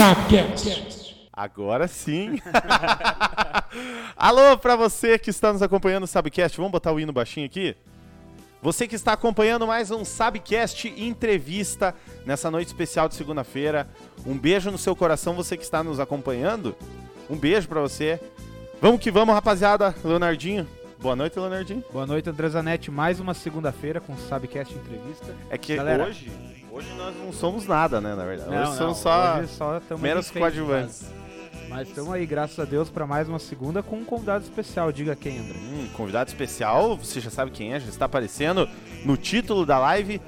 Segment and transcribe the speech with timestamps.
[0.00, 1.28] Sapcast.
[1.30, 2.38] Agora sim.
[4.16, 6.56] Alô pra você que está nos acompanhando no Sabcast.
[6.56, 7.76] Vamos botar o hino baixinho aqui?
[8.62, 11.94] Você que está acompanhando mais um Sabcast entrevista
[12.24, 13.90] nessa noite especial de segunda-feira.
[14.24, 16.74] Um beijo no seu coração, você que está nos acompanhando.
[17.28, 18.18] Um beijo pra você.
[18.80, 19.94] Vamos que vamos, rapaziada.
[20.02, 20.66] Leonardinho.
[20.98, 21.84] Boa noite, Leonardinho.
[21.92, 22.90] Boa noite, André Zanetti.
[22.90, 25.36] Mais uma segunda-feira com o Sabcast Entrevista.
[25.50, 26.04] É que Galera.
[26.06, 26.32] hoje,
[26.70, 28.50] hoje nós não somos nada, né, na verdade.
[28.50, 31.04] Não, hoje somos só hoje só meros coadjuvantes.
[31.68, 34.90] Mas, estamos aí, graças a Deus, para mais uma segunda com um convidado especial.
[34.90, 35.56] Diga quem, André.
[35.56, 38.68] Hum, convidado especial, você já sabe quem é, já está aparecendo
[39.04, 40.20] no título da live.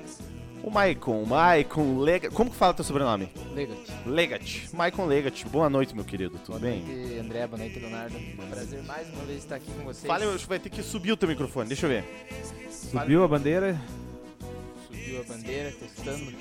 [0.63, 2.33] O Maicon, o Maicon Legat.
[2.33, 3.29] Como que fala teu sobrenome?
[3.53, 3.77] Legat.
[4.07, 4.73] Legat.
[4.73, 5.45] Maicon Legat.
[5.49, 6.39] Boa noite, meu querido.
[6.39, 6.81] Tudo Boa bem?
[6.81, 7.47] noite, André.
[7.49, 8.15] Boa noite, Leonardo.
[8.49, 10.07] Prazer mais uma vez estar aqui com vocês.
[10.07, 12.05] Fala, vai ter que subir o teu microfone, deixa eu ver.
[12.71, 13.77] Subiu a bandeira.
[15.13, 16.33] Subiu a bandeira, testando.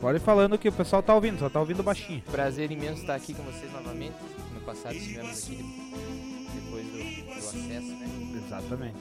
[0.00, 2.22] Pode ir falando que o pessoal tá ouvindo, só tá ouvindo baixinho.
[2.30, 4.14] Prazer imenso estar aqui com vocês novamente.
[4.54, 5.56] No passado estivemos aqui
[6.54, 8.08] depois do, do acesso, né?
[8.46, 8.96] Exatamente.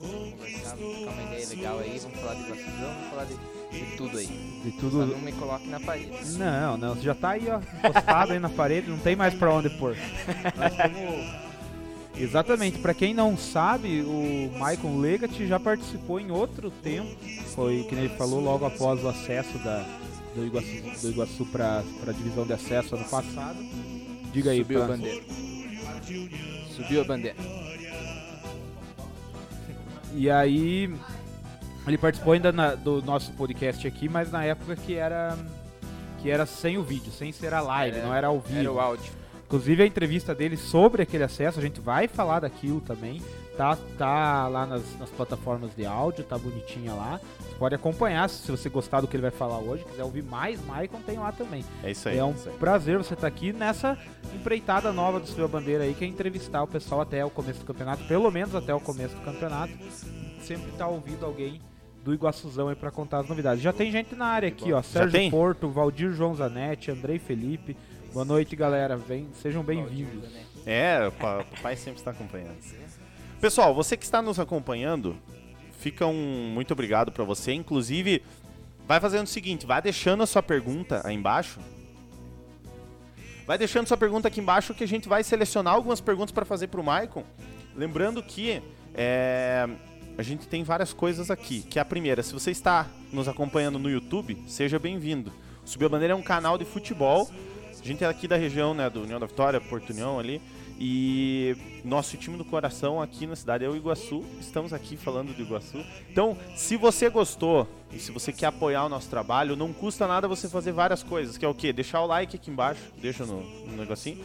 [0.00, 1.98] Vamos conversar, trocar uma ideia legal aí.
[1.98, 4.26] Vamos falar de vacilão, vamos falar de, de tudo aí.
[4.64, 5.06] De Só tudo.
[5.06, 6.10] não me coloque na parede.
[6.38, 9.52] Não, não, você já tá aí, ó, encostado aí na parede, não tem mais pra
[9.52, 9.94] onde pôr.
[10.56, 11.49] Nós estamos-
[12.22, 17.16] Exatamente, pra quem não sabe, o Michael Legat já participou em outro tempo,
[17.54, 19.84] foi que ele falou logo após o acesso da,
[20.34, 23.58] do Iguaçu, do Iguaçu pra, pra divisão de acesso ano passado.
[24.32, 25.22] Diga aí, Subiu a bandeira.
[26.76, 27.36] Subiu a bandeira.
[30.14, 30.92] E aí
[31.86, 35.36] ele participou ainda na- do nosso podcast aqui, mas na época que era
[36.22, 38.58] que era sem o vídeo, sem ser a live, Era- não era ao vivo.
[38.60, 39.10] Era o áudio.
[39.50, 43.20] Inclusive a entrevista dele sobre aquele acesso, a gente vai falar daquilo também.
[43.56, 47.20] Tá, tá lá nas, nas plataformas de áudio, tá bonitinha lá.
[47.40, 49.84] Você pode acompanhar se você gostar do que ele vai falar hoje.
[49.84, 51.64] Quiser ouvir mais, Maicon tem lá também.
[51.82, 52.18] É isso aí.
[52.18, 52.56] é um isso aí.
[52.58, 53.98] prazer você estar aqui nessa
[54.32, 57.66] empreitada nova do Sua Bandeira aí, que é entrevistar o pessoal até o começo do
[57.66, 59.72] campeonato, pelo menos até o começo do campeonato.
[60.42, 61.60] Sempre tá ouvindo alguém
[62.04, 63.60] do Iguaçuzão aí pra contar as novidades.
[63.60, 64.80] Já tem gente na área aqui, ó.
[64.80, 65.28] Sérgio?
[65.28, 67.76] Porto, Valdir João Zanetti, Andrei Felipe.
[68.12, 68.96] Boa noite, galera.
[68.96, 70.28] Vem, sejam bem-vindos.
[70.66, 72.56] É, o pa- o papai sempre está acompanhando.
[73.40, 75.16] Pessoal, você que está nos acompanhando,
[75.78, 77.52] fica um muito obrigado para você.
[77.52, 78.22] Inclusive,
[78.86, 81.60] vai fazendo o seguinte, vai deixando a sua pergunta aí embaixo.
[83.46, 86.66] Vai deixando sua pergunta aqui embaixo que a gente vai selecionar algumas perguntas para fazer
[86.68, 87.24] para o Maicon.
[87.74, 88.62] Lembrando que
[88.94, 89.68] é,
[90.18, 91.62] a gente tem várias coisas aqui.
[91.62, 95.32] Que é a primeira, se você está nos acompanhando no YouTube, seja bem-vindo.
[95.64, 97.28] Subir a Bandeira é um canal de futebol.
[97.82, 100.40] A gente é aqui da região, né, do União da Vitória, Porto União ali.
[100.82, 104.24] E nosso time do coração aqui na cidade é o Iguaçu.
[104.40, 105.84] Estamos aqui falando do Iguaçu.
[106.10, 110.26] Então, se você gostou e se você quer apoiar o nosso trabalho, não custa nada
[110.26, 111.36] você fazer várias coisas.
[111.36, 111.72] Que é o quê?
[111.72, 114.24] Deixar o like aqui embaixo, deixa no, no negocinho.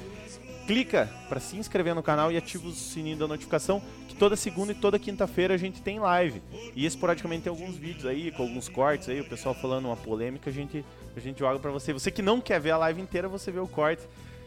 [0.68, 4.72] Clica para se inscrever no canal e ativa o sininho da notificação, que toda segunda
[4.72, 6.42] e toda quinta-feira a gente tem live.
[6.76, 10.50] E esporadicamente tem alguns vídeos aí, com alguns cortes aí, o pessoal falando uma polêmica,
[10.50, 10.84] a gente,
[11.16, 11.94] a gente joga para você.
[11.94, 14.03] Você que não quer ver a live inteira, você vê o corte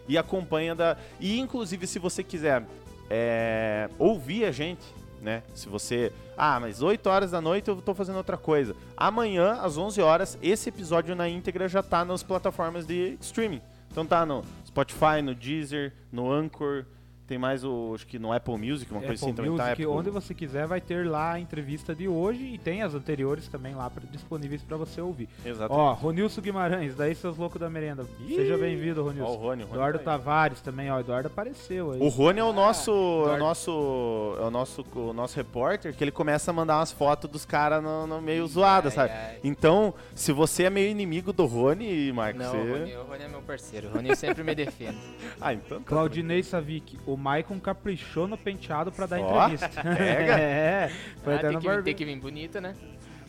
[0.09, 0.97] e acompanha da.
[1.21, 2.65] E inclusive, se você quiser
[3.09, 4.83] é, ouvir a gente,
[5.21, 5.43] né?
[5.55, 6.12] Se você.
[6.37, 8.75] Ah, mas 8 horas da noite eu tô fazendo outra coisa.
[8.97, 13.61] Amanhã, às 11 horas, esse episódio na íntegra já tá nas plataformas de streaming.
[13.91, 14.45] Então tá no
[14.78, 16.87] Spotify, no Deezer, no Anchor.
[17.28, 17.93] Tem mais o.
[17.94, 19.72] Acho que no Apple Music, uma coisa Apple assim também Music, tá.
[19.72, 23.47] Apple- onde você quiser vai ter lá a entrevista de hoje e tem as anteriores
[23.49, 25.28] também lá pra- disponíveis para você ouvir.
[25.44, 25.78] Exatamente.
[25.78, 28.06] Ó, Ronilson Guimarães, daí seus loucos da merenda.
[28.27, 29.27] Seja bem-vindo, Ó, o Ronilson.
[29.34, 30.05] Rony, o Rony Eduardo tá.
[30.12, 30.99] Tavares também, ó.
[30.99, 32.00] Eduardo apareceu aí.
[32.00, 36.03] O Rony é o nosso, é o nosso, é o nosso, o nosso repórter que
[36.03, 39.12] ele começa a mandar umas fotos dos caras no, no meio zoada, Ai, sabe?
[39.12, 39.38] ai.
[39.44, 42.56] Então, se você é meio inimigo do Rony, Marcos, Não, você...
[42.59, 43.88] o Rony, o Rony é meu parceiro.
[43.88, 44.97] O Rony sempre me defende.
[45.41, 45.78] Ah, então.
[45.78, 49.69] tá Claudinei Savic, o Maicon caprichou no penteado pra dar Ó, entrevista.
[49.83, 50.39] pega.
[50.41, 50.91] é,
[51.23, 52.75] foi Ah, até tem, no que, vir- tem que vir bonita, né?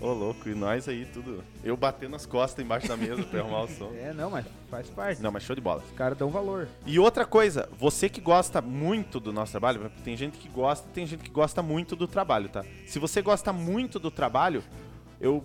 [0.02, 1.44] Ô, louco, e nós aí tudo.
[1.62, 3.92] Eu batendo as costas embaixo da mesa pra arrumar o som.
[4.00, 5.22] É, não, mas faz parte.
[5.22, 5.84] Não, mas show de bola.
[5.86, 6.70] Os caras dão valor.
[6.86, 11.06] E outra coisa, você que gosta muito do nosso trabalho, tem gente que gosta, tem
[11.06, 12.64] gente que gosta muito do trabalho, tá?
[12.88, 14.64] Se você gosta muito do trabalho,
[15.20, 15.44] eu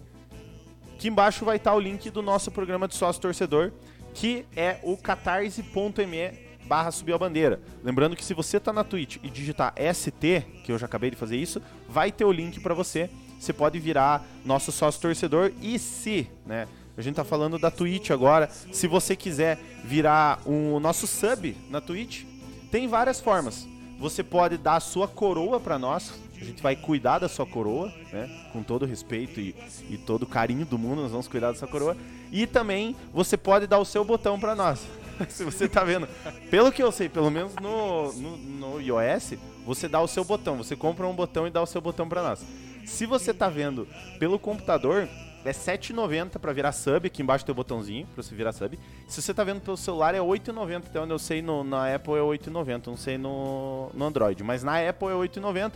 [0.94, 3.72] aqui embaixo vai estar o link do nosso programa de sócio torcedor,
[4.14, 7.60] que é o catarse.me barra subir a bandeira.
[7.82, 11.16] Lembrando que se você tá na Twitch e digitar ST, que eu já acabei de
[11.16, 13.10] fazer isso, vai ter o link para você.
[13.38, 16.66] Você pode virar nosso sócio torcedor e se, né?
[16.96, 18.48] A gente tá falando da Twitch agora.
[18.72, 22.24] Se você quiser virar o nosso sub na Twitch,
[22.70, 23.66] tem várias formas.
[23.98, 27.92] Você pode dar a sua coroa para nós, A gente vai cuidar da sua coroa,
[28.12, 28.28] né?
[28.52, 29.54] Com todo respeito e,
[29.88, 31.96] e todo carinho do mundo, nós vamos cuidar da sua coroa.
[32.30, 34.84] E também você pode dar o seu botão para nós.
[35.28, 36.08] Se você tá vendo,
[36.50, 39.34] pelo que eu sei, pelo menos no, no, no iOS,
[39.64, 40.56] você dá o seu botão.
[40.56, 42.44] Você compra um botão e dá o seu botão para nós.
[42.84, 43.88] Se você tá vendo
[44.18, 45.08] pelo computador,
[45.44, 48.78] é 7,90 para virar sub, aqui embaixo tem o botãozinho para você virar sub.
[49.06, 52.14] Se você tá vendo pelo celular é 8,90, até onde eu sei no, na Apple
[52.14, 55.72] é 8,90, não sei no, no Android, mas na Apple é 8,90.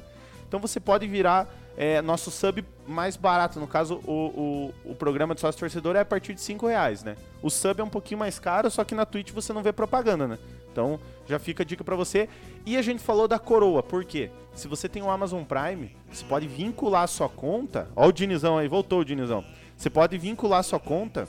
[0.49, 1.47] Então você pode virar
[1.77, 3.61] é, nosso sub mais barato.
[3.61, 7.05] No caso, o, o, o programa de sócio torcedor é a partir de 5 reais,
[7.05, 7.17] né?
[7.41, 10.27] O sub é um pouquinho mais caro, só que na Twitch você não vê propaganda,
[10.27, 10.39] né?
[10.73, 12.29] Então já fica a dica para você.
[12.67, 14.31] E a gente falou da coroa, por quê?
[14.55, 17.89] Se você tem o Amazon Prime, você pode vincular a sua conta.
[17.94, 19.44] Ó o Dinizão aí, voltou o Dinizão.
[19.77, 21.29] Você pode vincular a sua conta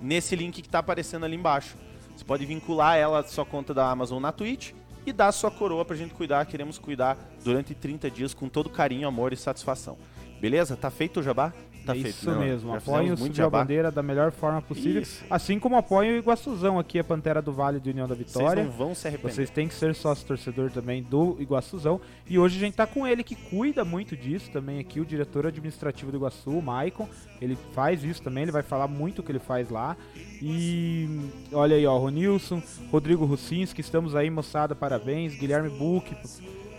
[0.00, 1.76] nesse link que tá aparecendo ali embaixo.
[2.16, 4.72] Você pode vincular ela sua conta da Amazon na Twitch
[5.06, 6.44] e a sua coroa pra gente cuidar.
[6.46, 9.98] Queremos cuidar durante 30 dias com todo carinho, amor e satisfação.
[10.40, 10.76] Beleza?
[10.76, 11.52] Tá feito o jabá?
[11.84, 12.14] Tá é feito.
[12.14, 12.38] isso né?
[12.38, 12.74] mesmo.
[12.74, 13.50] Apoiem o Subir a.
[13.50, 15.02] Bandeira da melhor forma possível.
[15.02, 15.24] Isso.
[15.28, 18.64] Assim como apoiem o Iguaçuzão aqui, a Pantera do Vale de União da Vocês Vitória.
[18.64, 19.34] não vão se arrepender.
[19.34, 22.00] Vocês têm que ser sócio torcedor também do Iguaçuzão.
[22.28, 25.46] E hoje a gente tá com ele que cuida muito disso também aqui, o diretor
[25.46, 27.08] administrativo do Iguaçu, o Maicon.
[27.40, 29.96] Ele faz isso também, ele vai falar muito o que ele faz lá.
[30.40, 31.08] E
[31.52, 35.34] olha aí, ó, Ronilson, Rodrigo Russinski, estamos aí, moçada, parabéns.
[35.34, 36.16] Guilherme Buch,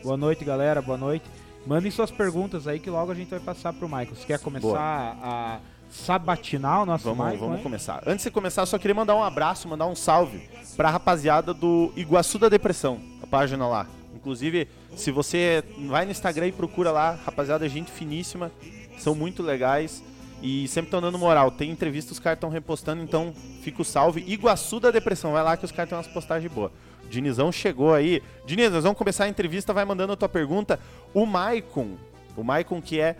[0.01, 1.25] boa noite, galera, boa noite.
[1.65, 4.15] Mandem suas perguntas aí que logo a gente vai passar pro Maicon.
[4.15, 4.75] Você quer começar Boa.
[5.23, 7.39] a sabatinar o nosso Vamos, Maicon?
[7.39, 7.63] vamos hein?
[7.63, 8.03] começar.
[8.05, 12.37] Antes de começar, só queria mandar um abraço, mandar um salve pra rapaziada do Iguaçu
[12.37, 13.87] da Depressão, a página lá.
[14.13, 18.51] Inclusive, se você vai no Instagram e procura lá, rapaziada, gente finíssima,
[18.97, 20.03] são muito legais
[20.41, 21.51] e sempre estão dando moral.
[21.51, 24.23] Tem entrevista, os caras estão repostando, então fica o salve.
[24.27, 26.71] Iguaçu da Depressão, vai lá que os caras têm umas postagens boas.
[27.13, 28.23] Dinizão chegou aí.
[28.43, 30.79] Diniz, nós vamos começar a entrevista, vai mandando a tua pergunta.
[31.13, 31.95] O Maicon,
[32.35, 33.15] o Maicon que é,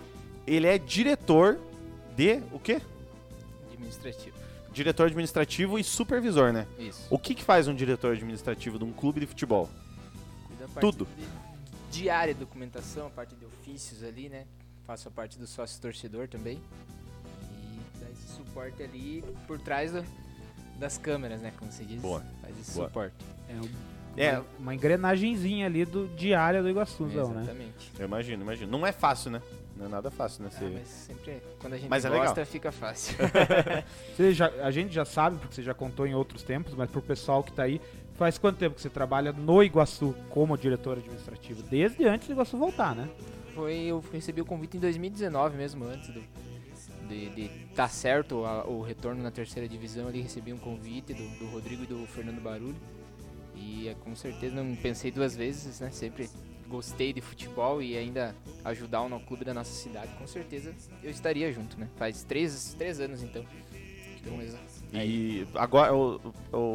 [0.47, 1.59] ele é diretor
[2.15, 2.81] de, o quê?
[3.71, 4.35] Administrativo.
[4.71, 6.65] Diretor administrativo e supervisor, né?
[6.79, 7.05] Isso.
[7.07, 9.69] O que, que faz um diretor administrativo de um clube de futebol?
[10.47, 11.07] Cuida da parte Tudo.
[11.15, 14.45] de diária, documentação, a parte de ofícios ali, né?
[14.87, 16.59] Faço a parte do sócio torcedor também.
[17.51, 20.03] E dá esse suporte ali por trás do-
[20.79, 21.53] das câmeras, né?
[21.57, 22.01] Como se diz.
[22.01, 22.23] Boa.
[22.41, 22.87] Faz esse Boa.
[22.87, 23.15] suporte.
[23.49, 23.69] É, um-
[24.15, 24.31] É.
[24.37, 27.41] uma, uma engrenagenzinha ali do diária do Iguaçuzão, né?
[27.43, 27.91] Exatamente.
[27.97, 28.71] Eu imagino, imagino.
[28.71, 29.41] Não é fácil, né?
[29.75, 30.49] Não é nada fácil, né?
[30.53, 32.45] Ah, Você- mas sempre, quando a gente Mas é gosta, legal.
[32.45, 33.15] fica fácil.
[34.15, 37.01] Você já, a gente já sabe, porque você já contou em outros tempos, mas pro
[37.01, 37.81] pessoal que tá aí,
[38.15, 41.63] faz quanto tempo que você trabalha no Iguaçu como diretor administrativo?
[41.63, 43.09] Desde antes do Iguaçu voltar, né?
[43.55, 46.23] Foi, eu recebi o convite em 2019 mesmo, antes do,
[47.13, 50.07] de, de tá certo a- o retorno na terceira divisão.
[50.07, 52.75] Ali recebi um convite do, do Rodrigo e do Fernando Barulho.
[53.55, 55.91] E é, com certeza não pensei duas vezes, né?
[55.91, 56.29] Sempre
[56.67, 60.11] gostei de futebol e ainda ajudar o no- clube da nossa cidade.
[60.17, 60.73] Com certeza
[61.03, 61.87] eu estaria junto, né?
[61.97, 63.45] Faz três, três anos então.
[64.19, 64.39] Então,
[64.93, 65.91] E agora,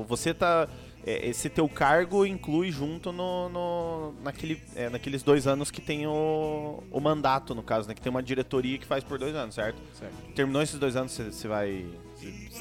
[0.07, 0.69] você tá.
[1.07, 6.07] É, Esse teu cargo inclui junto no, no- naquele, é, naqueles dois anos que tem
[6.07, 7.95] o, o mandato, no caso, né?
[7.95, 9.79] Que tem uma diretoria que faz por dois anos, certo?
[9.99, 10.15] certo.
[10.35, 11.87] Terminou esses dois anos, você, vai.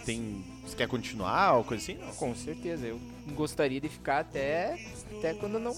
[0.06, 0.44] Tem.
[0.66, 1.96] Você quer continuar ou coisa assim?
[1.98, 2.14] Não.
[2.14, 3.00] Com certeza, eu
[3.34, 4.78] gostaria de ficar até,
[5.18, 5.74] até quando não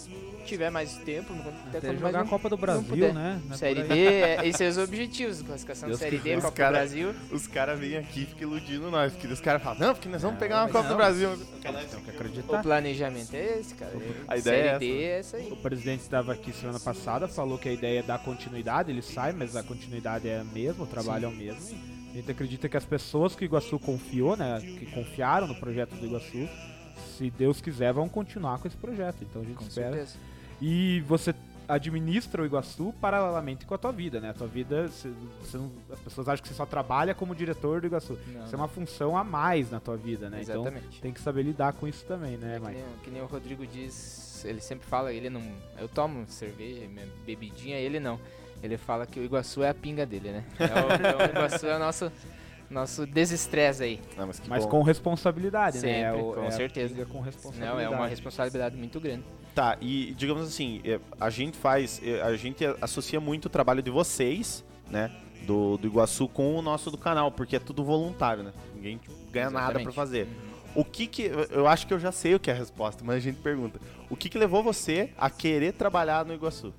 [0.45, 3.41] tiver mais tempo, até, Até quando mais jogar a não Copa do Brasil, né?
[3.45, 3.83] Não é Série.
[3.83, 6.35] D, é, esses são os objetivos, classificação Deus Série D.
[6.35, 7.15] Copa Os cara- do Brasil.
[7.31, 9.13] Os caras vêm aqui e ficam iludindo nós.
[9.13, 10.97] Porque os caras falam, não, porque nós vamos Não, pegar uma Copa do não.
[10.97, 11.37] Brasil.
[11.61, 13.91] Tem que O planejamento é esse, cara.
[14.27, 15.51] A ideia Série é D é essa aí.
[15.51, 19.33] O presidente estava aqui semana passada, falou que a ideia é dar continuidade, ele sai,
[19.33, 21.77] mas a continuidade é a mesma, o trabalho é o mesmo.
[22.11, 25.91] A gente acredita que as pessoas que o Iguaçu confiou, né, que confiaram no projeto
[25.95, 26.49] do Iguaçu,
[27.19, 29.17] se Deus quiser, vão continuar com esse projeto.
[29.21, 29.91] Então a gente Com espera.
[29.91, 30.17] certeza.
[30.61, 31.35] E você
[31.67, 34.29] administra o Iguaçu paralelamente com a tua vida, né?
[34.31, 37.81] A tua vida, você- você não- as pessoas acham que você só trabalha como diretor
[37.81, 38.17] do Iguaçu.
[38.27, 40.39] Não, Isso é uma função a mais na tua vida, né?
[40.41, 40.99] Então Exatamente.
[41.01, 42.77] tem que saber lidar com isso também, né, É que, Mike?
[42.81, 45.43] nem, que nem o Rodrigo diz, ele sempre fala, ele não.
[45.77, 48.19] Eu tomo cerveja, minha bebidinha, ele não.
[48.63, 50.45] Ele fala que o Iguaçu é a pinga dele, né?
[50.59, 52.11] É o, então, o Iguaçu é o nosso,
[52.69, 54.01] nosso desestresse aí.
[54.17, 54.69] Não, mas que Mas bom.
[54.71, 55.81] com responsabilidade, né?
[55.81, 57.05] Sempre, É o- com é certeza.
[57.05, 57.73] com responsabilidade.
[57.75, 59.23] Não, é uma responsabilidade muito grande.
[59.55, 63.81] Tá, e digamos assim, é, a gente faz, é, a gente associa muito o trabalho
[63.81, 65.11] de vocês, né,
[65.45, 68.53] do, do Iguaçu com o nosso do canal, porque é tudo voluntário, né?
[68.75, 68.99] Ninguém
[69.31, 69.95] ganha nada pra Exatamente.
[69.95, 70.23] fazer.
[70.27, 70.49] Uhum.
[70.75, 73.15] O que que, eu- acho que eu já sei o que é a resposta, mas
[73.15, 73.79] a gente pergunta.
[74.09, 76.71] O que que levou você a querer trabalhar no Iguaçu?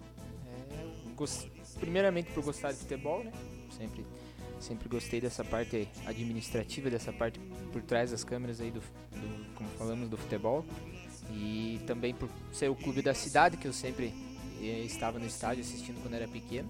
[0.78, 3.32] É, primeiramente por gostar de futebol, né?
[3.76, 4.06] Sempre,
[4.61, 7.40] sempre gostei dessa parte administrativa, dessa parte
[7.73, 10.64] por trás das câmeras aí do, do- como falamos, do futebol.
[11.33, 14.12] E também por ser o clube da cidade, que eu sempre
[14.61, 16.69] e estava no estádio assistindo quando era pequeno.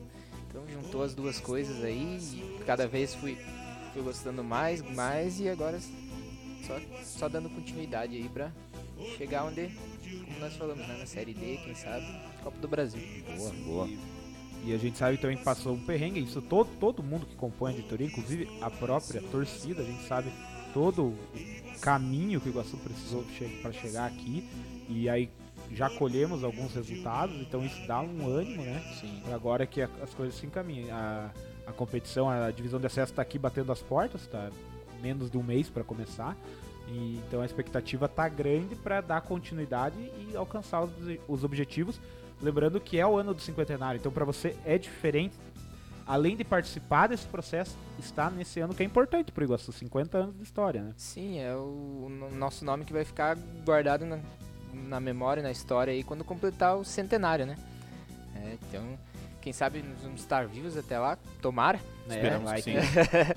[0.48, 3.36] Então juntou as duas coisas aí e cada vez fui,
[3.92, 5.78] fui gostando mais, mais e agora
[6.66, 8.52] só, só dando continuidade aí pra
[9.16, 9.70] chegar onde,
[10.24, 12.04] como nós falamos, né, na Série D, quem sabe,
[12.42, 13.00] Copa do Brasil.
[13.36, 13.88] Boa, boa.
[14.64, 17.72] E a gente sabe também que passou um perrengue, isso todo, todo mundo que compõe
[17.72, 20.30] a editoria, inclusive a própria torcida, a gente sabe
[20.74, 21.18] todo o
[21.80, 23.24] caminho que o Iguaçu precisou
[23.62, 24.48] para chegar aqui.
[24.88, 25.30] E aí
[25.72, 28.82] já colhemos alguns resultados, então isso dá um ânimo, né?
[29.00, 29.20] Sim.
[29.24, 30.94] Pra agora que as coisas se encaminham.
[30.94, 31.30] A,
[31.66, 34.50] a competição, a divisão de acesso está aqui batendo as portas, tá
[35.00, 36.36] menos de um mês para começar.
[36.88, 40.92] E, então a expectativa tá grande para dar continuidade e alcançar os,
[41.28, 42.00] os objetivos.
[42.42, 45.34] Lembrando que é o ano do cinquentenário, então para você é diferente.
[46.06, 50.36] Além de participar desse processo, está nesse ano que é importante pro Iguaçu, 50 anos
[50.36, 50.92] de história, né?
[50.96, 54.18] Sim, é o, o nosso nome que vai ficar guardado na,
[54.72, 57.54] na memória, na história aí, quando completar o centenário, né?
[58.34, 58.98] É, então,
[59.40, 61.78] quem sabe nós vamos estar vivos até lá, tomara.
[62.08, 62.76] Esperamos vai que sim.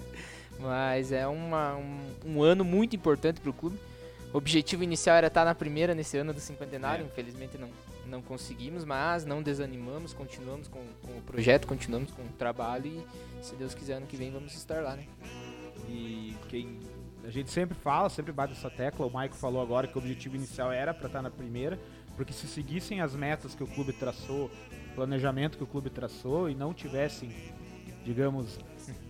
[0.59, 3.77] Mas é uma, um, um ano muito importante para o clube.
[4.33, 7.07] O objetivo inicial era estar na primeira nesse ano do cinquentenário, É.
[7.07, 7.69] infelizmente não,
[8.05, 13.43] não conseguimos, mas não desanimamos, continuamos com, com o projeto, continuamos com o trabalho e
[13.43, 15.05] se Deus quiser ano que vem vamos estar lá, né?
[15.87, 16.79] E quem
[17.23, 19.05] a gente sempre fala, sempre bate essa tecla.
[19.05, 21.79] O Maico falou agora que o objetivo inicial era para estar na primeira,
[22.15, 24.51] porque se seguissem as metas que o clube traçou,
[24.91, 27.31] o planejamento que o clube traçou e não tivessem,
[28.03, 28.59] digamos,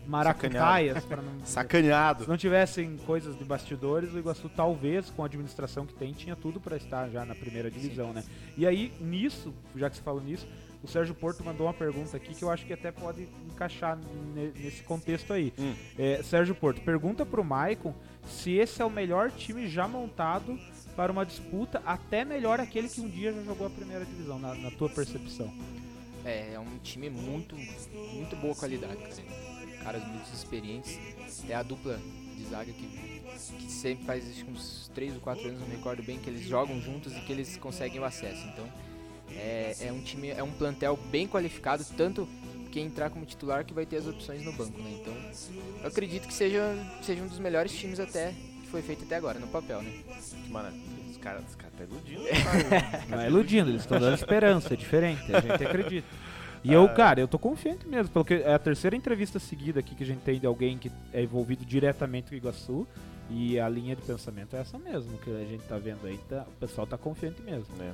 [0.08, 2.24] maracutaias para não Sacaneado.
[2.24, 6.36] se não tivessem coisas de bastidores, o Iguaçu talvez com a administração que tem tinha
[6.36, 8.24] tudo para estar já na primeira divisão, né?
[8.58, 10.48] E aí nisso, já que você falou nisso,
[10.84, 13.98] o Sérgio Porto mandou uma pergunta aqui que eu acho que até pode encaixar
[14.36, 15.54] ne- nesse contexto aí.
[15.58, 15.74] Hum.
[15.98, 17.96] É, Sérgio Porto, pergunta pro Maicon
[18.28, 20.60] se esse é o melhor time já montado
[20.96, 24.54] para uma disputa, até melhor aquele que um dia já jogou a primeira divisão, na,
[24.56, 25.52] na tua percepção.
[26.26, 27.56] É, é um time muito,
[28.14, 29.43] muito boa qualidade, cara.
[29.84, 31.00] Caras muito experientes.
[31.44, 32.00] Até a dupla
[32.38, 33.22] de zaga que,
[33.60, 36.80] que sempre faz uns 3 ou 4 anos, não me recordo bem, que eles jogam
[36.82, 38.48] juntos e que eles conseguem o acesso.
[38.48, 38.68] Então,
[39.32, 42.28] é, é um time, é um plantel bem qualificado, tanto
[42.72, 44.98] quem entrar como titular que vai ter as opções no banco, né?
[45.00, 45.13] Então,
[45.82, 49.40] eu acredito que seja, seja um dos melhores times até que foi feito até agora,
[49.40, 49.92] no papel, né?
[50.44, 50.82] Que maravilha.
[51.12, 52.24] Os caras caras tá iludindo.
[52.44, 53.06] cara.
[53.08, 56.08] Não é iludindo, eles estão dando esperança, é diferente, a gente acredita.
[56.63, 60.03] E eu, cara, eu tô confiante mesmo, porque é a terceira entrevista seguida aqui que
[60.03, 62.88] a gente tem de alguém que é envolvido diretamente com o Iguaçu,
[63.29, 66.46] e a linha de pensamento é essa mesmo, que a gente tá vendo aí, tá-
[66.48, 67.67] o pessoal tá confiante mesmo.
[67.82, 67.91] É.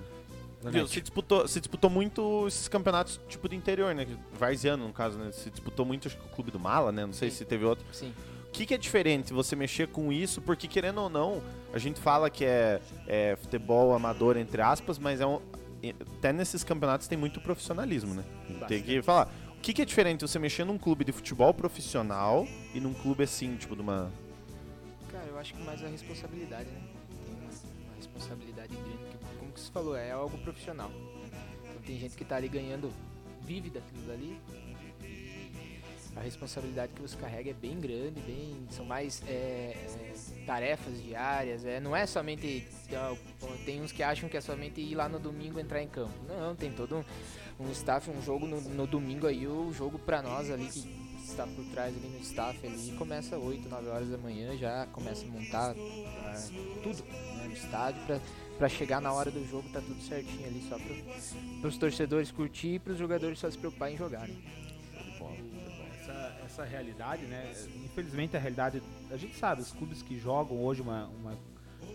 [0.70, 4.06] Viu, se disputou, se disputou muito esses campeonatos tipo do interior, né?
[4.38, 5.32] Varziano, no caso, né?
[5.32, 7.06] Se disputou muito, acho que o Clube do Mala, né?
[7.06, 7.38] Não sei Sim.
[7.38, 7.86] se teve outro.
[7.94, 8.14] Sim.
[8.50, 10.42] O que, que é diferente você mexer com isso?
[10.42, 15.22] Porque, querendo ou não, a gente fala que é, é futebol amador, entre aspas, mas
[15.22, 15.40] é um,
[16.18, 18.24] até nesses campeonatos tem muito profissionalismo, né?
[18.68, 19.32] Tem que falar.
[19.58, 23.24] O que, que é diferente você mexer num clube de futebol profissional e num clube
[23.24, 24.12] assim, tipo, de uma.
[25.12, 26.82] Cara, eu acho que mais a responsabilidade, né?
[27.26, 30.92] Tem uma, responsabilidade grande, que, como que você falou, é algo profissional.
[31.64, 32.92] Então tem gente que tá ali ganhando,
[33.42, 34.40] vive daquilo dali.
[36.20, 40.14] A responsabilidade que você carrega é bem grande, bem, são mais é, é,
[40.46, 41.64] tarefas diárias.
[41.64, 42.68] É, não é somente.
[42.94, 43.16] ah,
[43.66, 46.12] Tem uns que acham que é somente ir lá no domingo entrar em campo.
[46.28, 46.98] Não, tem todo
[47.58, 51.10] um, um staff, um jogo no, no domingo aí, o jogo pra nós ali que
[51.24, 55.24] está por trás ali no staff ali começa 8, 9 horas da manhã, já começa
[55.24, 56.34] a montar ah,
[56.84, 57.02] tudo
[57.38, 58.20] né, no estádio pra,
[58.58, 62.74] pra chegar na hora do jogo, tá tudo certinho ali só para os torcedores curtir
[62.74, 64.28] e pros jogadores só se preocupar em jogar.
[64.28, 64.36] Né?
[66.66, 67.52] Realidade, né?
[67.86, 71.38] Infelizmente a realidade, a gente sabe, os clubes que jogam hoje uma, uma-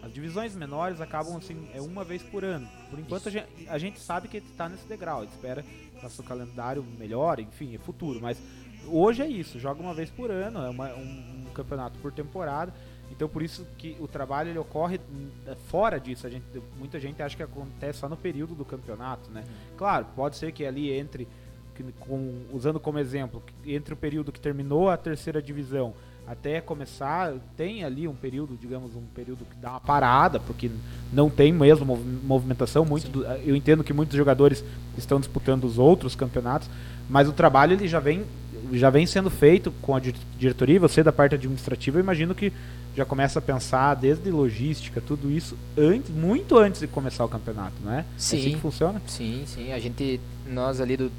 [0.03, 2.69] as divisões menores acabam assim, é uma vez por ano.
[2.91, 5.91] Por enquanto a gente, a gente sabe que está nesse degrau, a gente espera que
[6.03, 8.39] nosso calendário melhore, enfim, é futuro, mas
[8.87, 12.75] hoje é isso, joga uma vez por ano, é uma- um, um campeonato por temporada.
[13.11, 15.31] Então por isso que o trabalho ele ocorre hum,
[15.69, 16.27] fora disso.
[16.27, 16.45] A gente,
[16.77, 19.45] muita gente acha que acontece só no período do campeonato, né?
[19.77, 21.29] Claro, pode ser que ali entre
[21.75, 25.93] que com- usando como exemplo, entre o período que terminou a terceira divisão
[26.27, 30.71] até começar, tem ali um período, digamos, um período que dá uma parada, porque
[31.13, 32.83] não tem mesmo mov- movimentação.
[32.85, 33.13] Muito Sim.
[33.13, 34.65] do- eu entendo que muitos jogadores
[34.97, 36.71] estão disputando os outros campeonatos,
[37.11, 38.25] mas o trabalho ele já vem,
[38.73, 42.35] já vem sendo feito com a di- diretoria, e você da parte administrativa, eu imagino
[42.35, 42.51] que
[42.97, 47.75] já começa a pensar desde logística, tudo isso, antes, muito antes de começar o campeonato,
[47.85, 47.99] não é?
[47.99, 48.51] É assim Sim.
[48.53, 49.03] que funciona?
[49.09, 49.73] Sim, sim.
[49.73, 51.11] A gente, nós ali do.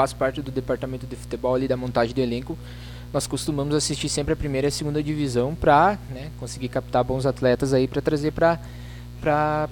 [0.00, 2.56] Faço parte do departamento de futebol ali da montagem do elenco.
[3.12, 7.26] Nós costumamos assistir sempre a primeira e a segunda divisão pra né, conseguir captar bons
[7.26, 8.58] atletas aí pra trazer pra,
[9.20, 9.68] para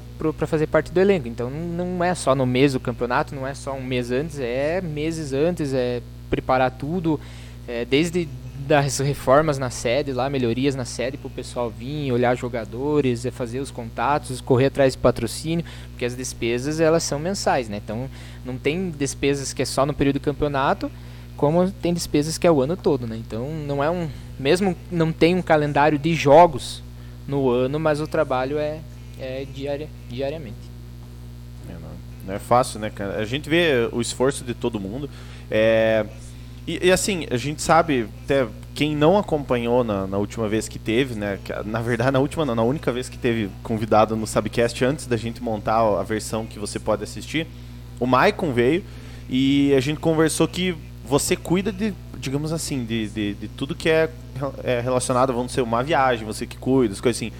[0.47, 1.29] fazer parte do elenco.
[1.29, 4.83] Então não é só no mês do campeonato, não é só um mês antes, é
[4.83, 7.19] meses antes, é preparar tudo,
[7.67, 8.29] é, desde
[8.69, 13.31] das reformas na sede, lá melhorias na sede para o pessoal vir, olhar jogadores, é
[13.31, 17.79] fazer os contatos, correr atrás de patrocínio, porque as despesas elas são mensais, né?
[17.83, 18.11] Então
[18.45, 20.91] não tem despesas que é só no período do campeonato,
[21.35, 23.17] como tem despesas que é o ano todo, né?
[23.17, 24.07] Então não é um,
[24.39, 26.83] mesmo não tem um calendário de jogos
[27.27, 28.81] no ano, mas o trabalho é,
[29.19, 30.69] é diária, diariamente.
[31.71, 31.73] É,
[32.27, 33.17] não, é fácil, né, cara?
[33.17, 35.09] A gente vê o esforço de todo mundo.
[35.51, 36.05] É,
[36.69, 40.79] e, e, assim, a gente sabe, até quem não acompanhou na, na, última vez que
[40.79, 41.39] teve, né?
[41.65, 45.17] Na verdade, na última, não, na única vez que teve convidado no Subcast antes da
[45.17, 47.47] gente montar a versão que você pode assistir,
[47.99, 48.85] o Maicon veio
[49.31, 53.89] e a gente conversou que você cuida de, digamos assim, de, de, de tudo que
[53.89, 54.11] é,
[54.63, 57.33] é relacionado, vamos ser uma viagem, você que cuida, as coisas assim.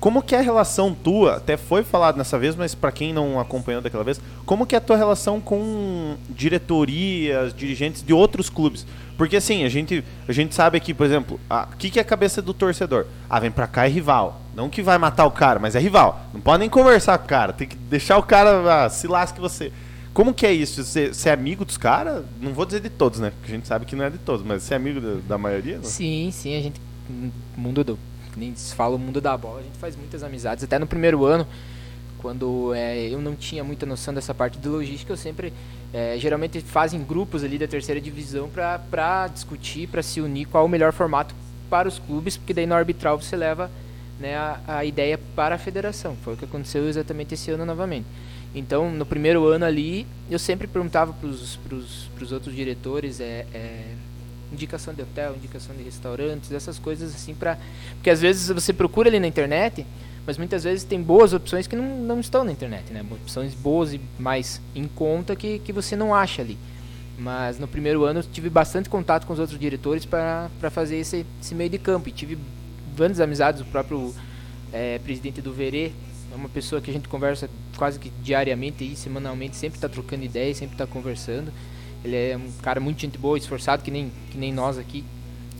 [0.00, 3.40] Como que é a relação tua, até foi falado nessa vez, mas para quem não
[3.40, 8.86] acompanhou daquela vez, como que é a tua relação com diretorias, dirigentes de outros clubes?
[9.16, 12.04] Porque assim, a gente, a gente sabe aqui, por exemplo, o que, que é a
[12.04, 13.06] cabeça do torcedor?
[13.28, 14.40] Ah, vem pra cá é rival.
[14.54, 16.20] Não que vai matar o cara, mas é rival.
[16.32, 19.40] Não pode nem conversar com o cara, tem que deixar o cara, ah, se lasque
[19.40, 19.72] você.
[20.14, 20.84] Como que é isso?
[20.84, 22.24] Você, você é amigo dos caras?
[22.40, 23.30] Não vou dizer de todos, né?
[23.30, 25.38] Porque a gente sabe que não é de todos, mas você é amigo da, da
[25.38, 25.76] maioria?
[25.76, 25.84] Não?
[25.84, 26.80] Sim, sim, a gente.
[27.56, 27.98] Mundo do
[28.38, 30.64] nem se fala o mundo da bola, a gente faz muitas amizades.
[30.64, 31.46] Até no primeiro ano,
[32.18, 35.52] quando é, eu não tinha muita noção dessa parte de logística, eu sempre
[35.92, 40.68] é, geralmente fazem grupos ali da terceira divisão para discutir, para se unir qual o
[40.68, 41.34] melhor formato
[41.68, 43.70] para os clubes, porque daí no arbitral você leva
[44.18, 46.16] né, a, a, ideia para a federação.
[46.22, 48.06] Foi o que aconteceu exatamente esse ano novamente.
[48.54, 53.94] Então, no primeiro ano ali, eu sempre perguntava para os outros diretores é, é,
[54.52, 57.58] indicação de hotel, indicação de restaurantes, essas coisas assim para
[57.94, 59.86] porque às vezes você procura ali na internet,
[60.26, 63.04] mas muitas vezes tem boas opções que não, não estão na internet, né?
[63.10, 66.58] Opções boas e mais em conta que, que você não acha ali.
[67.18, 71.54] Mas no primeiro ano tive bastante contato com os outros diretores para fazer esse, esse
[71.54, 72.08] meio de campo.
[72.08, 72.38] E tive
[72.94, 74.14] grandes amizades, o próprio
[74.72, 75.92] é, presidente do Verê,
[76.32, 80.24] é uma pessoa que a gente conversa quase que diariamente, e semanalmente, sempre está trocando
[80.24, 81.52] ideias, sempre está conversando.
[82.04, 85.04] Ele é um cara muito gente boa, esforçado, que nem, que nem nós aqui.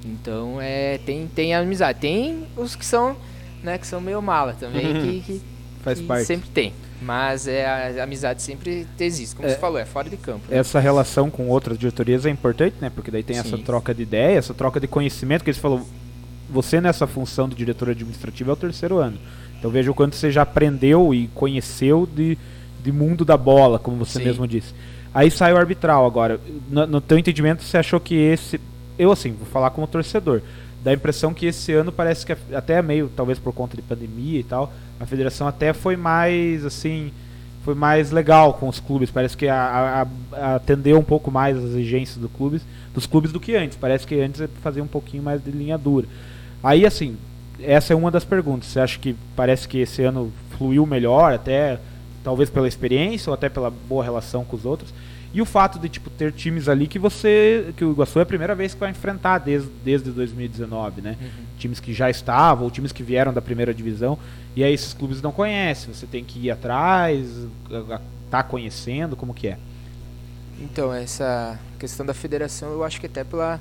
[0.05, 1.99] Então, é, tem, tem amizade.
[2.01, 3.17] Tem os que são,
[3.63, 5.03] né, que são meio mala também, uhum.
[5.03, 5.43] que, que,
[5.83, 6.25] Faz que parte.
[6.25, 6.73] sempre tem.
[7.01, 10.43] Mas é, a, a amizade sempre existe, como é, você falou, é fora de campo.
[10.49, 10.59] Né?
[10.59, 12.91] Essa relação com outras diretorias é importante, né?
[12.91, 13.43] Porque daí tem Sim.
[13.43, 15.87] essa troca de ideia, essa troca de conhecimento, que eles falou,
[16.51, 19.19] você nessa função de diretor administrativo é o terceiro ano.
[19.59, 22.37] Então veja o quanto você já aprendeu e conheceu de,
[22.83, 24.25] de mundo da bola, como você Sim.
[24.25, 24.75] mesmo disse.
[25.19, 26.39] Aí sai o arbitral agora.
[26.71, 28.61] No, no teu entendimento, você achou que esse.
[28.97, 30.43] Eu, assim, vou falar como torcedor.
[30.85, 34.39] Dá a impressão que esse ano parece que até meio, talvez por conta de pandemia
[34.39, 37.11] e tal, a federação até foi mais, assim,
[37.65, 39.11] foi mais legal com os clubes.
[39.11, 42.63] Parece que a, a, a atendeu um pouco mais as exigências do clubes,
[42.95, 43.77] dos clubes do que antes.
[43.77, 46.07] Parece que antes fazia um pouquinho mais de linha dura.
[46.63, 47.17] Aí, assim,
[47.61, 48.69] essa é uma das perguntas.
[48.69, 51.81] Você acha que parece que esse ano fluiu melhor, até
[52.29, 54.93] talvez pela experiência ou até pela boa relação com os outros.
[55.33, 58.27] E o fato de tipo ter times ali que você que o Iguaçu é a
[58.27, 61.17] primeira vez que vai enfrentar desde, desde 2019, né?
[61.19, 61.45] Uhum.
[61.59, 64.19] Times que já estavam, ou times que vieram da primeira divisão,
[64.55, 67.27] e aí esses clubes não conhecem, você tem que ir atrás,
[68.31, 69.59] tá conhecendo, como que é?
[70.61, 73.59] Então, essa questão da federação, eu acho que até pela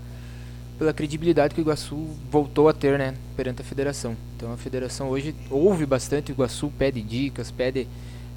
[0.77, 1.95] pela credibilidade que o Iguaçu
[2.29, 4.15] voltou a ter, né, perante a federação.
[4.35, 7.87] Então a federação hoje ouve bastante o Iguaçu, pede dicas, pede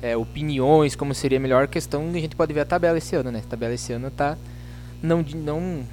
[0.03, 3.31] é, opiniões, como seria a melhor questão, a gente pode ver a tabela esse ano,
[3.31, 3.43] né?
[3.45, 4.37] A tabela esse ano tá
[5.03, 5.85] não não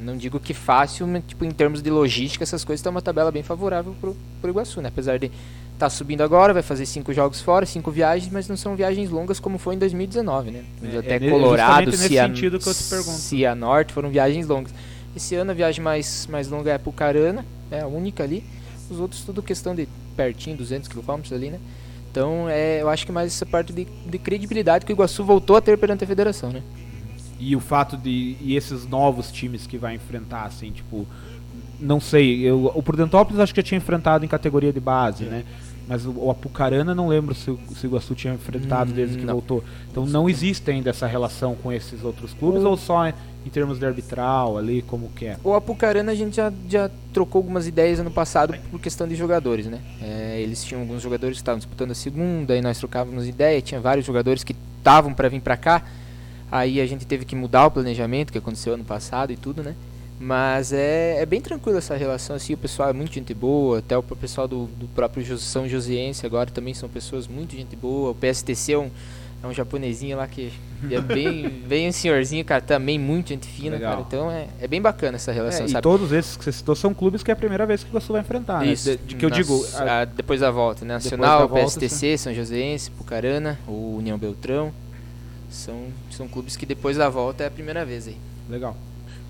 [0.00, 3.32] não digo que fácil, mas tipo em termos de logística, essas coisas tá uma tabela
[3.32, 4.88] bem favorável pro pro Iguaçu, né?
[4.88, 5.30] Apesar de
[5.78, 9.38] tá subindo agora, vai fazer cinco jogos fora, cinco viagens, mas não são viagens longas
[9.38, 10.64] como foi em 2019, né?
[10.82, 11.90] É, Até é, Colorado,
[13.12, 14.74] Cianorte foram viagens longas.
[15.16, 18.44] Esse ano a viagem mais mais longa é a Pucarana, é a única ali.
[18.90, 21.58] Os outros tudo questão de pertinho, 200 quilômetros ali, né?
[22.18, 25.54] Então, é, eu acho que mais essa parte de, de credibilidade que o Iguaçu voltou
[25.54, 26.64] a ter perante a federação, né?
[27.38, 31.06] E o fato de e esses novos times que vai enfrentar, assim, tipo,
[31.78, 35.28] não sei, eu, o Prudentópolis acho que já tinha enfrentado em categoria de base, é.
[35.28, 35.44] né?
[35.88, 39.24] Mas o, o Apucarana não lembro se, se o Iguaçu tinha enfrentado hum, desde que
[39.24, 39.32] não.
[39.34, 39.64] voltou.
[39.90, 43.86] Então não existe ainda essa relação com esses outros clubes ou só em termos de
[43.86, 45.36] arbitral ali, como que é?
[45.42, 49.66] O Apucarana a gente já, já trocou algumas ideias ano passado por questão de jogadores,
[49.66, 49.80] né?
[50.02, 53.80] É, eles tinham alguns jogadores que estavam disputando a segunda, e nós trocávamos ideia, tinha
[53.80, 55.82] vários jogadores que estavam para vir para cá,
[56.52, 59.74] aí a gente teve que mudar o planejamento que aconteceu ano passado e tudo, né?
[60.20, 63.96] Mas é, é bem tranquilo essa relação, assim, o pessoal é muito gente boa, até
[63.96, 68.14] o pessoal do, do próprio São Josiense agora também são pessoas muito gente boa, o
[68.16, 68.90] PSTC é um,
[69.44, 70.52] é um japonesinho lá que
[70.90, 73.92] é bem, bem um senhorzinho, cara, também muito gente fina, Legal.
[73.92, 75.82] cara, então é, é bem bacana essa relação, É, e sabe?
[75.84, 78.20] todos esses que você citou são clubes que é a primeira vez que você vai
[78.20, 78.72] enfrentar, né?
[78.72, 80.94] Isso, De, de que eu nas- digo, a- depois da volta, né?
[80.94, 84.72] Nacional, volta, PSTC, São Joséense, Pucarana, o União Beltrão.
[85.48, 88.16] São, são clubes que depois da volta é a primeira vez aí.
[88.50, 88.76] legal.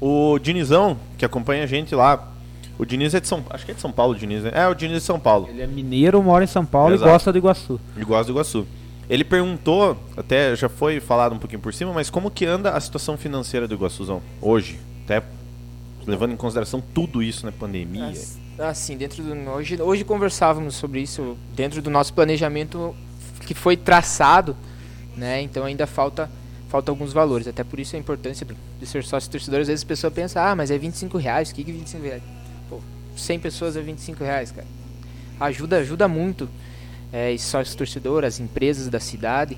[0.01, 2.33] O Dinizão, que acompanha a gente lá.
[2.79, 4.53] O Diniz é de São Acho que é de São Paulo, o Diniz, né?
[4.55, 5.49] É, o Diniz de São Paulo.
[5.49, 7.09] Ele é mineiro, mora em São Paulo Exato.
[7.09, 7.81] e gosta do Iguaçu.
[7.97, 8.67] Ele gosta do Iguaçu.
[9.11, 12.81] Ele perguntou, até já foi falado um pouquinho por cima, mas como que anda a
[12.81, 14.79] situação financeira do Iguaçuzão hoje?
[15.05, 15.23] Até
[16.07, 17.53] levando em consideração tudo isso, né?
[17.59, 18.13] Pandemia.
[18.59, 22.95] Ah, sim, dentro do hoje, hoje conversávamos sobre isso dentro do nosso planejamento
[23.47, 24.57] que foi traçado,
[25.17, 25.41] né?
[25.43, 26.31] Então ainda falta
[26.69, 27.49] falta alguns valores.
[27.49, 28.47] Até por isso a importância
[28.79, 29.61] de ser sócio torcedor.
[29.61, 31.51] Às vezes a pessoa pensa, ah, mas é 25 reais.
[31.51, 32.23] O que que é 25 reais?
[32.69, 32.81] Pô,
[33.17, 34.67] 100 pessoas é 25 reais, cara.
[35.41, 36.49] Ajuda, ajuda muito.
[37.13, 39.57] É, sócio torcedor, as empresas da cidade.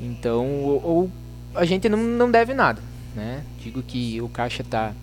[0.00, 1.10] Então, ou, ou
[1.54, 2.82] a gente não, não deve nada,
[3.14, 3.42] né?
[3.62, 4.94] Digo que o caixa tá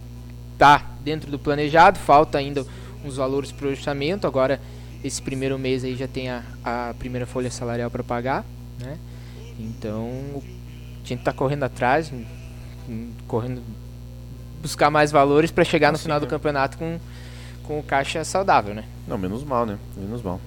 [0.58, 2.66] tá dentro do planejado, falta ainda
[3.04, 4.26] uns valores para o orçamento.
[4.26, 4.62] Agora,
[5.04, 8.46] esse primeiro mês aí já tem a, a primeira folha salarial para pagar,
[8.80, 8.98] né?
[9.60, 10.42] Então,
[11.06, 12.24] a gente tá correndo atrás, hum,
[12.90, 13.62] hum, correndo
[14.62, 16.30] buscar mais valores para chegar no final do né?
[16.30, 16.98] campeonato com,
[17.64, 18.86] com o caixa saudável, né?
[19.08, 19.78] Não, menos mal, né?
[19.98, 20.40] Menos mal.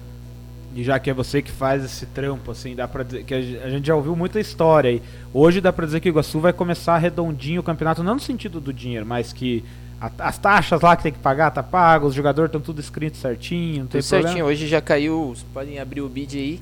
[0.75, 3.69] E já que é você que faz esse trampo, assim, dá pra dizer que a
[3.69, 5.01] gente já ouviu muita história aí.
[5.33, 8.59] Hoje dá pra dizer que o Iguaçu vai começar redondinho o campeonato, não no sentido
[8.59, 9.63] do dinheiro, mas que
[9.99, 13.17] a- as taxas lá que tem que pagar tá pago, os jogadores estão tudo escrito
[13.17, 14.27] certinho, não tem Tudo problema.
[14.29, 14.45] certinho.
[14.45, 15.29] Hoje já caiu.
[15.29, 16.61] Vocês podem abrir o bid aí.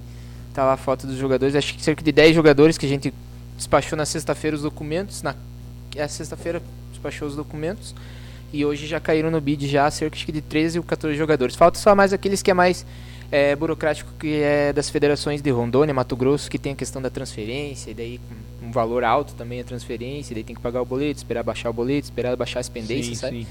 [0.53, 1.53] Tá lá a foto dos jogadores.
[1.55, 3.13] Acho que cerca de 10 jogadores que a gente
[3.57, 5.21] despachou na sexta-feira os documentos.
[5.21, 5.35] Na
[5.95, 7.95] é, sexta-feira despachou os documentos.
[8.53, 11.55] E hoje já caíram no bid já cerca de 13 ou 14 jogadores.
[11.55, 12.85] Falta só mais aqueles que é mais
[13.31, 17.09] é, burocrático, que é das federações de Rondônia, Mato Grosso, que tem a questão da
[17.09, 17.91] transferência.
[17.91, 18.21] E daí
[18.61, 20.31] um valor alto também a transferência.
[20.33, 23.07] E daí tem que pagar o boleto, esperar baixar o boleto, esperar baixar as pendências,
[23.07, 23.43] sim, sabe?
[23.43, 23.47] sim.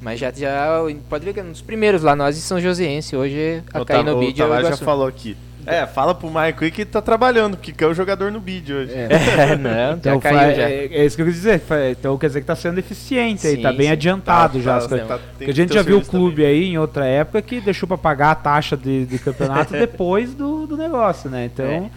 [0.00, 3.16] Mas já, já pode ver que é um dos primeiros lá, nós e São Joséense.
[3.16, 4.84] Hoje a o cair Ta- no bid é o Tavares já Iguaçu.
[4.84, 5.36] falou aqui.
[5.68, 8.92] É, fala pro Michael aí que tá trabalhando, porque é o jogador no bid hoje.
[8.94, 10.70] É, não, Então, já caiu fa- já.
[10.70, 11.62] É, é isso que eu quis dizer.
[11.90, 13.92] Então quer dizer que tá sendo eficiente aí, Sim, tá bem sim.
[13.92, 14.76] adiantado já.
[14.76, 15.08] as tá, coisas.
[15.08, 17.86] tá, tem Porque a gente já viu o clube aí em outra época que deixou
[17.86, 21.44] pra pagar a taxa de, de campeonato depois do, do negócio, né?
[21.52, 21.90] Então,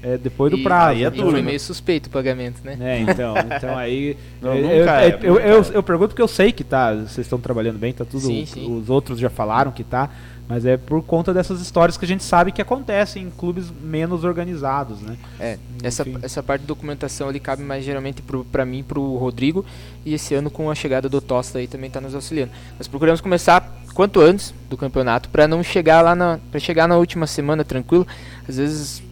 [0.00, 0.90] é, depois do prazo.
[0.92, 1.46] aí é E duro, foi né?
[1.46, 2.76] meio suspeito o pagamento, né?
[2.80, 4.16] É, então, então aí.
[4.40, 5.64] Não, eu, é, eu, nunca eu, é.
[5.74, 6.94] eu pergunto porque eu sei que tá.
[6.94, 8.20] Vocês estão trabalhando bem, tá tudo.
[8.26, 8.72] Sim, sim.
[8.80, 10.08] Os outros já falaram que tá.
[10.48, 14.24] Mas é por conta dessas histórias que a gente sabe que acontecem em clubes menos
[14.24, 15.18] organizados, né?
[15.38, 16.18] É, essa, Enfim.
[16.22, 19.62] essa parte de documentação ali cabe mais geralmente pro, pra mim e pro Rodrigo.
[20.06, 22.50] E esse ano com a chegada do Tosta aí também tá nos auxiliando.
[22.78, 23.60] Nós procuramos começar
[23.92, 26.38] quanto antes do campeonato pra não chegar lá na.
[26.50, 28.06] para chegar na última semana tranquilo.
[28.48, 29.02] Às vezes.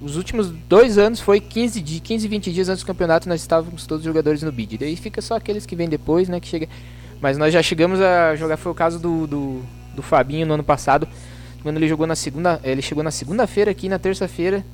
[0.00, 3.86] Os últimos dois anos foi 15, di 15 20 dias antes do campeonato nós estávamos
[3.86, 4.76] todos os jogadores no bid.
[4.76, 6.38] Daí fica só aqueles que vêm depois, né?
[6.38, 6.68] Que chega.
[7.18, 9.62] Mas nós já chegamos a jogar, foi o caso do, do,
[9.96, 11.08] do Fabinho no ano passado.
[11.62, 12.60] Quando ele jogou na segunda.
[12.62, 14.64] Ele chegou na segunda-feira aqui, na terça-feira.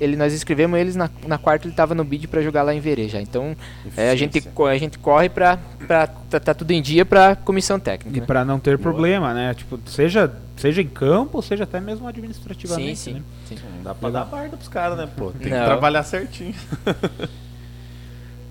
[0.00, 2.80] Ele, nós inscrevemos eles na, na quarta ele tava no bid pra jogar lá em
[2.80, 3.20] Verê já.
[3.20, 3.54] Então
[3.96, 7.78] é, a, gente, a gente corre pra, pra tá, tá tudo em dia pra comissão
[7.78, 8.16] técnica.
[8.16, 8.26] E né?
[8.26, 8.82] pra não ter Boa.
[8.82, 9.54] problema, né?
[9.54, 12.96] Tipo, seja, seja em campo, seja até mesmo administrativamente.
[12.96, 13.12] Sim, sim.
[13.18, 13.22] Né?
[13.48, 13.56] sim.
[13.76, 15.30] Não dá pra dar barda pros caras, né, pô?
[15.30, 15.66] Tem que Não.
[15.66, 16.54] trabalhar certinho.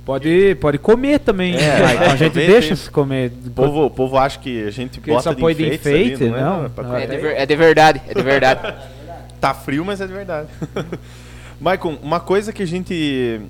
[0.05, 1.55] Pode, pode comer também.
[1.55, 1.77] É?
[1.93, 3.31] Então a gente deixa se comer.
[3.45, 6.13] O povo, o povo acha que a gente Porque bota só põe de enfeites ali,
[6.13, 6.41] enfeite, não, é?
[6.41, 6.65] não.
[6.65, 6.95] É Não.
[6.97, 8.73] É, de ver- é de verdade, é de verdade.
[9.41, 10.47] Tá frio, mas é de verdade.
[11.59, 13.41] Maicon, uma coisa que a gente.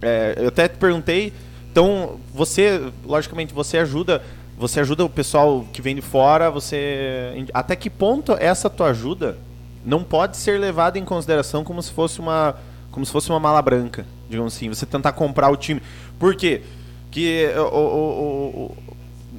[0.00, 1.34] é, eu até te perguntei.
[1.70, 4.22] Então, você, logicamente, você ajuda.
[4.56, 7.44] Você ajuda o pessoal que vem de fora, você.
[7.52, 9.36] Até que ponto essa tua ajuda
[9.84, 12.54] não pode ser levada em consideração como se fosse uma.
[12.90, 15.80] Como se fosse uma mala branca, digamos assim, você tentar comprar o time.
[16.18, 16.62] Por quê?
[17.10, 18.76] Que o- o- o- o-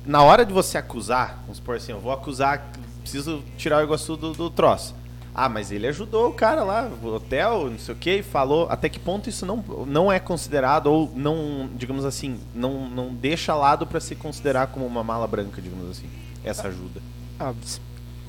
[0.05, 4.15] na hora de você acusar, vamos supor assim, eu vou acusar, preciso tirar o Iguaçu
[4.15, 4.95] do, do troço.
[5.37, 8.67] Ah, mas ele ajudou o cara lá, o hotel, não sei o que, falou.
[8.69, 13.53] Até que ponto isso não, não é considerado, ou não, digamos assim, não, não deixa
[13.53, 16.05] lado para se considerar como uma mala branca, digamos assim,
[16.41, 17.01] essa ajuda.
[17.37, 17.53] Ah,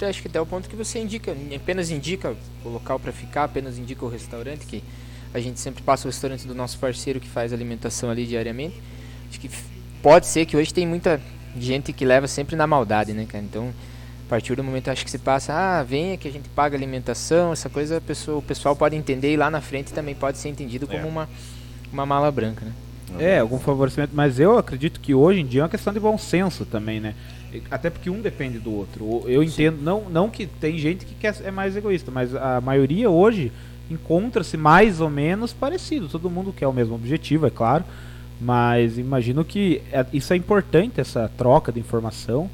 [0.01, 3.45] eu acho que até o ponto que você indica, apenas indica o local para ficar,
[3.45, 4.83] apenas indica o restaurante, que
[5.37, 8.81] a gente sempre passa o restaurante do nosso parceiro que faz alimentação ali diariamente.
[9.29, 9.51] Acho que
[10.03, 11.21] pode ser que hoje tem muita
[11.59, 13.45] gente que leva sempre na maldade, né, cara?
[13.45, 13.69] Então,
[14.27, 17.53] a partir do momento acho que se passa, ah, venha que a gente paga alimentação,
[17.53, 20.49] essa coisa a pessoa, o pessoal pode entender e lá na frente também pode ser
[20.49, 21.05] entendido como É.
[21.05, 21.29] uma,
[21.93, 22.73] uma mala branca, né?
[23.19, 26.17] É, algum favorecimento, mas eu acredito que hoje em dia é uma questão de bom
[26.17, 27.15] senso também, né?
[27.71, 29.23] Até porque um depende do outro.
[29.27, 33.09] Eu entendo, não, não que tem gente que quer, é mais egoísta, mas a maioria
[33.11, 33.53] hoje
[33.91, 36.09] encontra-se mais ou menos parecido.
[36.09, 37.85] Todo mundo quer o mesmo objetivo, é claro,
[38.41, 42.51] mas imagino que é- isso é importante, essa troca de informação.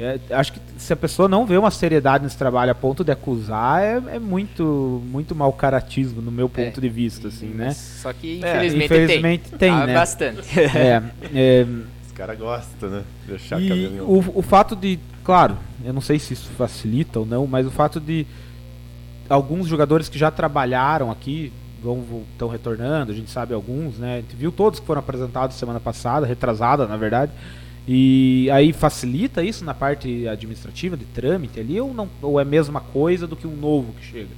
[0.00, 3.10] É, acho que se a pessoa não vê uma seriedade nesse trabalho a ponto de
[3.10, 7.74] acusar, é, é muito, muito mau caratismo, no meu ponto de vista, assim, né?
[7.74, 9.70] Só que É, infelizmente, Infelizmente tem, tem.
[9.72, 9.94] Ah, né?
[9.94, 10.42] Bastante.
[10.56, 11.02] É,
[11.34, 11.66] é,
[12.06, 13.02] Os caras gostam, né?
[13.26, 17.44] Deixar e o, o fato de, claro, eu não sei se isso facilita ou não,
[17.48, 18.24] mas o fato de
[19.28, 24.14] alguns jogadores que já trabalharam aqui vão estão retornando, a gente sabe alguns, né?
[24.14, 27.30] A gente viu todos que foram apresentados semana passada, retrasada, na verdade.
[27.86, 32.44] E aí facilita isso na parte administrativa de trâmite ali ou não ou é a
[32.44, 34.28] mesma coisa do que um novo que chega?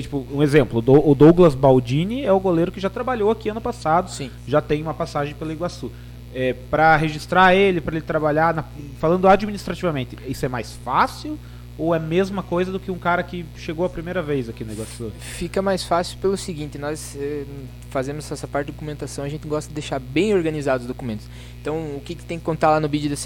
[0.00, 3.48] Tipo, um exemplo, o Dou- o Douglas Baldini é o goleiro que já trabalhou aqui
[3.48, 4.30] ano passado, Sim.
[4.46, 5.90] já tem uma passagem pelo Iguaçu.
[6.32, 8.64] É, para registrar ele, para ele trabalhar, na-
[9.00, 11.36] falando administrativamente, isso é mais fácil
[11.80, 14.62] ou é a mesma coisa do que um cara que chegou a primeira vez aqui
[14.62, 15.10] no Iguaçu?
[15.18, 17.44] Fica mais fácil pelo seguinte, nós eh,
[17.88, 21.26] fazemos essa parte de documentação, a gente gosta de deixar bem organizados os documentos.
[21.58, 23.16] Então, o que, que tem que contar lá no BID da,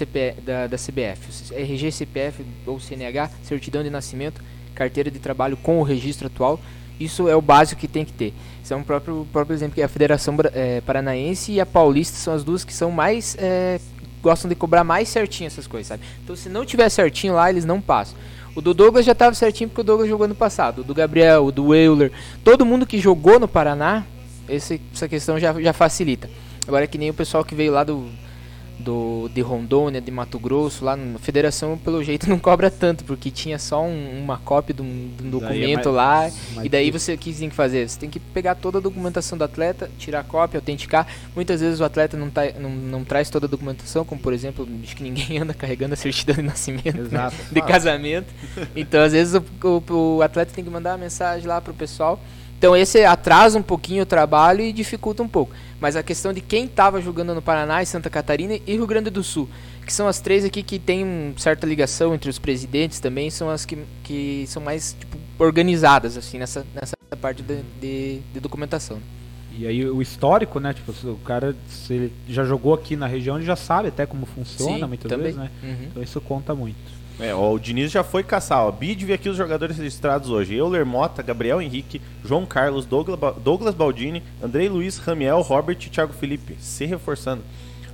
[0.41, 1.53] da, da CBF?
[1.53, 4.41] RG, CPF ou CNH, certidão de nascimento,
[4.73, 6.57] carteira de trabalho com o registro atual.
[6.97, 8.33] Isso é o básico que tem que ter.
[8.69, 12.41] É um próprio, próprio exemplo que a Federação eh, Paranaense e a Paulista são as
[12.41, 13.81] duas que são mais eh,
[14.23, 16.03] gostam de cobrar mais certinho essas coisas, sabe?
[16.23, 18.17] Então, se não tiver certinho lá, eles não passam.
[18.55, 20.79] O do Douglas já estava certinho porque o Douglas jogou no passado.
[20.79, 22.11] O do Gabriel, o do Euler,
[22.43, 24.05] todo mundo que jogou no Paraná,
[24.47, 26.29] esse- essa questão já, já facilita.
[26.67, 28.07] Agora é que nem o pessoal que veio lá do,
[28.85, 33.31] do de Rondônia, de Mato Grosso, lá na federação, pelo jeito não cobra tanto, porque
[33.31, 36.41] tinha só um- uma cópia de um, de um é documento mais- lá.
[36.55, 37.89] mais E daí você o que você tem que fazer?
[37.89, 41.07] Você tem que pegar toda a documentação do atleta, tirar a cópia, autenticar.
[41.35, 44.67] Muitas vezes o atleta não, tá, não, não traz toda a documentação, como por exemplo,
[44.83, 47.31] acho que ninguém anda carregando a certidão de nascimento, né?
[47.51, 48.27] De casamento.
[48.75, 49.43] Então, às vezes, o,
[49.91, 52.19] o- o atleta tem que mandar uma mensagem lá pro pessoal.
[52.57, 55.53] Então, esse atrasa um pouquinho o trabalho e dificulta um pouco.
[55.79, 59.09] Mas a questão de quem estava jogando no Paraná, e Santa Catarina e Rio Grande
[59.09, 59.49] do Sul,
[59.85, 63.49] que são as três aqui que tem uma certa ligação entre os presidentes também, são
[63.49, 68.99] as que, que são mais tipo, organizadas assim nessa, nessa parte de, de, de documentação.
[69.57, 70.73] E aí o histórico, né?
[70.73, 74.25] Tipo, o cara, se ele já jogou aqui na região, ele já sabe até como
[74.25, 75.31] funciona Sim, muitas também.
[75.31, 75.49] vezes, né?
[75.63, 75.87] Uhum.
[75.91, 76.75] Então isso conta muito.
[77.19, 78.71] É, ó, o Diniz já foi caçar, ó.
[78.71, 80.53] Bid aqui os jogadores registrados hoje.
[80.55, 85.89] Euler Mota, Gabriel Henrique, João Carlos, Douglas, Ba- Douglas Baldini, Andrei Luiz, Ramiel, Robert e
[85.89, 86.57] Thiago Felipe.
[86.59, 87.41] Se reforçando.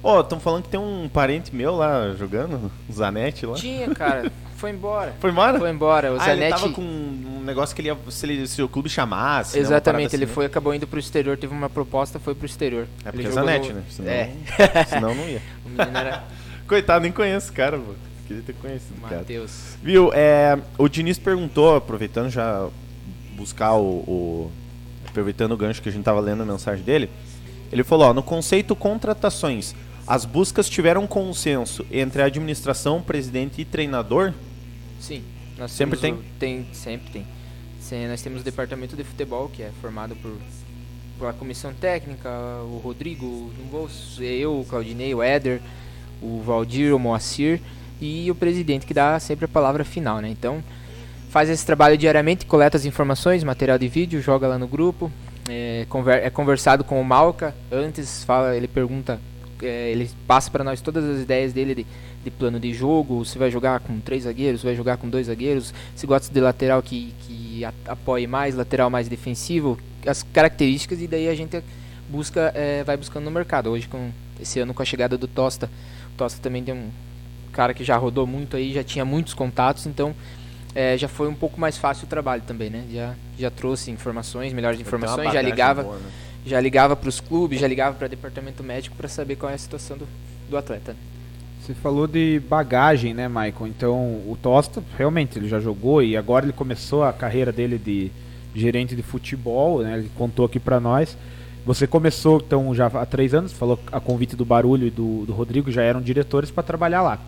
[0.03, 3.53] Ó, estão falando que tem um parente meu lá jogando, o Zanetti lá.
[3.53, 5.13] Tinha, cara, foi embora.
[5.19, 5.59] Foi embora?
[5.59, 6.11] Foi embora.
[6.11, 6.49] O ah, ele Zanetti.
[6.59, 9.55] tava com um negócio que ele ia, se, ele, se o clube chamasse.
[9.57, 12.47] né, Exatamente, parada ele assim, foi, acabou indo pro exterior, teve uma proposta, foi pro
[12.47, 12.85] exterior.
[12.85, 12.87] né?
[13.05, 13.83] É porque ele é Zanetti, no- né?
[13.91, 15.41] Senão, É, senão não ia.
[15.93, 16.23] era
[16.67, 17.93] Coitado, nem conheço o cara, pô.
[18.31, 19.01] Queria ter conhecido o.
[19.01, 19.51] Matheus.
[19.83, 22.67] Viu, é, o Diniz perguntou, aproveitando já
[23.35, 24.51] buscar o, o-
[25.07, 27.09] Aproveitando o gancho que a gente tava lendo a mensagem dele,
[27.69, 29.75] ele falou, ó, no conceito contratações,
[30.07, 34.33] as buscas tiveram consenso entre a administração, presidente e treinador?
[35.01, 35.21] Sim.
[35.57, 36.65] Nós Sempre temos o- tem?
[36.71, 37.27] Sempre tem.
[37.81, 40.31] Sim, nós temos o departamento de futebol, que é formado por
[41.19, 42.29] pela comissão técnica,
[42.63, 43.25] o Rodrigo,
[43.57, 45.61] no bolso, eu, o Claudinei, o Éder,
[46.21, 47.59] o Valdir, o Moacir
[48.01, 50.27] e o presidente que dá sempre a palavra final, né?
[50.27, 50.61] Então,
[51.29, 55.11] faz esse trabalho diariamente, coleta as informações, material de vídeo, joga lá no grupo,
[55.47, 59.19] é, conver- é conversado com o Malca, antes fala, ele pergunta,
[59.61, 61.85] é, ele passa para nós todas as ideias dele de,
[62.23, 65.27] de plano de jogo, se vai jogar com três zagueiros, se vai jogar com dois
[65.27, 71.07] zagueiros, se gosta de lateral que, que apoie mais, lateral mais defensivo, as características e
[71.07, 71.63] daí a gente
[72.09, 73.69] busca, é, vai buscando no mercado.
[73.69, 74.09] Hoje com
[74.41, 75.69] esse ano com a chegada do Tosta,
[76.13, 76.89] o Tosta também tem um
[77.51, 80.15] cara que já rodou muito aí, já tinha muitos contatos, então
[80.73, 82.83] é, já foi um pouco mais fácil o trabalho também, né?
[82.91, 86.09] Já, já trouxe informações, melhores informações, já ligava, boa, né?
[86.45, 89.57] já ligava para os clubes, já ligava para departamento médico para saber qual é a
[89.57, 90.07] situação do,
[90.49, 90.95] do atleta.
[91.61, 93.67] Você falou de bagagem, né, Michael?
[93.67, 98.11] Então, o Tosta, realmente, ele já jogou e agora ele começou a carreira dele de
[98.55, 99.99] gerente de futebol, né?
[99.99, 101.15] Ele contou aqui pra nós.
[101.63, 105.33] Você começou, então, já há três anos, falou a convite do Barulho e do, do
[105.33, 107.19] Rodrigo, já eram diretores para trabalhar lá.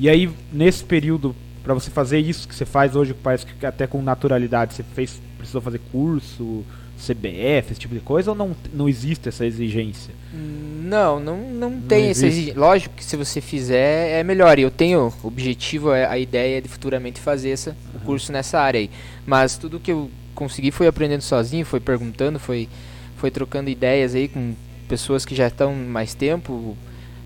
[0.00, 3.86] E aí, nesse período, para você fazer isso que você faz hoje, parece que até
[3.86, 6.64] com naturalidade, você fez, precisou fazer curso,
[6.96, 10.14] CBF, esse tipo de coisa, ou não, não existe essa exigência?
[10.32, 12.58] Não, não, não tem essa exigência.
[12.58, 14.58] Lógico que se você fizer é melhor.
[14.58, 17.70] E eu tenho o objetivo, é- a ideia de futuramente fazer esse
[18.02, 18.90] curso nessa área aí.
[19.26, 22.70] Mas tudo que eu consegui foi aprendendo sozinho, foi perguntando, foi,
[23.18, 24.54] foi trocando ideias aí com
[24.88, 26.74] pessoas que já estão mais tempo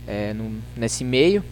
[0.09, 1.43] é, no, nesse meio,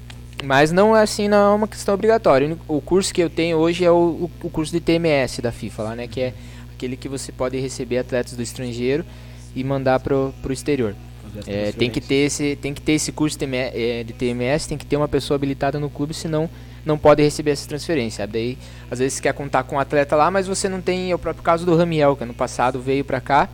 [0.42, 2.56] mas não é assim, não é uma questão obrigatória.
[2.68, 5.96] O curso que eu tenho hoje é o, o curso de TMS da FIFA lá,
[5.96, 6.06] né?
[6.08, 6.34] Que é
[6.74, 9.04] aquele que você pode receber atletas do estrangeiro
[9.54, 10.94] e mandar pro, pro exterior.
[11.46, 14.68] É, tem que ter esse tem que ter esse curso de TMS, é, de TMS,
[14.68, 16.50] tem que ter uma pessoa habilitada no clube, senão
[16.84, 18.26] não pode receber essa transferência.
[18.26, 18.58] Daí,
[18.90, 21.18] às vezes você quer contar com um atleta lá, mas você não tem é o
[21.18, 23.48] próprio caso do Ramiel, que ano passado veio para cá.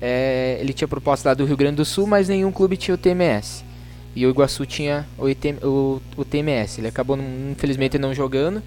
[0.00, 2.98] É, ele tinha proposta lá do Rio Grande do Sul, mas nenhum clube tinha o
[2.98, 3.64] TMS.
[4.14, 6.78] E o Iguaçu tinha o, ITM, o, o TMS.
[6.78, 7.18] Ele acabou,
[7.50, 8.62] infelizmente, não jogando.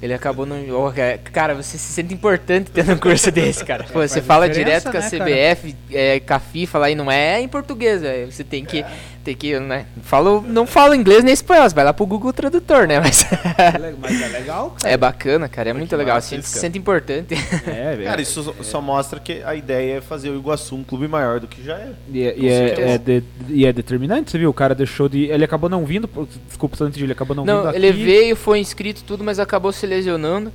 [0.00, 0.56] Ele acabou não.
[0.70, 0.92] Oh,
[1.32, 3.84] cara, você se sente importante tendo um curso desse, cara.
[3.84, 7.10] Pô, você fala direto com a né, CBF, é, com a FIFA lá e não
[7.10, 8.30] é em português, véio.
[8.30, 8.80] Você tem que.
[8.80, 8.86] É
[9.26, 9.86] tem que, né?
[10.02, 13.00] Falo, não falo inglês nem espanhol, você vai lá pro Google Tradutor, né?
[13.00, 13.26] Mas,
[13.98, 14.94] mas é legal, cara.
[14.94, 16.16] É bacana, cara, é muito legal.
[16.16, 17.34] A gente se sente importante.
[17.66, 18.62] É, cara, isso é.
[18.62, 21.76] só mostra que a ideia é fazer o Iguaçu um clube maior do que já
[21.76, 21.92] é.
[22.08, 24.48] E é, e é, é de, e é determinante, você viu?
[24.48, 25.24] O cara deixou de.
[25.24, 26.08] Ele acabou não vindo.
[26.46, 27.66] Desculpa, antes de ele acabou não, não vindo.
[27.66, 30.52] Não, ele veio, foi inscrito tudo, mas acabou se lesionando.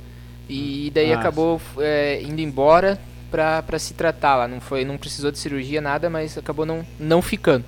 [0.48, 2.98] E daí ah, acabou é, indo embora
[3.30, 4.48] pra, pra se tratar lá.
[4.48, 7.66] Não, foi, não precisou de cirurgia, nada, mas acabou não, não ficando.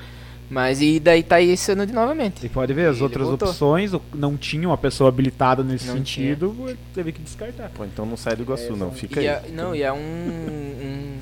[0.51, 2.45] Mas e daí tá aí esse ano de novamente.
[2.45, 6.77] E pode ver, as outras opções não tinham uma pessoa habilitada nesse não sentido, tinha.
[6.95, 7.71] teve que descartar.
[7.71, 9.27] Pô, então não sai do Iguaçu, é, não, fica aí.
[9.27, 11.19] É, não, e é um, um,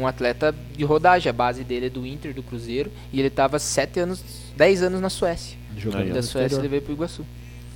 [0.00, 3.58] um, atleta de rodagem, a base dele é do Inter, do Cruzeiro, e ele tava
[3.58, 4.24] sete anos,
[4.56, 5.58] dez anos na Suécia.
[5.76, 7.24] Jogando da Suécia ele veio pro Iguaçu.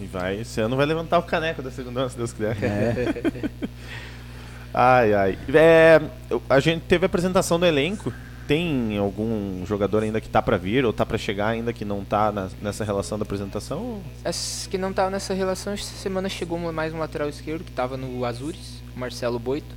[0.00, 2.56] E vai, esse ano vai levantar o caneco da segunda, se Deus quiser.
[2.62, 3.50] É.
[4.72, 5.38] ai, ai.
[5.54, 6.00] É,
[6.48, 8.12] a gente teve a apresentação do elenco
[8.46, 12.04] tem algum jogador ainda que tá para vir ou tá para chegar ainda que não
[12.04, 14.00] tá na, nessa relação da apresentação?
[14.24, 17.96] As que não tá nessa relação, essa semana chegou mais um lateral esquerdo que estava
[17.96, 19.74] no Azures, Marcelo Boito.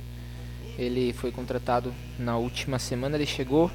[0.78, 3.70] Ele foi contratado na última semana, ele chegou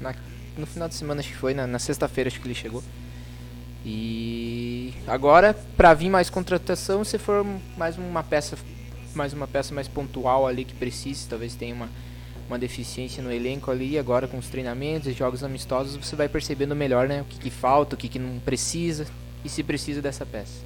[0.00, 0.14] na,
[0.56, 2.82] no final de semana acho que foi, na, na sexta-feira acho que ele chegou.
[3.84, 7.44] E agora, para vir mais contratação, se for
[7.76, 8.56] mais uma peça
[9.14, 11.88] mais uma peça mais pontual ali que precise, talvez tenha uma
[12.48, 16.74] uma deficiência no elenco ali, agora com os treinamentos e jogos amistosos, você vai percebendo
[16.74, 19.06] melhor né, o que, que falta, o que, que não precisa
[19.44, 20.62] e se precisa dessa peça.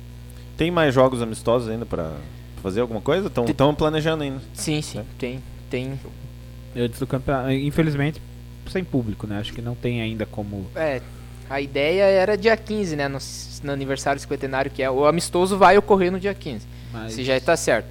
[0.56, 2.12] Tem mais jogos amistosos ainda para
[2.62, 3.30] fazer alguma coisa?
[3.46, 4.40] Estão planejando ainda?
[4.54, 5.04] Sim, sim, é.
[5.18, 5.42] tem.
[5.68, 5.98] tem.
[6.76, 8.22] Antes do campeonato, infelizmente,
[8.70, 9.38] sem público, né?
[9.38, 10.66] Acho que não tem ainda como.
[10.74, 11.02] É,
[11.50, 13.08] a ideia era dia 15, né?
[13.08, 13.18] No,
[13.64, 16.66] no aniversário cinquentenário, que é o amistoso vai ocorrer no dia 15.
[16.92, 17.14] Mas...
[17.14, 17.86] Se já está certo.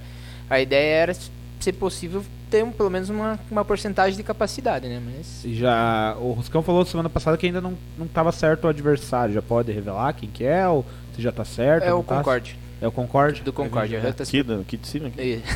[0.48, 1.14] A ideia era,
[1.60, 5.00] se possível, ter pelo menos uma, uma porcentagem de capacidade, né?
[5.04, 5.42] Mas...
[5.54, 9.32] Já, o Ruscão falou semana passada que ainda não estava certo o adversário.
[9.32, 10.84] Já pode revelar quem que é ou
[11.16, 11.84] se já está certo?
[11.84, 12.18] É o tá?
[12.18, 12.58] Concorde.
[12.80, 13.42] É o Concorde?
[13.42, 13.96] Do Concorde.
[13.96, 15.08] É, tá aqui, do, aqui de cima.
[15.08, 15.42] Aqui.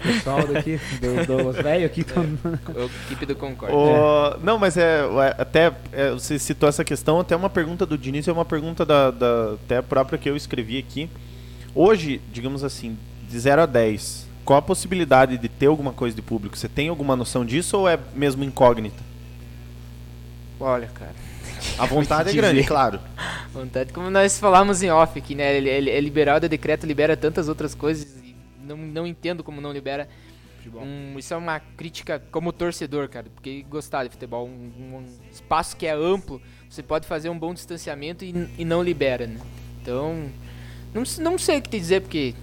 [0.00, 2.06] pessoal daqui, do, dos velhos aqui.
[2.08, 3.74] É, o equipe do Concorde.
[3.74, 4.38] O, é.
[4.42, 8.26] Não, mas é, é até é, você citou essa questão, até uma pergunta do Diniz
[8.28, 11.10] é uma pergunta da, da até própria que eu escrevi aqui.
[11.74, 12.96] Hoje, digamos assim,
[13.28, 16.56] de 0 a 10, qual a possibilidade de ter alguma coisa de público?
[16.56, 19.02] Você tem alguma noção disso ou é mesmo incógnita?
[20.58, 21.14] Olha, cara.
[21.78, 23.00] A vontade é grande, claro.
[23.52, 25.56] Vontade, como nós falamos em off aqui, né?
[25.56, 29.60] Ele, ele, é liberado, o decreto libera tantas outras coisas e não, não entendo como
[29.60, 30.08] não libera.
[30.74, 35.74] Um, isso é uma crítica como torcedor, cara, porque gostar de futebol, um, um, espaço
[35.74, 39.40] que é amplo, você pode fazer um bom distanciamento e, e não libera, né?
[39.80, 40.30] Então,
[40.92, 42.34] não, não sei o que te dizer, porque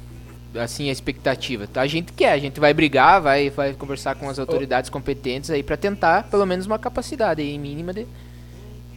[0.59, 1.67] assim a expectativa.
[1.67, 1.81] Tá?
[1.81, 5.63] A gente quer, a gente vai brigar, vai, vai conversar com as autoridades competentes aí
[5.63, 8.05] para tentar pelo menos uma capacidade aí mínima de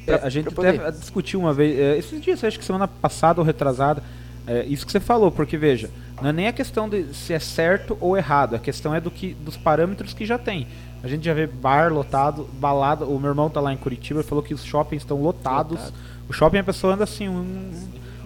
[0.07, 3.41] pra, é, a gente até discutiu uma vez, é, esses dias, acho que semana passada
[3.41, 4.03] ou retrasada,
[4.47, 7.39] é, isso que você falou, porque veja, não é nem a questão de se é
[7.39, 10.67] certo ou errado, a questão é do que dos parâmetros que já tem.
[11.03, 13.07] A gente já vê bar lotado, balada.
[13.07, 15.79] O meu irmão tá lá em Curitiba falou que os shoppings estão lotados.
[15.79, 15.95] Lotado.
[16.29, 17.71] O shopping a pessoa anda assim, um,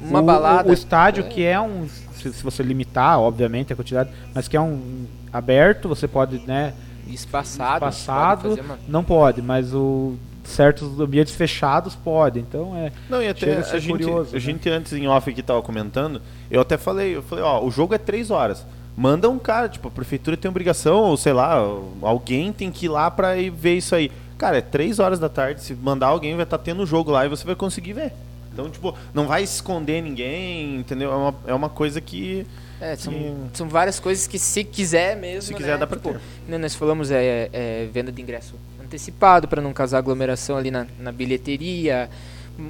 [0.03, 0.69] uma o, balada.
[0.69, 1.29] O, o estádio é.
[1.29, 1.87] que é um
[2.31, 6.75] se, se, você limitar, obviamente, a quantidade, mas que é um aberto, você pode, né?
[7.07, 7.87] Espaçado.
[7.87, 8.79] Espaçado, pode uma...
[8.89, 12.39] não pode, mas o certos ambientes fechados pode.
[12.39, 12.93] Então é.
[13.09, 14.41] Não, e até a, gente, curioso, a né?
[14.41, 17.95] gente antes em off que tava comentando, eu até falei, eu falei, ó, o jogo
[17.95, 18.67] é três horas.
[18.97, 21.55] Manda um cara, tipo, a prefeitura tem obrigação, ou sei lá,
[22.01, 24.11] alguém tem que ir lá pra ir ver isso aí.
[24.39, 27.11] Cara, é três horas da tarde, se mandar alguém vai estar tá tendo o jogo
[27.11, 28.13] lá e você vai conseguir ver.
[28.55, 31.13] Então, tipo, não vai esconder ninguém, entendeu?
[31.13, 32.47] É uma, é uma coisa que.
[32.81, 33.35] É, são, que...
[33.53, 35.43] são várias coisas que se quiser mesmo.
[35.43, 35.79] Se quiser né?
[35.79, 36.59] dá pra tipo, ter.
[36.59, 41.11] Nós falamos é, é venda de ingresso antecipado para não causar aglomeração ali na, na
[41.11, 42.09] bilheteria,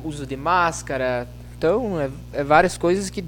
[0.03, 1.29] uso de máscara.
[1.59, 3.23] Então, é, é várias coisas que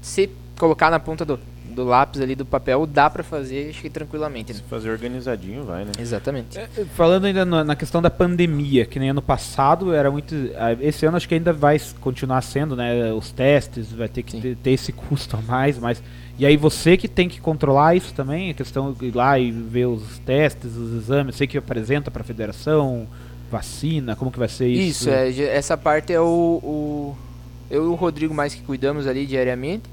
[0.00, 0.28] se
[0.58, 1.38] colocar na ponta do,
[1.72, 4.58] do lápis ali, do papel, dá pra fazer, acho que tranquilamente, né?
[4.58, 5.92] Se fazer organizadinho, vai, né?
[5.98, 6.58] Exatamente.
[6.58, 10.34] É, Falando ainda no- na questão da pandemia, que nem ano passado era muito.
[10.56, 13.12] ah, Esse ano acho que ainda vai continuar sendo, né?
[13.12, 16.02] Os testes, vai ter que ter, ter esse custo a mais, mas.
[16.38, 19.50] E aí você que tem que controlar isso também, a questão de ir lá e
[19.50, 23.06] ver os testes, os exames, você que apresenta para a federação,
[23.50, 25.08] vacina, como que vai ser isso?
[25.08, 26.24] Isso, é, essa parte é o,
[26.62, 27.16] o-
[27.70, 29.84] Eu e o Rodrigo mais que cuidamos ali diariamente.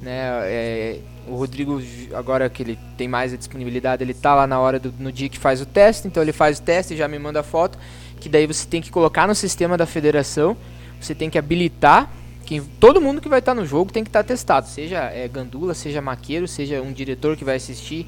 [0.00, 0.16] Né?
[0.44, 1.82] É, o Rodrigo,
[2.14, 5.28] agora que ele tem mais a disponibilidade, ele tá lá na hora do no dia
[5.28, 7.78] que faz o teste, então ele faz o teste e já me manda a foto,
[8.20, 10.56] que daí você tem que colocar no sistema da federação,
[11.00, 12.10] você tem que habilitar.
[12.44, 15.74] Que todo mundo que vai estar no jogo tem que estar testado, seja é, gandula,
[15.74, 18.06] seja maqueiro, seja um diretor que vai assistir,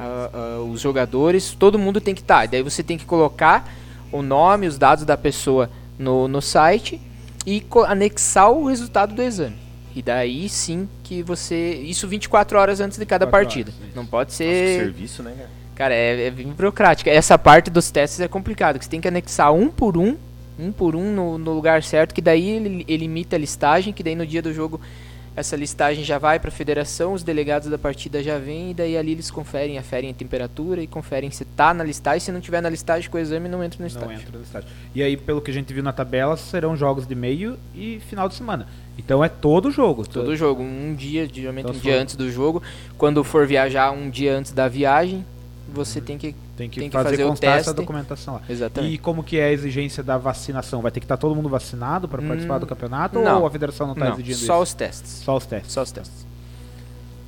[0.00, 2.48] ah, ah, os jogadores, todo mundo tem que estar.
[2.48, 3.70] Daí você tem que colocar
[4.10, 5.68] o nome, os dados da pessoa
[5.98, 6.98] no, no site
[7.46, 9.56] e anexar o resultado do exame.
[9.94, 11.74] E daí sim que você.
[11.74, 13.72] Isso 24 horas antes de cada 24 partida.
[13.78, 13.94] horas.
[13.94, 14.78] Não pode Nossa, que ser.
[14.80, 15.50] serviço, né, cara?
[15.74, 17.10] Cara, é, é bem burocrática.
[17.10, 20.16] Essa parte dos testes é complicado, que você tem que anexar um por um,
[20.58, 24.02] um por um no, no lugar certo, que daí ele, ele imita a listagem, que
[24.02, 24.80] daí no dia do jogo
[25.34, 28.96] essa listagem já vai para a federação, os delegados da partida já vêm, e daí
[28.96, 32.60] ali eles conferem, aferem a temperatura e conferem se tá na listagem, se não tiver
[32.60, 34.12] na listagem com o exame não entra no Não estádio.
[34.20, 34.68] entra no estádio.
[34.94, 38.28] E aí, pelo que a gente viu na tabela, serão jogos de meio e final
[38.28, 38.66] de semana.
[38.98, 40.06] Então é todo jogo.
[40.06, 42.62] Todo jogo, um dia, geralmente Então, um dia antes do jogo.
[42.98, 45.24] Quando for viajar um dia antes da viagem,
[45.72, 46.34] você tem que.
[46.62, 48.40] Tem que, tem que fazer, fazer constar essa documentação lá.
[48.48, 48.94] Exatamente.
[48.94, 50.80] E como que é a exigência da vacinação?
[50.80, 53.40] Vai ter que estar todo mundo vacinado para participar Hum, do campeonato não.
[53.40, 54.62] ou a federação não está exigindo só isso?
[54.62, 55.10] os testes.
[55.24, 55.72] Só os testes.
[55.72, 56.26] Só os testes.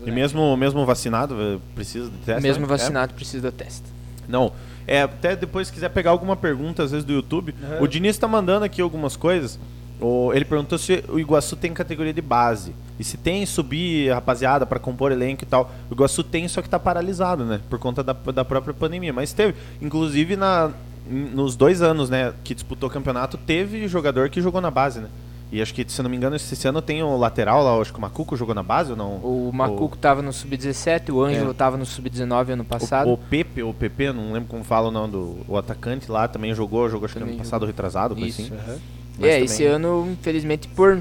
[0.07, 2.43] E mesmo, mesmo vacinado, eh, precisa de teste?
[2.43, 2.69] Mesmo né?
[2.69, 3.83] vacinado precisa do teste.
[3.87, 4.31] É?
[4.31, 4.53] Não.
[4.87, 7.83] É, até depois, se quiser pegar alguma pergunta, às vezes, do YouTube, Uhum.
[7.83, 9.59] o Diniz tá mandando aqui algumas coisas.
[10.01, 12.75] O- ele perguntou se o Iguaçu tem categoria de base.
[12.99, 15.71] E se tem subir rapaziada pra compor elenco e tal.
[15.91, 17.61] O Iguaçu tem, só que tá paralisado, né?
[17.69, 19.13] Por conta da, da própria pandemia.
[19.13, 19.55] Mas teve.
[19.83, 20.71] Inclusive, na,
[21.09, 25.09] nos dois anos, né, que disputou o campeonato, teve jogador que jogou na base, né?
[25.53, 27.99] E acho que, se não me engano, esse ano tem o lateral lá, acho que
[27.99, 29.17] o Macuco jogou na base ou não?
[29.19, 31.55] O Macuco tava no Sub-17, o Ângelo É.
[31.55, 33.09] tava no Sub-19 ano passado.
[33.09, 36.27] O, o Pepe, ou PP, não lembro como fala o nome do o atacante lá,
[36.27, 38.43] também jogou, jogou acho que ano Também passado retrasado, Isso.
[38.43, 38.51] assim.
[38.51, 41.01] Mas é, também- esse ano, infelizmente, por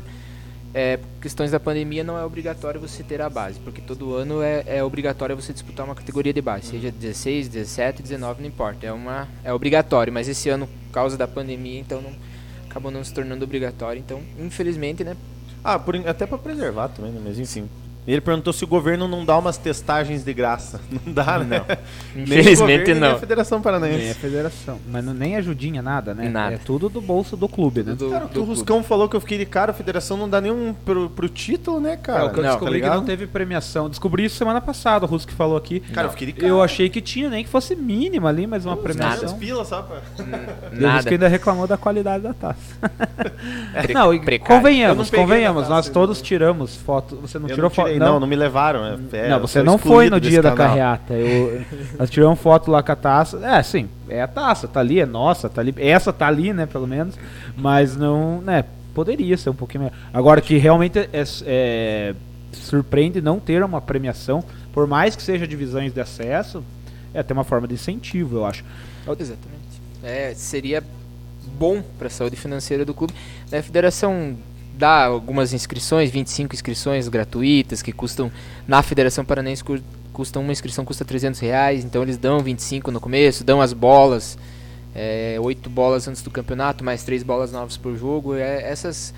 [0.73, 4.63] é, questões da pandemia, não é obrigatório você ter a base, porque todo ano é,
[4.65, 8.85] é obrigatório você disputar uma categoria de base, seja 16, 17, 19, não importa.
[8.85, 12.11] É, uma, é obrigatório, mas esse ano, por causa da pandemia, então não,
[12.67, 13.99] acabou não se tornando obrigatório.
[13.99, 15.15] Então, infelizmente, né?
[15.63, 17.21] Ah, por, até pra preservar também, né?
[17.23, 17.69] Mas enfim.
[18.05, 20.81] E ele perguntou se o governo não dá umas testagens de graça.
[21.05, 21.61] Não dá, né?
[22.13, 23.15] Nem o Infelizmente governo, Nem não.
[23.15, 24.13] a Federação Nem a Paranaense.
[24.15, 24.79] federação.
[24.87, 26.27] Mas não- nem ajudinha, nada, né?
[26.29, 26.55] Nada.
[26.55, 27.93] É tudo do bolso do clube, né?
[27.93, 28.59] Do- Cara, o que o do clube.
[28.59, 31.79] Ruscão falou que eu fiquei de cara, a Federação não dá nenhum pro, pro título,
[31.79, 32.23] né, cara?
[32.23, 33.89] é, o que eu Não, descobri tá que não teve premiação.
[33.89, 35.79] Descobri isso semana passada, o que falou aqui.
[35.79, 36.47] Cara, eu fiquei de cara.
[36.47, 39.19] Eu achei que tinha, nem que fosse mínima ali, mas uma Uns premiação.
[39.19, 40.01] 300 pila só pra...
[40.73, 41.03] E o Nada.
[41.07, 42.57] que ainda reclamou da qualidade da taça.
[43.81, 45.63] Pre- não, e convenhamos, não convenhamos.
[45.63, 47.15] taça, Nós todos não- tiramos foto.
[47.21, 48.11] Você não Eu tirou não, tirei, foto?
[48.13, 48.85] não, não me levaram.
[48.85, 50.67] é, é, Não, eu você não foi no dia da canal.
[50.69, 51.13] carreata.
[51.13, 51.61] Eu,
[51.97, 53.39] nós tiramos foto lá com a taça.
[53.45, 55.73] É, sim, é a taça, tá ali, é nossa, tá ali.
[55.77, 57.15] Essa tá ali, né, pelo menos.
[57.55, 59.97] Mas não, né, poderia ser um pouquinho melhor.
[60.13, 61.09] Agora que realmente é,
[61.45, 62.15] é-
[62.51, 66.63] surpreende não ter uma premiação, por mais que seja divisões de acesso,
[67.13, 68.63] é até uma forma de incentivo, eu acho.
[69.07, 69.81] Exatamente.
[70.03, 70.83] É, seria
[71.57, 73.13] bom para a saúde financeira do clube.
[73.51, 74.35] A federação
[74.83, 78.29] dá algumas inscrições, 25 inscrições gratuitas que custam
[78.67, 79.79] na Federação Paranaense cu-
[80.11, 84.37] custam uma inscrição custa 300 reais, então eles dão 25 no começo, dão as bolas,
[84.93, 88.35] é, 8 bolas antes do campeonato, mais 3 bolas novas por jogo.
[88.35, 89.13] É, essas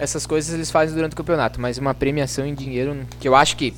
[0.00, 3.56] essas coisas eles fazem durante o campeonato, mas uma premiação em dinheiro que eu acho
[3.56, 3.72] que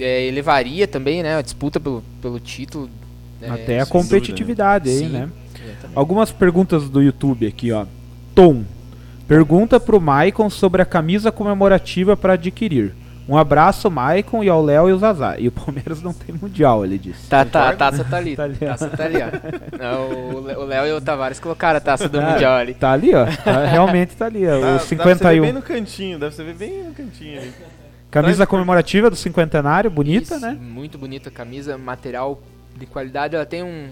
[0.00, 2.88] é, elevaria também, né, a disputa pelo, pelo título.
[3.42, 5.08] é, até a sem dúvida, competitividade aí, Sim.
[5.08, 5.28] né?
[5.94, 7.84] Algumas perguntas do YouTube aqui, ó.
[8.34, 8.64] Tom.
[9.26, 12.94] Pergunta pro Maicon sobre a camisa comemorativa para adquirir.
[13.26, 15.38] Um abraço, Maicon, e ao Léo e o Zazá.
[15.38, 17.26] E o Palmeiras não tem mundial, ele disse.
[17.26, 18.36] Tá, tá, a taça tá ali.
[18.36, 19.28] Tá ali, taça tá ali, ó.
[19.80, 22.74] Não, o Léo e o Tavares colocaram a taça do Ah, Mundial ali.
[22.74, 23.24] Tá ali, ó.
[23.24, 24.50] Tá- realmente tá ali, ó.
[24.50, 25.42] Dá- o Dá pra você ver 51.
[25.42, 27.52] bem no cantinho, deve ser bem no cantinho ali.
[28.10, 30.56] Camisa comemorativa do cinquentenário, bonita, Isso, né?
[30.60, 32.40] Muito bonita a camisa, material
[32.76, 33.34] de qualidade.
[33.34, 33.88] Ela tem um,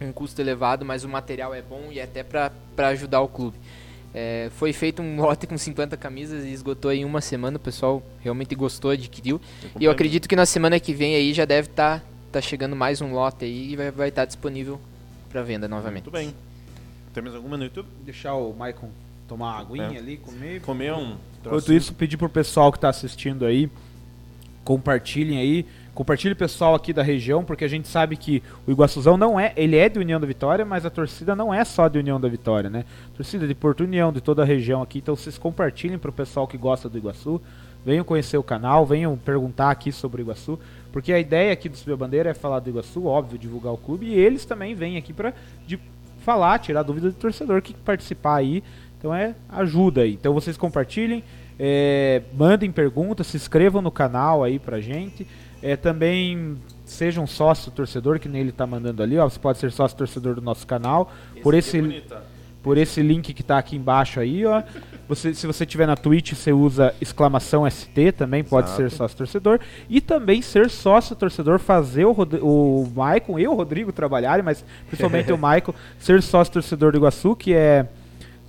[0.00, 2.50] um custo elevado, mas o material é bom e é até pra
[2.88, 3.56] ajudar o clube.
[4.14, 7.56] É, foi feito um lote com 50 camisas e esgotou em uma semana.
[7.56, 9.40] O pessoal realmente gostou, adquiriu.
[9.78, 12.02] E eu acredito que na semana que vem aí já deve estar
[12.32, 14.80] tá, chegando mais um lote aí e vai estar vai tá disponível
[15.28, 16.04] para venda novamente.
[16.04, 16.34] Muito bem.
[17.14, 17.86] Tem mais alguma no YouTube?
[18.04, 18.90] Deixar o Maicon
[19.28, 20.00] tomar uma aguinha É.
[20.00, 20.60] ali, comer.
[20.60, 21.16] Comer um...
[21.44, 23.70] Enquanto isso, pedir pro pessoal que tá assistindo aí
[24.64, 25.66] compartilhem aí.
[25.94, 29.52] Compartilhe o pessoal aqui da região, porque a gente sabe que o Iguaçuzão não é,
[29.56, 32.28] ele é de União da Vitória, mas a torcida não é só de União da
[32.28, 32.84] Vitória, né?
[33.16, 36.46] Torcida de Porto União, de toda a região aqui, então vocês compartilhem para o pessoal
[36.46, 37.40] que gosta do Iguaçu,
[37.84, 40.58] venham conhecer o canal, venham perguntar aqui sobre o Iguaçu,
[40.92, 44.06] porque a ideia aqui do Subir Bandeira é falar do Iguaçu, óbvio, divulgar o clube,
[44.06, 45.34] e eles também vêm aqui para
[46.20, 48.62] falar, tirar dúvida do torcedor que participar aí,
[48.98, 50.12] então é ajuda aí.
[50.12, 51.24] Então vocês compartilhem,
[51.58, 55.26] é, mandem perguntas, se inscrevam no canal aí pra gente.
[55.62, 59.28] É, também seja um sócio torcedor, que nem ele tá mandando ali, ó.
[59.28, 61.12] Você pode ser sócio torcedor do nosso canal.
[61.42, 62.02] por esse, é
[62.62, 64.62] por esse link que tá aqui embaixo aí, ó.
[65.08, 68.82] Você, se você tiver na Twitch, você usa exclamação ST, também pode Exato.
[68.82, 69.60] ser sócio torcedor.
[69.88, 74.64] E também ser sócio torcedor, fazer o, Rod o Maicon e o Rodrigo trabalharem, mas
[74.86, 77.88] principalmente o Maicon, ser sócio torcedor do Iguaçu, que é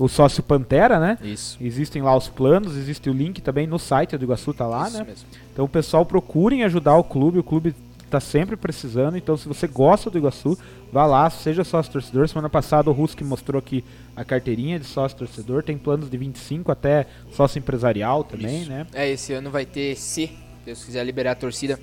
[0.02, 1.18] o sócio Pantera, né?
[1.22, 1.58] Isso.
[1.62, 4.98] Existem lá os planos, existe o link também no site do Iguaçu, tá lá, Isso
[4.98, 5.04] né?
[5.04, 5.28] mesmo.
[5.54, 7.38] Então, pessoal, procurem ajudar o clube.
[7.38, 9.16] O clube está sempre precisando.
[9.16, 10.58] Então, se você gosta do Iguaçu,
[10.92, 12.28] vá lá, seja sócio torcedor.
[12.28, 13.84] Semana passada o Ruski mostrou aqui
[14.16, 15.62] a carteirinha de sócio torcedor.
[15.62, 18.70] Tem planos de 25 até sócio empresarial também, Isso.
[18.72, 18.88] né?
[18.94, 20.32] É, esse ano vai ter, se
[20.66, 21.80] Deus quiser liberar a torcida,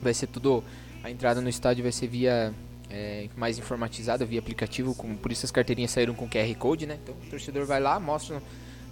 [0.00, 0.64] vai ser tudo.
[1.04, 2.54] A entrada no estádio vai ser via.
[2.90, 6.98] É, mais informatizada, via aplicativo, com, por isso as carteirinhas saíram com QR Code, né?
[7.02, 8.42] Então o torcedor vai lá, mostra no,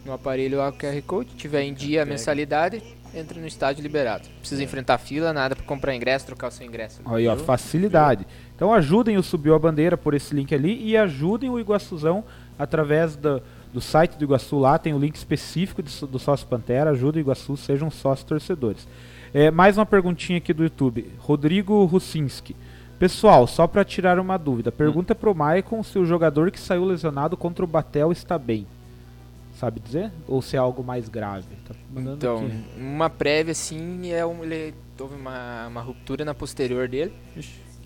[0.06, 2.82] no aparelho o QR Code, tiver em dia a mensalidade,
[3.14, 4.28] entra no estádio liberado.
[4.28, 7.00] Não precisa enfrentar fila, nada pra comprar ingresso, trocar o seu ingresso.
[7.04, 8.26] Aí, ó, facilidade.
[8.54, 12.24] Então, ajudem o Subiu a Bandeira por esse link ali e ajudem o Iguaçuzão
[12.58, 13.42] através do,
[13.72, 14.78] do site do Iguaçu lá.
[14.78, 16.90] Tem o link específico do, do Sócio Pantera.
[16.90, 18.86] Ajuda o Iguaçu, sejam sócios torcedores.
[19.32, 21.12] É, mais uma perguntinha aqui do YouTube.
[21.18, 22.56] Rodrigo Russinski.
[22.98, 27.36] Pessoal, só para tirar uma dúvida, pergunta pro Maicon se o jogador que saiu lesionado
[27.36, 28.66] contra o Batel está bem.
[29.56, 30.10] Sabe dizer?
[30.26, 31.46] Ou se é algo mais grave?
[31.66, 32.52] Tá Então, aqui.
[32.76, 37.12] uma prévia assim, é um, ele houve uma, uma ruptura na posterior dele.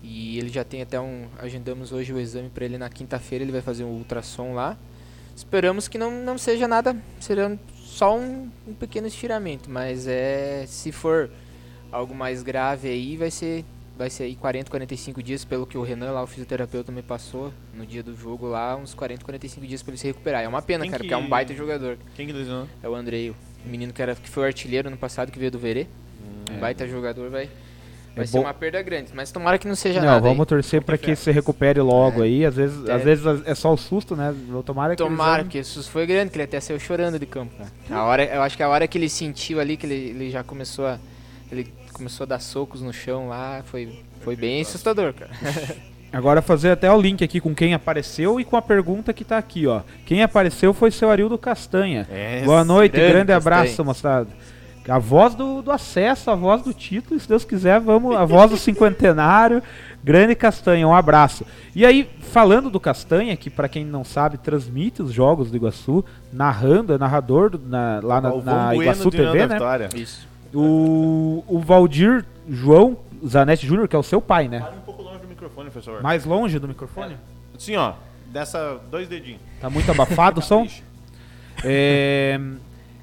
[0.03, 1.27] E ele já tem até um.
[1.39, 4.77] Agendamos hoje o exame para ele na quinta-feira, ele vai fazer um ultrassom lá.
[5.35, 10.91] Esperamos que não, não seja nada, será só um, um pequeno estiramento, mas é se
[10.91, 11.29] for
[11.91, 13.65] algo mais grave aí, vai ser
[13.97, 17.53] vai ser aí 40, 45 dias, pelo que o Renan lá, o fisioterapeuta, me passou
[17.75, 20.43] no dia do jogo lá, uns 40, 45 dias para ele se recuperar.
[20.43, 21.97] É uma pena, Quem cara, que- porque é um baita jogador.
[22.15, 22.67] Quem que lesionou?
[22.81, 23.35] É o Andrei, o
[23.65, 25.87] menino que, era, que foi o artilheiro no passado, que veio do Verê.
[26.51, 26.59] Um É.
[26.59, 27.49] baita jogador, vai,
[28.15, 29.11] vai É ser bom- uma perda grande.
[29.13, 30.27] Mas tomara que não seja Não, nada.
[30.27, 30.33] aí.
[30.33, 32.45] vamos torcer para que se recupere logo aí.
[32.45, 32.93] Às vezes, É.
[32.93, 34.33] às vezes é só o susto, né?
[34.65, 37.53] Tomara que Tomara, porque o susto foi grande, que ele até saiu chorando de campo.
[37.57, 37.69] cara.
[38.01, 40.43] A hora, eu acho que a hora que ele sentiu ali, que ele, ele já
[40.43, 40.99] começou a.
[41.51, 45.31] Ele começou a dar socos no chão lá, foi, foi bem assustador, cara.
[46.11, 49.37] Agora fazer até o link aqui com quem apareceu e com a pergunta que tá
[49.37, 49.81] aqui, ó.
[50.05, 52.07] Quem apareceu foi seu Arildo Castanha.
[52.11, 54.27] É, Boa noite, grande grande abraço, moçada.
[54.87, 58.15] A voz do, do acesso, a voz do título, se Deus quiser, vamos.
[58.15, 59.63] A voz do cinquentenário.
[60.03, 61.45] Grande Castanha, um abraço.
[61.73, 66.03] E aí, falando do Castanha, que pra quem não sabe, transmite os jogos do Iguaçu,
[66.33, 69.57] narrando, é narrador do- na- lá na, na Bueno Iguaçu União TV, né?
[69.95, 70.27] Isso.
[70.53, 74.59] O, o Valdir João Zanetti Júnior, que é o seu pai, né?
[74.59, 76.01] Fale um pouco longe do microfone, professor.
[76.03, 77.17] Mais longe do microfone?
[77.57, 77.93] Sim, ó.
[78.31, 79.39] Dessa, dois dedinhos.
[79.61, 80.67] Tá muito abafado o som?
[81.63, 82.39] É,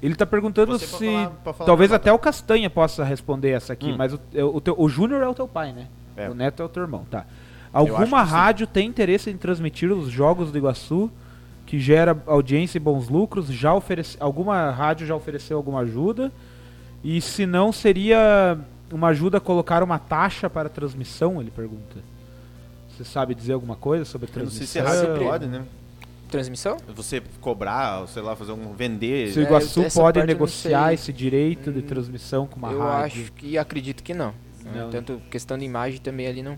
[0.03, 1.05] ele tá perguntando Você se.
[1.05, 3.95] falar- falar talvez até o Castanha possa responder essa aqui, Hum.
[3.97, 4.19] mas o,
[4.55, 5.87] o, teu- o Júnior é o teu pai, né?
[6.17, 6.29] É.
[6.29, 7.25] O Neto é o teu irmão, tá.
[7.73, 8.35] Alguma que sim.
[8.35, 11.09] rádio tem interesse em transmitir os jogos do Iguaçu
[11.65, 13.47] que gera audiência e bons lucros?
[13.47, 16.31] Já oferece, alguma rádio já ofereceu alguma ajuda?
[17.03, 18.57] E se não, seria
[18.91, 21.41] uma ajuda colocar uma taxa para a transmissão?
[21.41, 21.97] Ele pergunta.
[22.89, 25.03] Você sabe dizer alguma coisa sobre a Eu não sei se transmissão?
[25.05, 25.65] é rádio pode, né?
[26.29, 26.77] Transmissão?
[26.95, 28.71] Você cobrar, sei lá, fazer um.
[28.73, 29.31] vender.
[29.33, 32.57] Se o É, Iguaçu eu- essa pode eu negociar esse direito de Hum, transmissão com
[32.57, 33.23] uma eu rádio.
[33.23, 34.33] acho que acredito que não.
[34.73, 34.89] Não.
[34.91, 36.57] Tanto questão de imagem também ali não.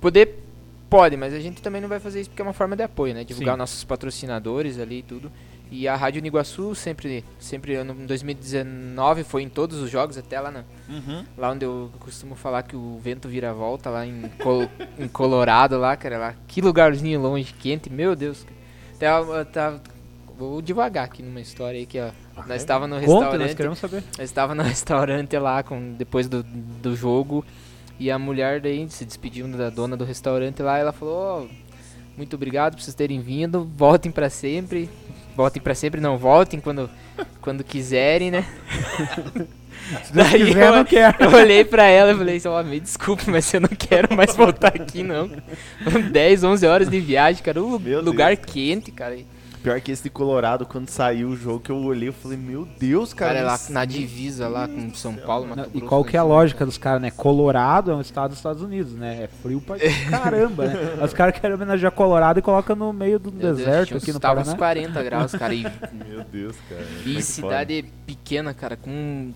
[0.00, 0.42] Poder
[0.88, 3.12] pode, mas a gente também não vai fazer isso porque é uma forma de apoio,
[3.12, 3.24] né?
[3.24, 3.58] Divulgar Sim.
[3.58, 5.30] nossos patrocinadores ali e tudo.
[5.70, 10.50] E a Rádio Niguaçu sempre, sempre em 2019 foi em todos os jogos, até lá,
[10.50, 11.24] na, Uhum.
[11.36, 15.78] lá onde eu costumo falar que o vento vira volta, lá em, Col- em Colorado,
[15.78, 16.34] lá, cara, lá.
[16.46, 18.46] Que lugarzinho longe, quente, meu Deus.
[18.94, 19.80] Até eu- eu tava-
[20.38, 22.10] vou devagar aqui numa história aí que, ó.
[22.46, 23.56] Nós estava no Conta, nós restaurante.
[23.56, 24.04] queremos saber.
[24.16, 27.44] Eu estava no restaurante lá com, depois do, do jogo
[27.98, 30.78] e a mulher daí se despediu da dona do restaurante lá.
[30.78, 31.14] Ela falou:
[31.52, 31.68] "Ó,
[32.16, 33.64] Muito obrigado por vocês terem vindo.
[33.76, 34.88] Voltem pra sempre.
[35.38, 36.90] Voltem pra sempre, não voltem quando,
[37.40, 38.44] quando quiserem, né?
[40.10, 41.16] Deus Daí quiser, eu- não quero.
[41.20, 44.72] Eu olhei pra ela e falei: Ó, me desculpe, mas eu não quero mais voltar
[44.74, 45.30] aqui, não.
[45.84, 47.62] Foram 10, 11 horas de viagem, cara.
[47.62, 49.16] Um Meu lugar quente, cara.
[49.68, 52.66] Pior que esse de Colorado, quando saiu o jogo que eu olhei, eu falei, meu
[52.78, 53.34] Deus, cara.
[53.34, 56.16] Cara, é lá isso- na divisa lá com São Paulo, Mato e qual do que
[56.16, 56.30] é a Sul.
[56.30, 57.10] lógica dos caras, né?
[57.10, 59.24] Colorado é um estado dos Estados Unidos, né?
[59.24, 59.76] É frio pra
[60.10, 60.74] caramba, né?
[61.04, 64.12] Os caras querem homenagear Colorado e colocam no meio do Meu Deus, deserto tinha aqui
[64.12, 64.58] no tava uns Paraná.
[64.58, 65.52] 40 graus, cara.
[65.54, 65.62] E,
[66.08, 66.80] Meu Deus, cara.
[67.04, 69.32] É e cidade pequena, cara, com.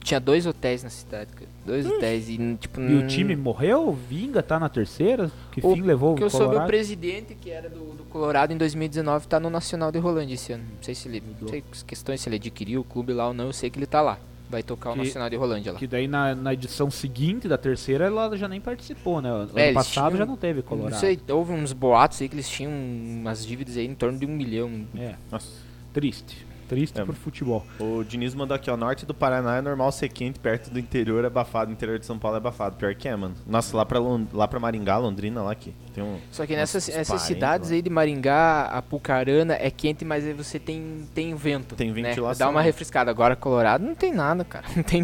[0.00, 1.55] Tinha dois hotéis na cidade, cara.
[1.66, 2.28] Dois hotéis.
[2.28, 3.92] E, tipo, E o time morreu?
[4.08, 5.30] Vinga tá na terceira?
[5.52, 6.68] Que O- fim levou que o eu soube, o Colorado?
[6.68, 10.62] presidente, que era do, do Colorado em 2019, tá no Nacional de Rolândia esse ano.
[10.76, 11.22] Não sei se ele.
[11.40, 13.86] Não sei questões se ele adquiriu o clube lá ou não, eu sei que ele
[13.86, 14.18] tá lá.
[14.48, 15.78] Vai tocar o Que- Nacional de Rolândia lá.
[15.80, 19.28] Que daí na, na edição seguinte da terceira ela já nem participou, né?
[19.28, 21.00] Ano É, passado tinham- já não teve Não Colorado.
[21.00, 24.28] sei, houve uns boatos aí que eles tinham umas dívidas aí em torno de um
[24.28, 24.86] milhão.
[24.96, 25.48] É, Nossa.
[25.92, 26.45] triste.
[26.68, 27.04] Triste É.
[27.04, 27.64] pro futebol.
[27.78, 28.76] O Diniz mandou aqui, ó.
[28.76, 32.18] Norte do Paraná é normal ser quente, perto do interior é abafado, interior de São
[32.18, 32.76] Paulo é abafado.
[32.76, 33.34] Pior que é, mano.
[33.46, 36.18] Nossa, lá pra, Lon- lá pra Maringá, Londrina, lá que tem um.
[36.30, 37.74] Só que nessas essas 40 cidades lá.
[37.76, 41.74] aí de Maringá, Apucarana, é quente, mas aí você tem, tem vento.
[41.74, 42.02] Tem né?
[42.10, 42.66] ventilação, Dá uma né?
[42.66, 43.10] refrescada.
[43.10, 44.66] Agora, Colorado não tem nada, cara.
[44.76, 45.02] Não tem.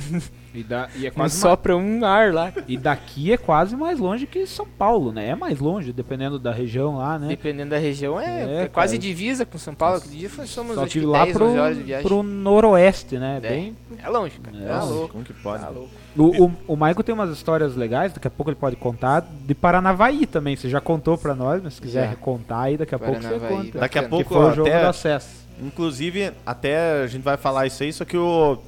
[0.54, 2.52] E, da, e, é quase sopra um ar lá.
[2.68, 5.28] e daqui é quase mais longe que São Paulo, né?
[5.30, 7.28] É mais longe, dependendo da região lá, né?
[7.28, 9.08] Dependendo da região, é, É, é quase cara.
[9.08, 9.96] divisa com São Paulo.
[9.96, 12.06] Aquele dia somos Só acho que que lá 10, pro, 11 horas de viagem.
[12.06, 13.38] pro noroeste, né?
[13.42, 13.48] É.
[13.48, 14.56] Bem, É longe, cara.
[14.58, 14.92] É, É, longe.
[14.92, 15.08] louco.
[15.12, 15.62] Como que pode?
[15.62, 15.90] Tá louco.
[16.16, 19.54] O, o, o Michael tem umas histórias legais, daqui a pouco ele pode contar, de
[19.54, 20.54] Paranavaí também.
[20.56, 22.16] Você já contou pra nós, mas se quiser Já.
[22.16, 23.78] contar aí, daqui a pouco você Paranavaí, conta.
[23.78, 25.42] Daqui a pouco, que foi o jogo até- do acesso.
[25.60, 28.62] Inclusive, até a gente vai falar isso aí, só que eu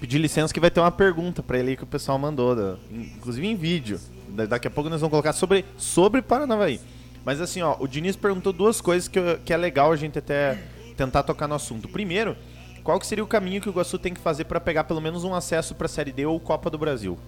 [0.00, 2.76] pedi licença que vai ter uma pergunta pra ele aí que o pessoal mandou, da-
[2.92, 3.98] inclusive em vídeo.
[4.28, 6.80] Da- Daqui a pouco nós vamos colocar sobre, sobre Paranavaí.
[7.24, 10.58] Mas assim, ó, o Diniz perguntou duas coisas que, que é legal a gente até
[10.96, 11.88] tentar tocar no assunto.
[11.88, 12.36] Primeiro,
[12.84, 15.24] qual que seria o caminho que o Iguaçu tem que fazer pra pegar pelo menos
[15.24, 17.18] um acesso pra Série D ou Copa do Brasil?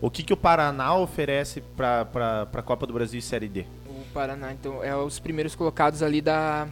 [0.00, 3.64] O que, que o Paraná oferece pra, pra Copa do Brasil e Série D?
[3.86, 6.66] O Paraná, então, é os primeiros colocados ali da,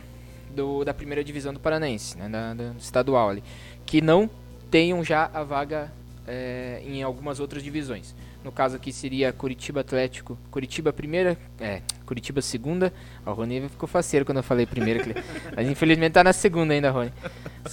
[0.54, 3.42] do- da primeira divisão do Paranaense, né, da, da estadual ali,
[3.86, 4.28] que não
[4.70, 5.90] tenham já a vaga
[6.26, 8.14] é, em algumas outras divisões.
[8.44, 12.92] No caso aqui seria Curitiba Atlético, Curitiba primeira, é, Curitiba segunda.
[13.24, 15.00] Ó, o Rony ficou faceiro quando eu falei primeira,
[15.56, 17.12] mas infelizmente tá na segunda ainda, Rony.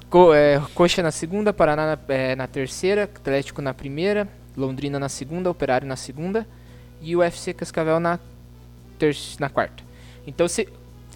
[0.10, 5.10] Co, é, Coxa na segunda, Paraná na, é, na terceira, Atlético na primeira, Londrina na
[5.10, 6.48] segunda, Operário na segunda
[7.02, 8.20] e o FC Cascavel na
[9.40, 9.82] na quarta.
[10.28, 10.68] Então, se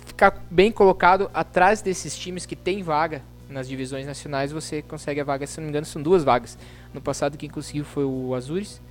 [0.06, 5.24] ficar bem colocado atrás desses times que tem vaga nas divisões nacionais, você consegue a
[5.24, 6.58] vaga, se não me engano, são duas vagas.
[6.94, 8.82] No passado, quem conseguiu foi o Azures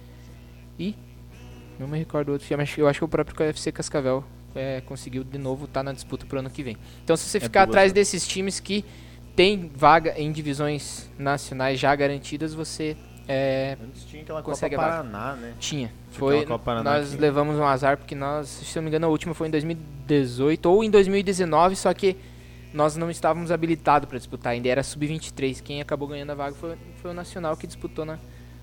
[0.78, 0.94] e
[1.78, 4.22] não me recordo o outro time, eu acho que o próprio FC Cascavel
[4.54, 6.76] é, conseguiu de novo estar na disputa pro ano que vem.
[7.02, 7.94] Então, se você ficar duas, atrás né?
[7.94, 8.84] desses times que
[9.34, 12.96] tem vaga em divisões nacionais já garantidas, você
[13.28, 14.88] é, Antes tinha aquela Consegue Copa.
[14.88, 15.54] Paraná, né?
[15.58, 15.88] tinha.
[16.10, 16.44] Tinha Foi,
[16.82, 17.20] nós aqui.
[17.20, 20.82] levamos um azar porque nós, se não me engano, a última foi em 2018 ou
[20.82, 22.16] em 2019, só que
[22.74, 25.62] nós não estávamos habilitados para disputar, ainda era sub-23.
[25.62, 28.18] Quem acabou ganhando a vaga foi, foi o Nacional que disputou na,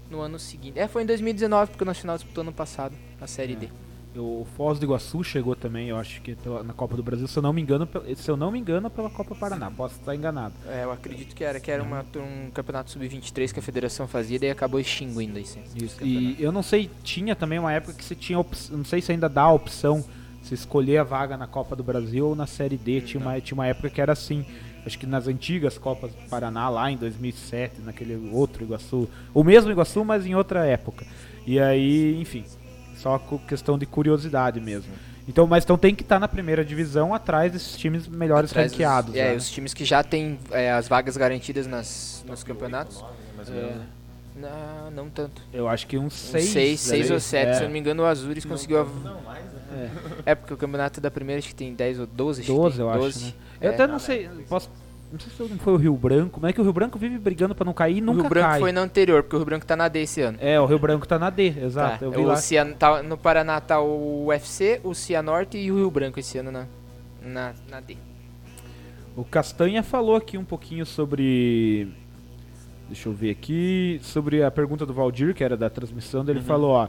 [0.10, 0.78] no ano seguinte.
[0.78, 3.70] É, foi em 2019 porque o Nacional disputou no passado a Série D.
[4.16, 6.36] O Foz do Iguaçu chegou também, eu acho que
[6.66, 9.10] na Copa do Brasil, se eu não me engano, se eu não me engano, pela
[9.10, 9.70] Copa Paraná.
[9.70, 10.54] Posso estar enganado.
[10.68, 14.40] É, eu acredito que era, que era uma, um campeonato sub-23 que a federação fazia,
[14.40, 15.60] daí acabou extinguindo isso.
[15.76, 16.04] Isso.
[16.04, 19.30] E eu não sei, tinha também uma época que você tinha, não sei se ainda
[19.30, 20.04] dá a opção
[20.42, 23.02] se escolher a vaga na Copa do Brasil ou na Série D.
[23.02, 24.46] Tinha uma, tinha uma época que era assim.
[24.86, 29.08] Acho que nas antigas Copas do Paraná, lá em 2007, naquele outro Iguaçu.
[29.34, 31.06] O mesmo Iguaçu, mas em outra época.
[31.46, 32.44] E aí, enfim,
[33.02, 34.92] só questão de curiosidade mesmo.
[35.28, 38.74] Então, mas então tem que estar na primeira divisão atrás desses times melhores Atrás dos-
[38.80, 39.16] ranqueados.
[39.16, 39.36] é, né?
[39.36, 43.04] os times que já têm é, as vagas garantidas nas, nos campeonatos.
[43.38, 43.62] Mais ou É.
[43.62, 43.84] menos?
[44.36, 45.42] Não, não tanto.
[45.54, 46.46] Eu acho que uns Uns seis.
[46.50, 47.14] seis, seis né?
[47.14, 47.54] ou sete, É.
[47.56, 48.86] se eu não me engano, o Azures conseguiu a...
[48.86, 49.92] Não, mais, né?
[50.26, 50.32] É.
[50.32, 52.76] É, porque o campeonato da primeira acho que tem 10 ou 12, acho que 12,
[52.78, 53.26] tem eu acho, 12.
[53.26, 53.34] né?
[53.62, 53.74] Eu É.
[53.74, 54.70] até não sei, posso,
[55.12, 57.56] não sei se foi o Rio Branco, mas é que o Rio Branco vive brigando
[57.56, 58.60] pra não cair e O nunca Rio Branco cai.
[58.60, 60.38] foi na anterior, porque o Rio Branco tá na D esse ano.
[60.42, 62.00] É, o Rio Branco tá na D, exato.
[62.00, 62.36] Tá, Eu vi o lá.
[62.36, 66.52] Cian- tá- no Paraná tá o UFC, o Cianorte e o Rio Branco esse ano
[66.52, 66.66] na,
[67.24, 67.98] na, na D.
[69.16, 71.88] O Castanha falou aqui um pouquinho sobre.
[72.88, 74.00] Deixa eu ver aqui.
[74.02, 76.26] Sobre a pergunta do Valdir, que era da transmissão, Uhum.
[76.26, 76.88] dele falou, ó.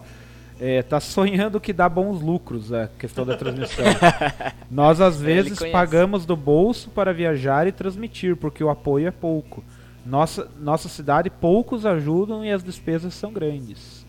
[0.61, 3.83] É, tá sonhando que dá bons lucros a questão da transmissão.
[4.71, 9.65] Nós às vezes pagamos do bolso para viajar e transmitir, porque o apoio é pouco.
[10.05, 14.07] Nossa, nossa cidade poucos ajudam e as despesas são grandes.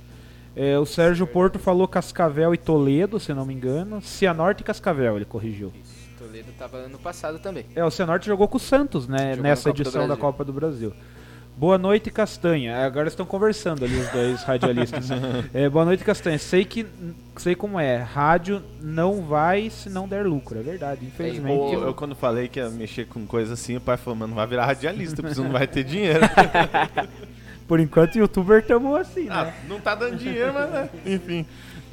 [0.53, 4.01] É, o Sérgio Porto falou Cascavel e Toledo, se não me engano.
[4.01, 5.71] Cianorte e Cascavel, ele corrigiu.
[6.17, 7.65] Toledo tava ano passado também.
[7.73, 10.17] É, o Cianorte jogou com o Santos, né, Jogou nessa edição da.
[10.17, 10.93] Copa do Brasil.
[11.57, 12.83] Boa noite, Castanha.
[12.85, 15.07] Agora estão conversando ali os dois radialistas.
[15.53, 16.39] É, boa noite, Castanha.
[16.39, 16.87] Sei que
[17.37, 17.97] sei como é.
[17.97, 20.57] Rádio não vai se não der lucro.
[20.59, 21.73] É verdade, infelizmente.
[21.73, 24.37] Eu, eu quando falei que ia mexer com coisa assim, o pai falou, mano, não
[24.37, 26.21] vai virar radialista, porque você não vai ter dinheiro.
[27.67, 29.53] Por enquanto, youtuber tamo assim, Ah, né?
[29.69, 30.89] não tá dando dinheiro, mas né?
[31.05, 31.45] enfim.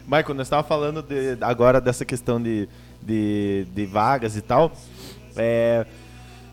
[0.06, 2.66] Michael, nós estávamos falando de- agora dessa questão de,
[3.02, 4.72] de, de vagas e tal.
[5.36, 5.86] É,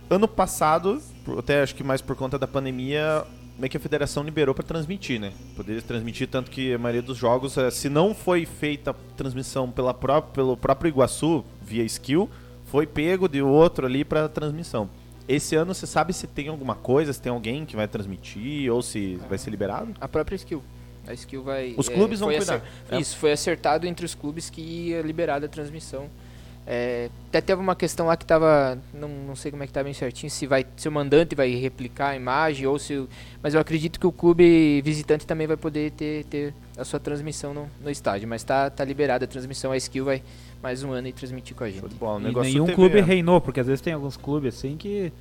[0.10, 1.01] ano passado,
[1.38, 3.23] até acho que mais por conta da pandemia,
[3.57, 5.32] meio que a federação liberou para transmitir, né?
[5.55, 9.69] Poderia transmitir, tanto que a maioria dos jogos, eh, se não foi feita a transmissão
[9.71, 12.30] pela pró pelo próprio Iguaçu, via skill,
[12.65, 14.89] foi pego de outro ali para transmissão.
[15.28, 18.82] Esse ano, você sabe se tem alguma coisa, se tem alguém que vai transmitir ou
[18.82, 19.93] se vai ser liberado?
[19.99, 20.61] A própria skill.
[21.07, 21.73] A skill vai.
[21.78, 22.55] Os é, clubes vão cuidar.
[22.55, 22.61] acer-
[22.91, 22.99] É.
[22.99, 26.09] Isso, foi acertado entre os clubes que ia liberar a transmissão.
[26.68, 28.78] É, até teve uma questão lá que tava.
[28.91, 30.66] Não, não sei como é que tá bem certinho, se vai.
[30.76, 32.95] Se o mandante vai replicar a imagem ou se.
[32.95, 33.07] o-
[33.43, 37.53] Mas eu acredito que o clube visitante também vai poder ter, ter a sua transmissão
[37.53, 38.28] no, no estádio.
[38.28, 40.24] Mas tá, tá liberada a transmissão, a skill vai
[40.63, 41.84] mais um ano e transmitir com a gente.
[41.86, 43.01] O E nenhum TV, clube é.
[43.01, 45.13] reinou, porque às vezes tem alguns clubes assim que.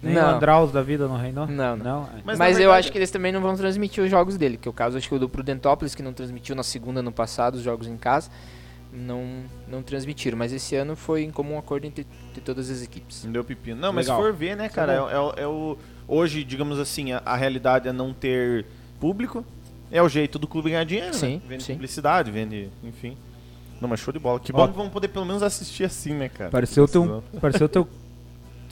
[0.00, 0.36] Nem o Não.
[0.36, 1.46] Andraus da vida não reinou?
[1.48, 1.84] Não, não.
[2.02, 2.08] Não?
[2.24, 4.70] Mas, Mas, eu acho que eles também não vão transmitir os jogos dele, que é
[4.70, 7.62] o caso acho que o do Prudentópolis, que não transmitiu na segunda no passado os
[7.62, 8.30] jogos em casa,
[8.94, 9.24] não,
[9.68, 10.36] não transmitiram.
[10.38, 13.24] Mas esse ano foi em comum acordo entre, entre todas as equipes.
[13.24, 13.80] Não deu pepino.
[13.80, 14.20] Não, mas Legal.
[14.22, 15.78] se for ver, né, cara, é, é o- é o.
[16.06, 18.66] Hoje, digamos assim, a, a realidade é não ter
[19.00, 19.44] público.
[19.90, 21.42] É o jeito do clube ganhar dinheiro, Sim, né?
[21.48, 21.72] Vende sim.
[21.74, 22.68] publicidade, vende.
[22.82, 23.16] Enfim.
[23.80, 24.40] Não, mas show de bola.
[24.40, 24.56] Que Ó.
[24.56, 26.50] bom que vamos poder pelo menos assistir assim, né, cara?
[26.50, 27.20] Pareceu um.
[27.40, 27.86] Pareceu teu.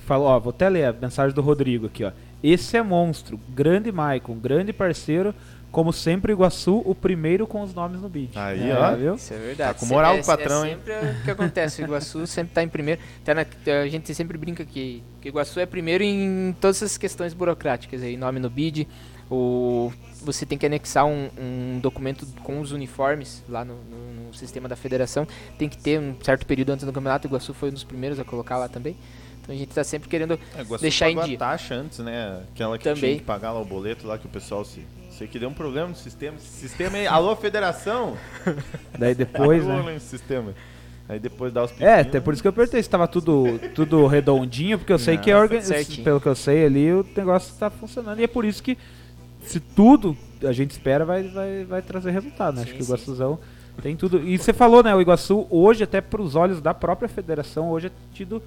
[0.07, 2.11] Falou, ó, vou até ler a mensagem do Rodrigo aqui, ó.
[2.43, 5.33] Esse é monstro, grande Maicon, grande parceiro,
[5.73, 8.37] como sempre Iguaçu, o primeiro com os nomes no beat.
[8.37, 8.95] Aí, É, ó.
[8.95, 9.15] Viu?
[9.17, 9.73] Isso é verdade.
[9.75, 10.77] Tá com moral é, o patrão, é hein?
[10.77, 11.83] sempre o que acontece.
[11.83, 13.01] O Iguaçu sempre tá em primeiro.
[13.23, 13.47] Até na-
[13.83, 18.17] a gente sempre brinca que, que Iguaçu é primeiro em todas essas questões burocráticas aí,
[18.17, 18.87] nome no bid.
[19.31, 24.35] O, você tem que anexar um, um documento com os uniformes lá no, no- no
[24.35, 25.27] sistema da federação.
[25.59, 27.27] Tem que ter um certo período antes do campeonato.
[27.27, 28.95] O Iguaçu foi um dos primeiros a colocar lá também.
[29.41, 30.39] Então a gente tá sempre querendo.
[30.57, 31.35] É, Deixar em dia.
[31.35, 32.43] a taxa antes, né?
[32.55, 33.01] Aquela que Também.
[33.01, 34.85] tinha que pagar lá o boleto lá que o pessoal se.
[35.19, 36.37] Sei que deu um problema no sistema.
[36.37, 37.07] Esse sistema aí.
[37.07, 38.17] Alô, federação!
[38.99, 39.99] Daí depois, Alô, né?
[39.99, 40.55] sistema.
[41.09, 42.01] Aí depois dá os É, pepinos.
[42.07, 45.23] até por isso que eu perguntei se tava tudo, tudo redondinho, porque eu sei Não,
[45.23, 45.61] que é organ...
[46.03, 48.21] pelo que eu sei ali, o negócio tá funcionando.
[48.21, 48.79] E é por isso que,
[49.43, 52.63] se tudo a gente espera, vai, vai, vai trazer resultado, né?
[52.63, 52.93] Acho Sim, que o sim.
[52.93, 53.39] Iguaçuzão
[53.83, 54.27] tem tudo.
[54.27, 54.95] E você falou, né?
[54.95, 58.43] O Iguaçu, hoje, até pros olhos da própria federação, hoje é tido,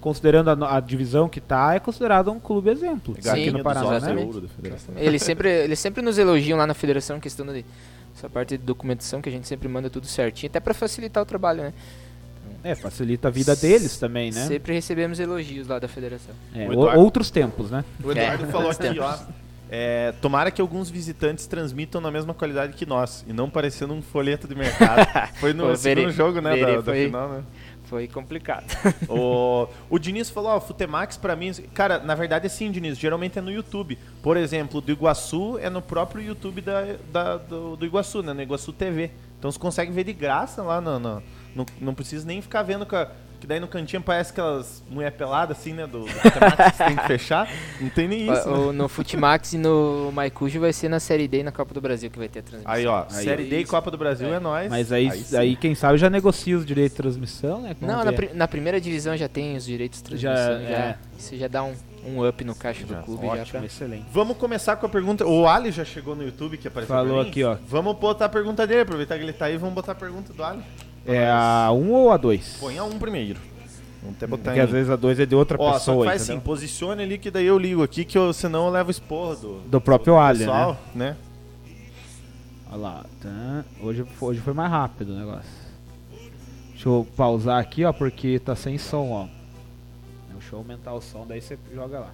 [0.00, 3.16] considerando a, a divisão que tá, é considerado um clube exemplo.
[3.22, 4.14] Galinha aqui no Paraná, né?
[4.14, 5.00] da.
[5.00, 7.64] Eles sempre, eles sempre nos elogiam lá na federação, questão de
[8.16, 11.26] essa parte de documentação que a gente sempre manda tudo certinho, até para facilitar o
[11.26, 11.72] trabalho, né?
[12.64, 14.46] É, facilita a vida deles também, né?
[14.46, 16.34] Sempre recebemos elogios lá da federação.
[16.54, 17.84] É, Eduardo- outros tempos, né?
[18.02, 19.16] O Eduardo É, falou aqui, ó.
[19.70, 24.00] é, tomara que alguns visitantes transmitam na mesma qualidade que nós e não parecendo um
[24.00, 25.06] folheto de mercado.
[25.38, 27.42] Foi no Pô, segundo verei- jogo, né, verei, da, da foi- final, né?
[27.86, 28.66] Foi complicado.
[29.08, 31.52] O, o Diniz falou, ó, Futemax pra mim...
[31.72, 33.96] Cara, na verdade, sim, Diniz, geralmente é no YouTube.
[34.22, 38.42] Por exemplo, do Iguaçu é no próprio YouTube da, da- do, do Iguaçu, né, no
[38.42, 39.10] Iguaçu TV.
[39.38, 41.22] Então você consegue ver de graça lá, no, no-
[41.54, 43.08] no- não precisa nem ficar vendo com a-
[43.40, 46.96] que daí no cantinho parece aquelas mulher peladas assim, né, do, do que você tem
[46.96, 47.48] que fechar.
[47.80, 48.56] Não tem nem isso, né?
[48.56, 51.80] O- no Futimax e no Maicujo vai ser na Série D e na Copa do
[51.80, 52.72] Brasil que vai ter a transmissão.
[52.72, 53.70] Aí, ó, Aí, Série D e isso.
[53.70, 54.70] Copa do Brasil é, nóis.
[54.70, 55.36] Mas aí, sim.
[55.36, 57.76] aí, quem sabe já negocia os direitos de transmissão, né?
[57.80, 60.70] Não, na, pri- na primeira divisão já tem os direitos de Já, transmissão.
[60.70, 60.98] Já, é.
[61.18, 61.74] Isso já dá um,
[62.06, 63.26] um up no caixa Já, do clube.
[63.26, 64.04] Já Ótimo, pra- excelente.
[64.12, 65.26] Vamos começar com a pergunta.
[65.26, 66.94] O Ali já chegou no YouTube que apareceu.
[66.94, 67.30] Falou pra mim.
[67.30, 67.56] aqui, ó.
[67.68, 70.44] Vamos botar a pergunta dele, aproveitar que ele tá aí, vamos botar a pergunta do
[70.44, 70.62] Ali.
[71.06, 72.56] É a 1 ou a 2?
[72.60, 73.38] Põe a um primeiro.
[74.02, 74.62] Vamos até botar Porque em...
[74.62, 76.44] às vezes a 2 é de outra Ó, só pessoa, faz assim, entendeu?
[76.46, 79.80] posicione ali que daí eu ligo aqui, que eu, senão eu levo esporro do, Do
[79.80, 80.44] próprio Ali, né?
[80.46, 81.16] pessoal, né?
[82.68, 83.06] Olha lá.
[83.20, 83.64] tá.
[83.80, 85.50] Hoje, foi- hoje foi mais rápido o negócio.
[86.72, 89.26] Deixa eu pausar aqui, ó, porque tá sem som, ó.
[90.32, 92.10] Deixa eu aumentar o som, daí você joga lá.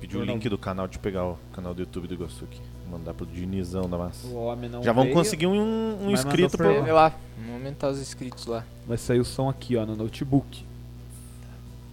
[0.00, 2.60] Pediu o link do canal, deixa eu pegar o canal do YouTube do Iguaçu aqui.
[2.90, 4.26] Mandar pro Dinizão da massa.
[4.26, 7.88] O homem não Já vamos veio, conseguir um, um inscrito pra Vê lá, vamos aumentar
[7.88, 8.64] os inscritos lá.
[8.86, 10.64] Vai sair o som aqui, ó, no notebook.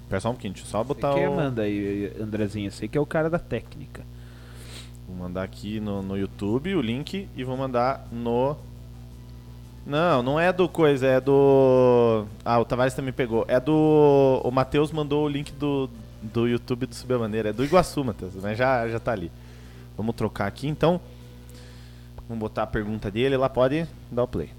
[0.09, 1.35] Pera só um pouquinho, deixa eu só botar que o...
[1.35, 2.69] manda aí, Andrezinho.
[2.69, 4.03] Você que é o cara da técnica.
[5.07, 8.55] Vou mandar aqui no, no YouTube o link e vou mandar no.
[9.85, 12.25] Não, não é do coisa, é do.
[12.45, 13.45] Ah, o Tavares também pegou.
[13.47, 14.41] É do.
[14.43, 15.89] O Matheus mandou o link do,
[16.21, 17.49] do YouTube do Subir a Maneira.
[17.49, 19.31] É do Iguaçu, Matheus, mas já, já tá ali.
[19.97, 20.99] Vamos trocar aqui então.
[22.27, 24.49] Vamos botar a pergunta dele, lá pode dar o play.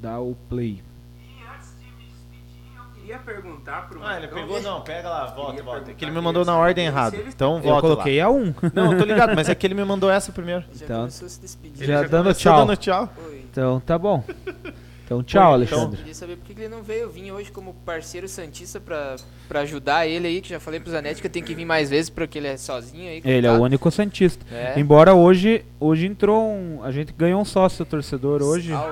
[0.00, 0.82] Dá o play.
[1.20, 5.26] E antes de me despedir, eu queria perguntar pro Ah, ele pegou, não, pega lá,
[5.26, 5.90] volta, volta.
[5.90, 7.16] É que ele me mandou na ordem errada.
[7.16, 8.46] ele- Então Eu volta coloquei a 1.
[8.46, 8.54] lá.
[8.74, 10.64] Não, eu tô ligado, mas é que ele me mandou essa primeiro.
[10.74, 11.86] Já Então- começou a se despedir.
[11.86, 12.56] Já Ele dando tchau.
[12.66, 13.08] dando tchau.
[13.26, 13.44] Oi.
[13.50, 14.24] Então tá bom.
[15.08, 15.78] Então tchau, Oi, então.
[15.78, 15.96] Alexandre.
[16.00, 17.04] Queria saber por que ele não veio.
[17.04, 19.16] Eu vim hoje como parceiro Santista pra,
[19.48, 21.88] pra ajudar ele aí, que já falei pro Zanetti que eu tenho que vir mais
[21.88, 23.22] vezes porque ele é sozinho aí.
[23.24, 24.44] Ele é o único Santista.
[24.54, 24.78] É.
[24.78, 26.84] Embora hoje, hoje entrou um.
[26.84, 28.70] A gente ganhou um sócio torcedor hoje.
[28.74, 28.84] Ah,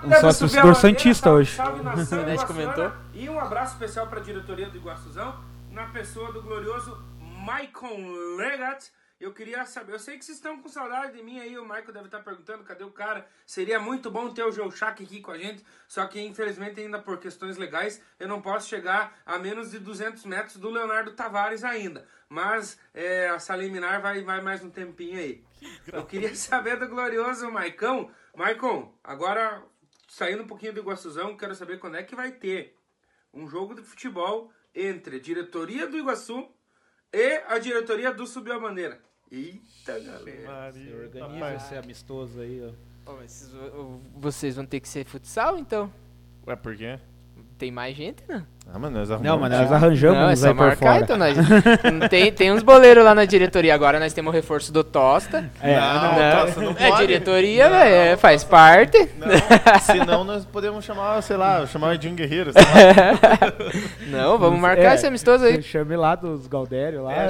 [0.00, 1.56] o- Um Deve sócio torcedor Santista salve, hoje.
[1.56, 2.46] Salve nação O Iguaçuana.
[2.46, 2.92] comentou.
[3.14, 5.34] E um abraço especial para a diretoria do Iguaçuzão,
[5.72, 6.96] na pessoa do glorioso
[7.44, 8.84] Maicon Legat.
[9.22, 11.92] Eu queria saber, eu sei que vocês estão com saudade de mim aí, o Michael
[11.92, 13.24] deve estar perguntando cadê o cara.
[13.46, 16.98] Seria muito bom ter o Joe Shack aqui com a gente, só que infelizmente ainda
[16.98, 21.62] por questões legais eu não posso chegar a menos de 200 metros do Leonardo Tavares
[21.62, 22.04] ainda.
[22.28, 25.44] Mas é, essa liminar vai, vai mais um tempinho aí.
[25.92, 28.10] Eu queria saber do glorioso Maicon.
[28.36, 29.62] Maicon, agora
[30.08, 32.76] saindo um pouquinho do Iguaçuzão, quero saber quando é que vai ter
[33.32, 36.52] um jogo de futebol entre a diretoria do Iguaçu
[37.12, 39.11] e a diretoria do Subiu a Bandeira.
[39.32, 40.72] Eita, galera.
[41.04, 42.60] Organiza esse amistoso aí,
[43.06, 43.12] ó.
[43.12, 45.92] Ó, mas vocês, vo- vocês vão ter que ser futsal, então?
[46.46, 47.00] Ué, por quê?
[47.56, 48.46] Tem mais gente, né?
[48.74, 49.40] Ah, mano, nós Não, arrumamos.
[49.40, 51.04] mas nós arranjamos não, é só aí por marcar, fora.
[51.04, 51.18] então.
[51.18, 51.36] Nós,
[52.08, 53.74] tem, tem uns boleiros lá na diretoria.
[53.74, 55.50] Agora nós temos o reforço do Tosta.
[55.60, 57.06] É, não, Não, Tosta, não é pode.
[57.06, 58.96] diretoria, velho, é, faz parte.
[59.18, 62.50] Não, senão nós podemos chamar, sei lá, chamar de um guerreiro.
[62.52, 63.52] sei lá.
[64.22, 65.62] Não, vamos marcar É, esse amistoso aí.
[65.62, 67.12] Chame lá dos Galdério lá.
[67.12, 67.28] É,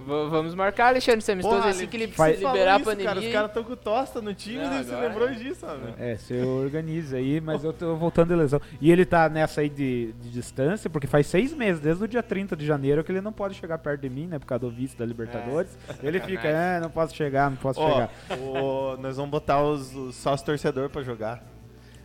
[0.00, 3.08] o vamos marcar, Alexandre, esse amistoso Porra, assim que ele precisa liberar a isso, pandemia.
[3.14, 5.80] Cara, os caras estão com tosta no time Não, e você agora- lembrou disso, sabe?
[5.98, 8.60] É, você organiza aí, mas eu tô voltando de lesão.
[8.80, 12.22] E ele tá nessa aí de, de distância, porque faz seis meses, desde o dia
[12.22, 14.38] 30 de janeiro, que ele não pode chegar perto de mim, né?
[14.38, 15.76] Por causa do vice da Libertadores.
[16.02, 18.10] ele fica, é, não posso chegar, não posso Ó, chegar.
[18.38, 21.42] o- nós vamos botar os, os sócios torcedor pra jogar.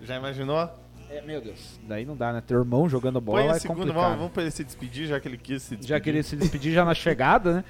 [0.01, 0.69] Já imaginou?
[1.09, 1.79] É, meu Deus.
[1.83, 2.41] Daí não dá, né?
[2.45, 4.01] Teu irmão jogando bola Põe é segundo, complicado.
[4.03, 5.87] vamos, vamos pra ele se despedir, já que ele quis se despedir.
[5.89, 7.63] Já que ele se despedir já na chegada, né?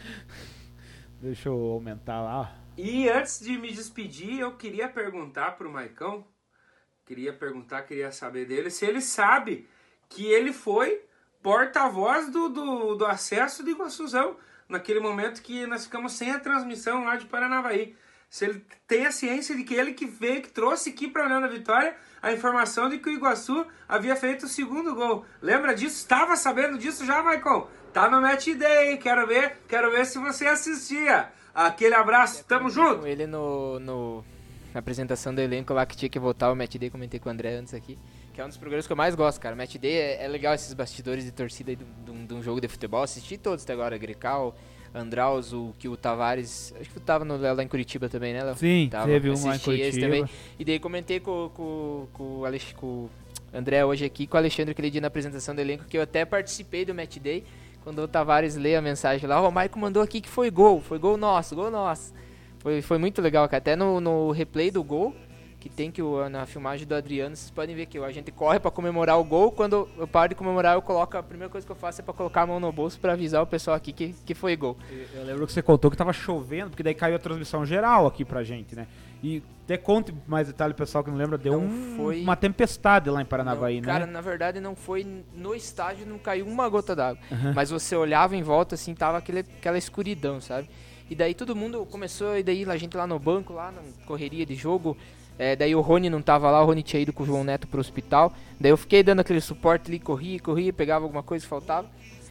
[1.21, 2.55] Deixa eu aumentar lá.
[2.77, 6.23] E antes de me despedir, eu queria perguntar pro Maicão,
[7.05, 9.67] queria perguntar, queria saber dele, se ele sabe
[10.09, 11.01] que ele foi
[11.41, 14.35] porta-voz do, do, do acesso do Iguaçuzão,
[14.67, 17.95] naquele momento que nós ficamos sem a transmissão lá de Paranavaí.
[18.29, 21.49] Se ele tem a ciência de que ele que veio, que trouxe aqui para Leandro
[21.49, 25.25] Vitória a informação de que o Iguaçu havia feito o segundo gol.
[25.41, 25.95] Lembra disso?
[25.95, 27.69] Estava sabendo disso já, Maicon?
[27.93, 31.31] Tá no Match Day, quero ver, quero ver se você assistia.
[31.55, 32.99] Aquele abraço, tamo junto!
[32.99, 34.25] Com ele no, no-
[34.73, 37.31] na apresentação do elenco lá que tinha que voltar o Match Day, comentei com o
[37.31, 37.97] André antes aqui.
[38.37, 39.55] Que é um dos programas que eu mais gosto, cara.
[39.55, 42.61] Match Day é, é legal esses bastidores de torcida de, de um- de um jogo
[42.61, 43.01] de futebol.
[43.01, 44.55] Assisti todos até agora, Grecal,
[44.93, 46.71] Andraus, o que o Tavares.
[46.79, 48.55] Acho que tu tava no lá em Curitiba também, né, Léo?
[48.55, 50.05] Sim, Tava, teve um lá em Curitiba.
[50.05, 50.25] também.
[50.59, 53.09] E daí comentei com, com, com, o Alex, com o
[53.51, 56.23] André hoje aqui, com o Alexandre aquele dia na apresentação do elenco, que eu até
[56.23, 57.43] participei do Match Day.
[57.83, 60.79] Quando o Tavares lê a mensagem lá, ó, o Maicon mandou aqui que foi gol,
[60.79, 62.13] foi gol nosso, gol nosso.
[62.59, 63.57] Foi, foi muito legal, cara.
[63.57, 65.15] Até no, no replay do gol,
[65.59, 68.69] que tem que na filmagem do Adriano, vocês podem ver que a gente corre pra
[68.69, 69.51] comemorar o gol.
[69.51, 71.17] Quando eu paro de comemorar, eu coloco.
[71.17, 73.41] A primeira coisa que eu faço é pra colocar a mão no bolso pra avisar
[73.41, 74.77] o pessoal aqui que, que foi gol.
[75.15, 78.23] Eu lembro que você contou que tava chovendo, porque daí caiu a transmissão geral aqui
[78.23, 78.85] pra gente, né?
[79.23, 83.09] E até conte mais detalhe, pessoal que não lembra, deu Não um- foi- uma tempestade
[83.09, 84.11] lá em Paranavaí, Não, Cara, né?
[84.11, 85.05] na verdade não foi
[85.35, 87.19] no estádio, não caiu uma gota d'água.
[87.55, 90.69] Mas você olhava em volta assim, tava aquele, aquela escuridão, sabe?
[91.09, 94.45] E daí todo mundo começou, e daí a gente lá no banco, lá na correria
[94.45, 94.95] de jogo.
[95.37, 97.67] É, daí o Rony não tava lá, o Rony tinha ido com o João Neto
[97.67, 98.33] pro hospital.
[98.59, 101.87] Daí eu fiquei dando aquele suporte ali, corria, corria, pegava alguma coisa que faltava.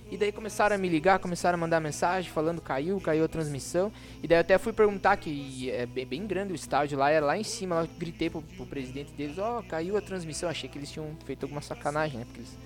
[0.09, 3.93] E daí começaram a me ligar, começaram a mandar mensagem falando caiu, caiu a transmissão.
[4.23, 7.27] E daí eu até fui perguntar que é bem, bem grande o estádio lá, era
[7.27, 10.49] lá em cima, lá eu gritei pro, pro presidente deles, ó, caiu a transmissão.
[10.49, 12.25] Achei que eles tinham feito alguma sacanagem, né?
[12.25, 12.57] Porque eles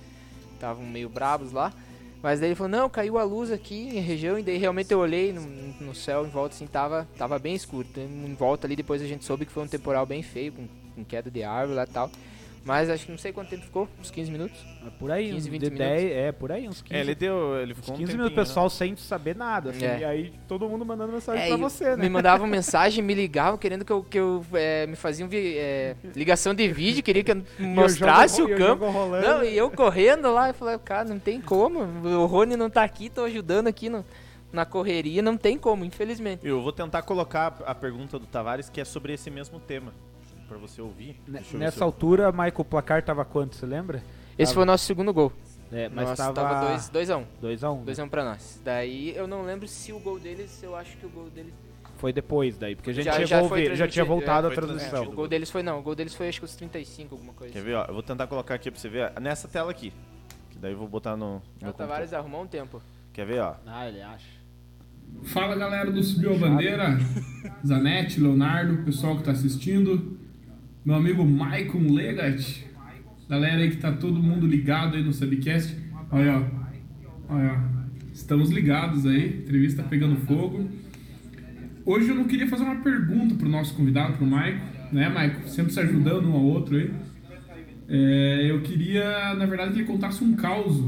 [0.52, 1.72] estavam meio bravos lá.
[2.22, 4.98] Mas daí ele falou, não, caiu a luz aqui em região, e daí realmente eu
[4.98, 5.40] olhei no,
[5.80, 7.86] no céu em volta, assim, tava, tava bem escuro.
[7.90, 10.68] Então, em volta ali, depois a gente soube que foi um temporal bem feio, com,
[10.94, 12.10] com queda de árvore lá e tal.
[12.62, 14.62] Mas acho que não sei quanto tempo ficou, uns 15 minutos.
[14.86, 15.88] É Por aí, 15, uns 20 de minutos.
[15.96, 17.56] 10, é, por aí, uns 15, É, ele deu.
[17.58, 19.98] Ele uns ficou 15 um minutos, tempinho, pessoal sem saber nada, assim, É.
[20.00, 22.02] e aí todo mundo mandando mensagem É, pra você, né?
[22.02, 26.54] Me mandavam mensagem, me ligavam, querendo que eu, que eu é, me faziam é, ligação
[26.54, 28.84] de vídeo, queria que eu mostrasse jogo- e o campo.
[28.84, 29.26] jogo rolando.
[29.26, 31.80] Não, e eu correndo lá, eu falei, cara, não tem como.
[31.80, 34.04] O Rony não tá aqui, tô ajudando aqui no-
[34.52, 36.46] na correria, não tem como, infelizmente.
[36.46, 39.94] Eu vou tentar colocar a pergunta do Tavares, que é sobre esse mesmo tema.
[40.50, 41.14] Pra você ouvir.
[41.54, 43.98] Nessa altura, Michael, o placar tava quanto, você lembra?
[44.36, 45.32] Esse Tava- foi o nosso segundo gol.
[45.70, 47.24] É, mas Nossa, tava tava 2x1.
[47.40, 48.60] 2 a 1 2x1 pra nós.
[48.64, 51.54] Daí eu não lembro se o gol deles, eu acho que o gol deles
[51.98, 54.48] Foi depois daí, porque a gente Já- chegou já a foi ver, já tinha voltado
[54.48, 55.04] é, a transmissão.
[55.04, 57.52] O gol deles foi não, o gol deles foi acho que os 35, alguma coisa.
[57.52, 57.84] Quer ver, ó?
[57.84, 59.12] Eu vou tentar colocar aqui pra você ver.
[59.16, 59.92] ó, Nessa tela aqui.
[60.50, 61.40] Que daí eu vou botar no.
[61.62, 61.72] O.
[61.72, 62.82] Tavares arrumou um tempo.
[63.12, 63.54] Quer ver, ó?
[63.66, 64.26] Ah, ele acha.
[65.26, 66.98] Fala galera do Subiu a Bandeira,
[67.64, 70.18] Zanetti, Leonardo, pessoal que tá assistindo,
[70.84, 72.64] meu amigo Maicon Legat,
[73.28, 75.76] galera aí que tá todo mundo ligado aí no Subcast,
[76.10, 76.50] olha
[77.28, 77.62] olha
[78.12, 80.68] estamos ligados aí, entrevista pegando fogo.
[81.84, 85.72] Hoje eu não queria fazer uma pergunta pro nosso convidado, pro Maicon, né Maicon, sempre
[85.72, 86.90] se ajudando um ao outro aí.
[87.88, 90.84] É, eu queria, na verdade, que ele contasse um caos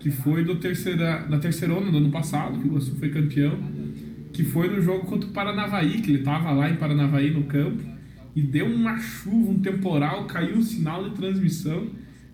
[0.00, 3.56] que foi do terceira, da terceirona do ano passado, que o Iguaçu foi campeão,
[4.32, 7.91] que foi no jogo contra o Paranavaí, que ele tava lá em Paranavaí no campo,
[8.34, 11.88] e deu uma chuva, um temporal, caiu o sinal de transmissão,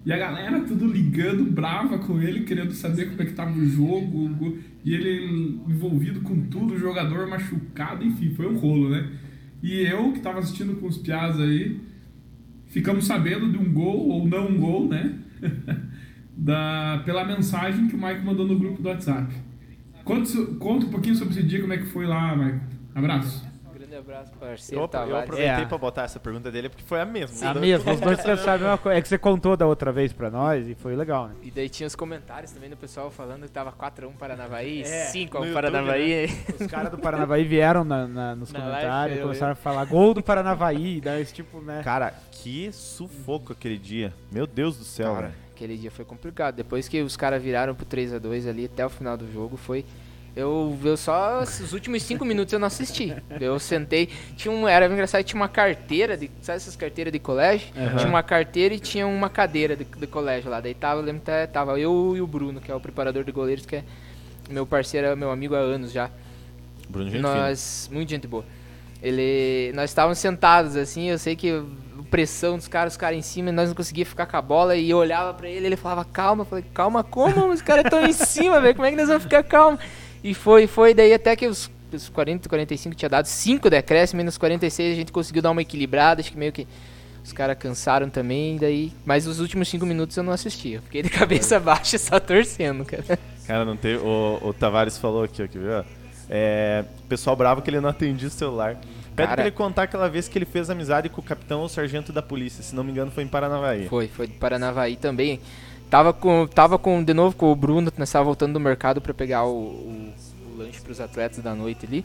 [0.06, 3.66] e a galera tudo ligando, brava com ele, querendo saber como é que tava o
[3.66, 9.10] jogo, e ele envolvido com tudo, o jogador machucado, enfim, foi um rolo, né?
[9.62, 11.80] E eu, que tava assistindo com os piás aí,
[12.66, 15.18] ficamos sabendo de um gol, ou não um gol, né?
[16.36, 19.34] da, pela mensagem que o Mike mandou no grupo do WhatsApp.
[20.04, 22.60] Conta, conta um pouquinho sobre esse dia, como é que foi lá, Mike.
[22.94, 23.47] Abraço.
[23.98, 25.66] Abraço, parceiro Eu, eu aproveitei É.
[25.66, 27.50] pra botar essa pergunta dele porque foi a mesma.
[27.50, 28.98] A mesma, os dois pensaram a mesma coisa.
[28.98, 31.34] É que você contou da outra vez pra nós e foi legal, né?
[31.42, 35.40] E daí tinha os comentários também do pessoal falando que tava 4x1 Paranavaí, É, 5x1
[35.40, 36.26] no YouTube, Paranavaí.
[36.60, 39.84] Os caras do Paranavaí vieram na, na- nos Na comentários e eu- começaram a falar
[39.86, 41.80] gol do Paranavaí, daí esse tipo, né?
[41.82, 44.12] Cara, que sufoco aquele dia.
[44.30, 45.38] Meu Deus do céu, Cara, velho.
[45.54, 46.54] aquele dia foi complicado.
[46.54, 49.84] Depois que os caras viraram pro 3x2 ali até o final do jogo, foi.
[50.38, 51.42] Eu, eu só.
[51.42, 53.12] Os últimos 5 minutos eu não assisti.
[53.40, 54.08] Eu sentei.
[54.36, 54.68] Tinha um.
[54.68, 56.16] Era engraçado, tinha uma carteira.
[56.16, 57.66] De, sabe essas carteiras de colégio?
[57.96, 60.60] Tinha uma carteira e tinha uma cadeira de, de colégio lá.
[60.60, 63.32] Daí tava, eu lembro que tava eu e o Bruno, que é o preparador de
[63.32, 63.84] goleiros, que é
[64.48, 66.08] meu parceiro, meu amigo há anos já.
[66.88, 67.34] Bruno Gente fina.
[67.34, 68.44] nós muito gente boa
[69.02, 71.62] ele nós estávamos sentados assim eu sei que
[72.10, 74.74] pressão dos caras os caras em cima e nós não conseguíamos ficar com a bola
[74.74, 78.02] e eu olhava pra ele ele falava calma eu falei calma como os caras estão
[78.02, 79.78] em cima velho como é que nós vamos ficar calma
[80.22, 84.24] e foi foi daí até que os, os 40 45 tinha dado 5 decréscimo e
[84.24, 86.66] nos 46 a gente conseguiu dar uma equilibrada acho que meio que
[87.24, 91.02] os caras cansaram também daí mas os últimos 5 minutos eu não assisti eu fiquei
[91.02, 93.96] de cabeça baixa só torcendo cara Cara, não teve.
[94.04, 95.82] O, o Tavares falou aqui, ó, que viu?
[96.28, 98.74] É, pessoal bravo que ele não atendia o celular.
[98.74, 101.68] Pede Cara- pra ele contar aquela vez que ele fez amizade com o capitão ou
[101.68, 102.62] sargento da polícia.
[102.62, 103.88] Se não me engano, foi em Paranavaí.
[103.88, 105.40] Foi, foi de Paranavaí também.
[105.90, 109.14] Tava com, tava com, de novo com o Bruno, nós tava voltando do mercado pra
[109.14, 110.12] pegar o, o,
[110.54, 112.04] o lanche pros atletas da noite ali.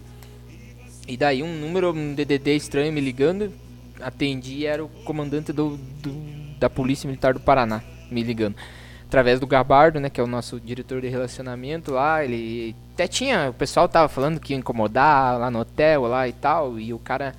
[1.08, 3.52] E daí um número, um DDD estranho me ligando,
[4.00, 8.56] atendi era o comandante do, do- da Polícia Militar do Paraná me ligando.
[9.06, 13.50] Através do Gabardo, né, que é o nosso diretor de relacionamento lá, ele até tinha,
[13.50, 17.00] o pessoal tava falando que ia incomodar lá no hotel lá e tal, e o
[17.00, 17.36] cara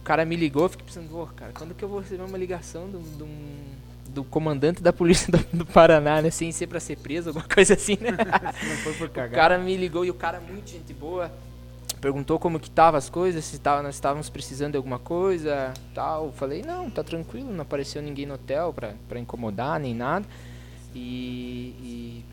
[0.00, 2.88] o cara me ligou, fiquei pensando, "Ô, cara, quando que eu vou receber uma ligação
[2.88, 3.26] do, do,
[4.12, 6.30] do comandante da polícia do, do Paraná, né?
[6.30, 8.10] Sem ser pra ser preso, alguma coisa assim, né?
[8.68, 11.32] Não foi por o cara me ligou e o cara, muito gente boa,
[12.00, 16.26] perguntou como que tava as coisas, se tava, nós estávamos precisando de alguma coisa, tal.
[16.26, 20.26] Eu Falei, não, tá tranquilo, não apareceu ninguém no hotel pra, pra incomodar, nem nada.
[20.94, 22.24] E, e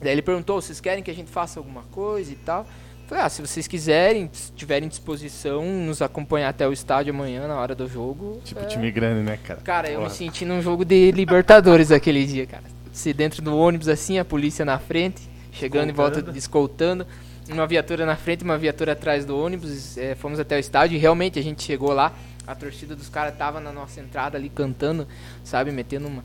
[0.00, 2.66] daí ele perguntou, vocês querem que a gente faça alguma coisa e tal?
[3.10, 7.56] Falei, ah, se vocês quiserem, se tiverem disposição, nos acompanhar até o estádio amanhã na
[7.56, 8.40] hora do jogo.
[8.44, 9.60] Tipo é, time grande, né, cara?
[9.62, 10.14] Cara, eu me Porra.
[10.14, 12.62] senti num jogo de Libertadores aquele dia, cara.
[12.92, 17.04] Se dentro do ônibus assim, a polícia na frente, chegando em volta, escoltando.
[17.48, 19.98] Uma viatura na frente, uma viatura atrás do ônibus.
[19.98, 22.12] é, fomos até o estádio e realmente a gente chegou lá.
[22.46, 25.08] A torcida dos caras tava na nossa entrada ali cantando,
[25.42, 25.72] sabe?
[25.72, 26.24] Metendo uma,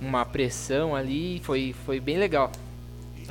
[0.00, 1.40] uma pressão ali.
[1.42, 2.52] Foi, foi bem legal.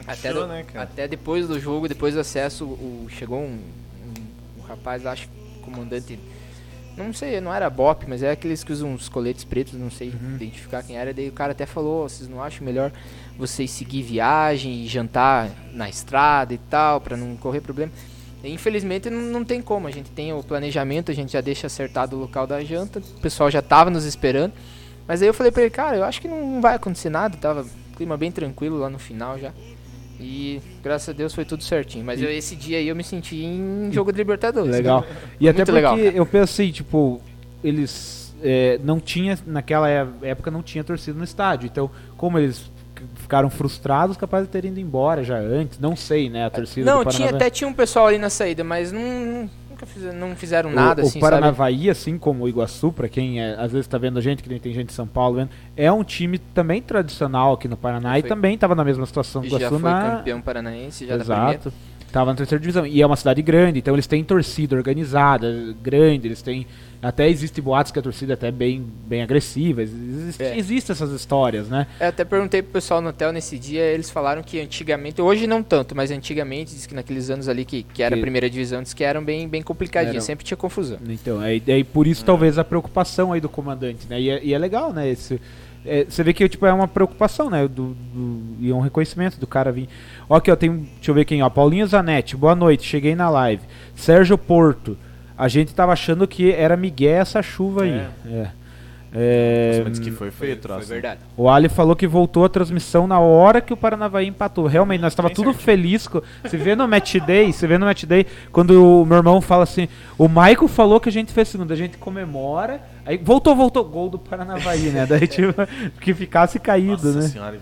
[0.08, 3.60] Até, Show, do- né, até depois do jogo, depois do acesso, o, chegou um,
[4.06, 6.20] um, um rapaz, acho que comandante
[6.98, 10.10] não sei, não era Bop, mas é aqueles que usam uns coletes pretos, não sei
[10.36, 11.14] identificar quem era.
[11.14, 12.92] Daí o cara até falou: "Ó, vocês não acham melhor
[13.38, 17.92] vocês seguir viagem e jantar na estrada e tal, pra não correr problema?
[18.44, 21.68] E, infelizmente não, não tem como, a gente tem o planejamento, a gente já deixa
[21.68, 24.52] acertado o local da janta, o pessoal já tava nos esperando.
[25.08, 27.66] Mas aí eu falei pra ele: cara, eu acho que não vai acontecer nada, tava
[27.96, 29.54] clima bem tranquilo lá no final já.
[30.20, 32.04] E graças a Deus foi tudo certinho.
[32.06, 34.72] Mas eu- esse dia aí eu me senti em jogo de Libertadores.
[34.72, 35.06] Legal.
[35.40, 37.22] E até porque legal, eu penso assim, tipo,
[37.64, 41.68] eles é, não tinha, naquela é- época não tinha torcida no estádio.
[41.68, 42.72] Então, como eles
[43.16, 47.06] ficaram frustrados, capaz de terem ido embora já antes, não sei, né, a torcida Não,
[47.06, 49.50] tinha, até tinha um pessoal ali na saída, mas não,
[49.80, 51.32] nunca fizeram, não fizeram O- nada o, assim, sabe?
[51.32, 54.50] Paranavaí, assim como o Iguaçu, pra quem é, às vezes tá vendo a gente, que
[54.50, 58.18] nem tem gente de São Paulo vendo, é um time também tradicional aqui no Paraná
[58.18, 58.30] e Foi.
[58.30, 60.12] também tava na mesma situação do Já Iguaçu foi na...
[60.18, 61.60] campeão paranaense, já da primeira.
[62.10, 62.14] Exato.
[62.14, 62.86] Tava na terceira divisão.
[62.86, 66.66] E é uma cidade grande, então eles têm torcida organizada, grande, eles têm.
[67.02, 69.82] Até existe boatos que a torcida é até bem, bem agressiva.
[69.82, 70.58] Existe, É.
[70.58, 71.88] Existem essas histórias, né?
[71.98, 75.64] Eu até perguntei pro pessoal no hotel nesse dia, eles falaram que antigamente, hoje não
[75.64, 78.84] tanto, mas antigamente, diz que naqueles anos ali que, que era a Que- primeira divisão,
[78.84, 80.26] diz que eram bem, bem complicadinhos, Eram.
[80.26, 80.98] sempre tinha confusão.
[81.08, 84.20] Então, é, é por isso talvez a preocupação aí do comandante, né?
[84.20, 85.10] E é, e é legal, né?
[85.10, 85.40] Esse,
[85.86, 87.66] é, você vê que tipo, é uma preocupação, né?
[87.66, 89.88] Do, do- e é um reconhecimento do cara vir.
[90.30, 90.88] Aqui, ó, tem.
[90.96, 91.50] Deixa eu ver quem, ó.
[91.50, 93.64] Paulinho Zanetti, boa noite, cheguei na live.
[93.96, 94.96] Sérgio Porto,
[95.38, 98.02] a gente tava achando que era Miguel essa chuva aí.
[98.28, 98.48] É.
[99.12, 100.88] É, Mas que foi feio, Foi troço.
[100.88, 101.20] verdade.
[101.36, 104.68] o Ali falou que voltou a transmissão na hora que o Paranavaí empatou.
[104.68, 105.66] Realmente, nós estava tudo certeza.
[105.66, 106.08] feliz.
[106.08, 109.42] co- Você vê no Match Day, você vê no Match Day, quando o meu irmão
[109.42, 113.56] fala assim, o Michael falou que a gente fez segunda, a gente comemora, aí voltou,
[113.56, 115.08] voltou, gol do Paranavaí, né?
[115.10, 115.56] Daí tipo,
[116.00, 117.22] que ficasse caído, Nossa né?
[117.30, 117.60] senhora.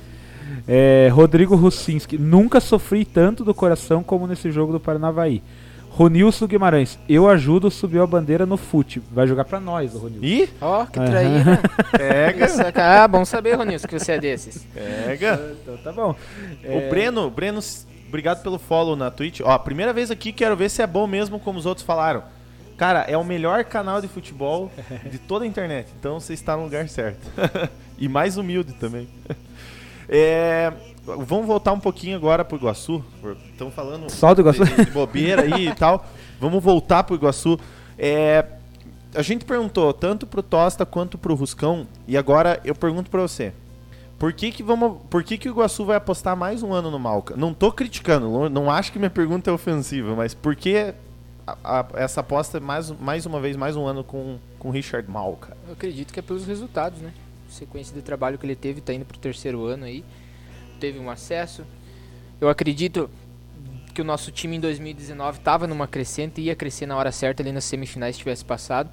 [0.68, 5.42] É, Rodrigo Russinski, nunca sofri tanto do coração como nesse jogo do Paranavaí.
[5.90, 9.02] Ronilson Guimarães, eu ajudo, subiu a bandeira no fute.
[9.12, 10.26] Vai jogar pra nós, o Ronilson.
[10.26, 11.08] Ih, Ó, que Aham.
[11.10, 11.60] traíra.
[11.98, 13.04] pega, Isso, cara.
[13.04, 14.64] ah, bom saber, Ronilson, que você é desses.
[14.74, 15.56] pega.
[15.64, 16.16] Então tá bom.
[16.66, 17.60] O Breno, Breno,
[18.08, 19.40] obrigado pelo follow na Twitch.
[19.44, 22.22] Ó, primeira vez aqui, quero ver se é bom mesmo como os outros falaram.
[22.78, 24.72] Cara, é o melhor canal de futebol
[25.10, 25.88] de toda a internet.
[26.00, 27.26] Então você está no lugar certo.
[27.98, 29.08] e mais humilde também.
[30.10, 30.72] É,
[31.06, 33.04] vamos voltar um pouquinho agora pro Iguaçu.
[33.52, 34.64] Estão falando Só do Iguaçu?
[34.66, 36.06] de, de bobeira aí e tal.
[36.40, 37.60] Vamos voltar pro Iguaçu.
[37.98, 38.46] É,
[39.16, 41.88] a gente perguntou tanto pro Tosta quanto pro Ruscão.
[42.08, 43.54] E agora eu pergunto pra você.
[44.20, 46.98] Por que que, vamos, por que que o Iguaçu vai apostar mais um ano no
[46.98, 47.36] Malca?
[47.38, 50.92] Não tô criticando, não- não acho que minha pergunta é ofensiva, mas por que
[51.46, 54.72] a- a- essa aposta é mais, mais uma vez, mais um ano com com o
[54.72, 55.56] Richard Malca?
[55.68, 57.14] Eu acredito que é pelos resultados, né?
[57.58, 60.04] Sequência de trabalho que ele teve, tá indo pro terceiro ano aí.
[60.80, 61.64] Teve um acesso.
[62.40, 63.10] Eu acredito
[63.96, 67.52] que o nosso time em 2019 estava numa crescente ia crescer na hora certa ali
[67.52, 68.92] nas semifinais se tivesse passado.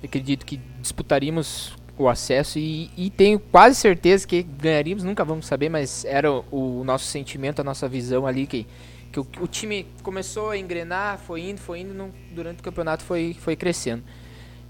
[0.00, 5.46] Eu acredito que disputaríamos o acesso e, e tenho quase certeza que ganharíamos, nunca vamos
[5.46, 8.64] saber, mas era o, o nosso sentimento, a nossa visão ali que,
[9.10, 13.02] que o, o time começou a engrenar, foi indo, foi indo, não- durante o campeonato
[13.02, 14.04] foi, foi crescendo.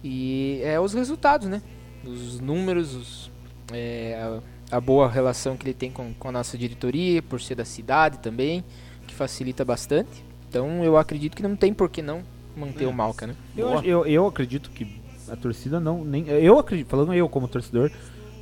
[0.03, 1.62] E é os resultados, né?
[2.07, 3.30] Os números, os,
[3.73, 4.41] é,
[4.71, 7.65] a, a boa relação que ele tem com, com a nossa diretoria, por ser da
[7.65, 8.65] cidade também,
[9.07, 10.25] que facilita bastante.
[10.49, 12.23] Então eu acredito que não tem por que não
[12.57, 13.35] manter o Malca, né?
[13.57, 16.05] Eu, eu, eu acredito que a torcida não.
[16.05, 17.91] Nem, eu acredito, falando eu como torcedor,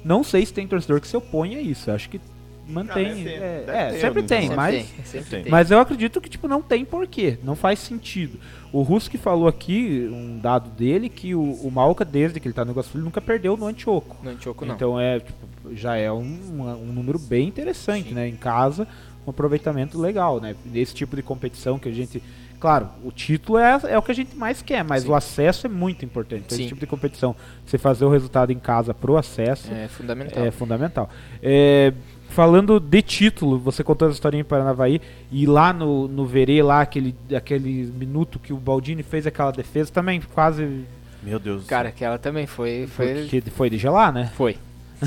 [0.04, 1.90] não sei se tem torcedor que se opõe a isso.
[1.90, 2.20] Eu acho que
[2.68, 3.26] mantém.
[3.28, 4.38] é, deve é, ter, sempre então.
[4.38, 4.74] tem, Sempre mas.
[4.74, 5.50] tem, sempre tem.
[5.50, 8.38] Mas eu acredito que tipo, não tem porquê, não faz sentido.
[8.72, 12.54] O Russo que falou aqui, um dado dele, que o, o Malca, desde que ele
[12.54, 14.16] tá no ele nunca perdeu no Antioco.
[14.22, 14.74] No Antioco não.
[14.74, 15.38] Então é, tipo,
[15.74, 16.38] já é um,
[16.80, 18.26] um número bem interessante, né?
[18.26, 18.86] Em casa,
[19.26, 20.56] um aproveitamento legal, né?
[20.64, 22.22] Nesse tipo de competição que a gente.
[22.58, 25.08] Claro, o título é, é o que a gente mais quer, mas Sim.
[25.08, 26.44] o acesso é muito importante.
[26.46, 26.62] Então, Sim.
[26.62, 27.34] esse tipo de competição,
[27.66, 30.44] você fazer o resultado em casa pro acesso É fundamental.
[30.44, 31.10] é fundamental.
[31.42, 31.92] É,
[32.32, 36.80] falando de título, você contou essa historinha em Paranavaí e lá no, no Verê, lá
[36.80, 40.84] aquele, aquele minuto que o Baldini fez aquela defesa, também quase
[41.22, 42.86] Meu Deus Cara, aquela também foi.
[42.86, 43.28] Foi.
[43.28, 44.30] foi, foi de gelar, né?
[44.36, 44.56] foi.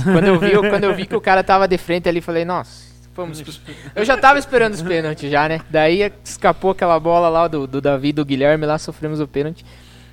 [0.04, 2.44] Quando, eu vi, eu- quando eu vi que o cara tava de frente ali, falei,
[2.46, 2.84] nossa,
[3.16, 3.42] vamos.
[3.42, 3.62] pros-
[3.96, 5.62] Eu já tava esperando os pênaltis já, né?
[5.70, 9.66] Daí escapou aquela bola lá do, do Davi e do Guilherme, lá sofremos o pênalti.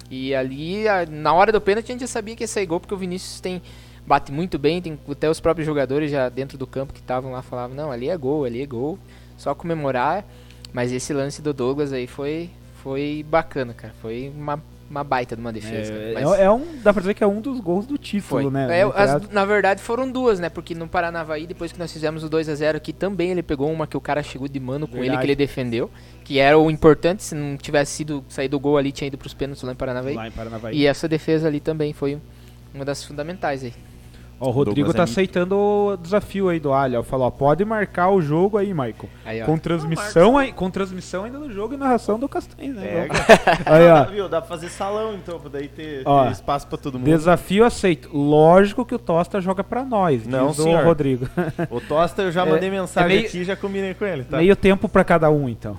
[0.08, 2.78] E ali, a- na hora do pênalti, a gente já sabia que ia sair gol,
[2.78, 3.60] porque o Vinícius tem.
[4.06, 7.40] Bate muito bem, tem até os próprios jogadores já dentro do campo que estavam lá
[7.42, 8.98] falavam, não, ali é gol, ali é gol,
[9.36, 10.24] só comemorar.
[10.72, 12.50] Mas esse lance do Douglas aí foi,
[12.82, 13.92] foi bacana, cara.
[14.00, 15.92] Foi uma, uma baita de uma defesa.
[15.92, 16.04] cara.
[16.04, 18.50] É, Mas- é um, dá pra dizer que é um dos gols do título, foi.
[18.50, 18.80] né?
[18.80, 20.48] É, as- na verdade foram duas, né?
[20.48, 23.70] Porque no Paranavaí, depois que nós fizemos o 2 a 0 aqui, também ele pegou
[23.70, 25.20] uma que o cara chegou de mano com ele Verdade.
[25.20, 25.90] que ele defendeu.
[26.24, 29.34] Que era o importante, se não tivesse sido saído o gol ali, tinha ido pros
[29.34, 29.76] pênaltis lá em.
[30.16, 30.74] Lá em Paranavaí.
[30.76, 32.18] E essa defesa ali também foi
[32.74, 33.74] uma das fundamentais aí.
[34.40, 37.02] Ó, o Rodrigo Douglas tá é- aceitando o desafio aí do Alha.
[37.02, 39.08] Falou, ó, pode marcar o jogo aí, Michael.
[39.24, 39.40] Aí.
[39.42, 42.82] Com transmissão, aí, com transmissão ainda do jogo e narração do Castanho, né?
[43.08, 43.14] Pega.
[43.66, 44.04] Aí, ó.
[44.10, 44.28] Viu?
[44.28, 47.04] Dá pra fazer salão então, pra daí ter, Ó, ter espaço pra todo mundo.
[47.06, 48.10] Desafio aceito.
[48.16, 50.84] Lógico que o Tosta joga pra nós, Não, diz o senhor.
[50.84, 51.28] Rodrigo.
[51.70, 54.24] O Tosta eu já É- mandei mensagem é meio- aqui e já combinei com ele,
[54.24, 54.38] tá?
[54.38, 55.76] Meio tempo pra cada um, então.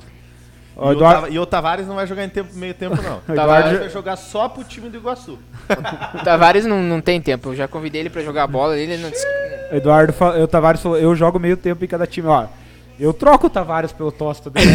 [0.75, 3.17] E, o Eduardo- Tava- e o Tavares não vai jogar em tempo, meio tempo, não.
[3.29, 3.35] O Tavares-
[3.65, 5.37] Tavares vai jogar só pro time do Iguaçu.
[6.15, 9.11] O Tavares não, não tem tempo, eu já convidei ele pra jogar bola, ele não...
[9.71, 12.27] Eduardo, fa- o Tavares falou, eu jogo meio tempo em cada time.
[12.27, 12.45] Ó,
[12.99, 14.69] eu troco o Tavares pelo Tosta dele.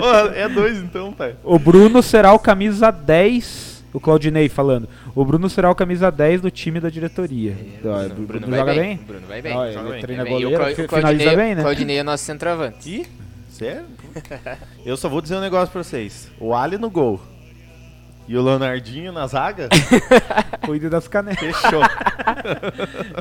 [0.00, 1.34] Ô, é dois então, pai.
[1.44, 4.88] o Bruno será o camisa 10, o Claudinei falando.
[5.14, 7.56] O Bruno será o camisa 10 do time da diretoria.
[7.84, 8.94] Ó, o Bruno, vai joga bem?
[8.96, 9.56] O Bruno vai bem.
[9.56, 10.00] Ó, joga ele bem.
[10.00, 10.32] treina bem.
[10.40, 11.62] E o goleiro, o finaliza Claudinei, bem, né?
[11.62, 12.88] Claudinei é nosso centroavante.
[12.90, 13.06] E
[13.52, 13.84] Sério?
[14.84, 16.30] Eu só vou dizer um negócio pra vocês.
[16.40, 17.20] O Ali no gol.
[18.28, 19.68] E o Leonardinho na zaga?
[20.64, 21.56] Cuide das canecas.
[21.56, 21.82] Fechou.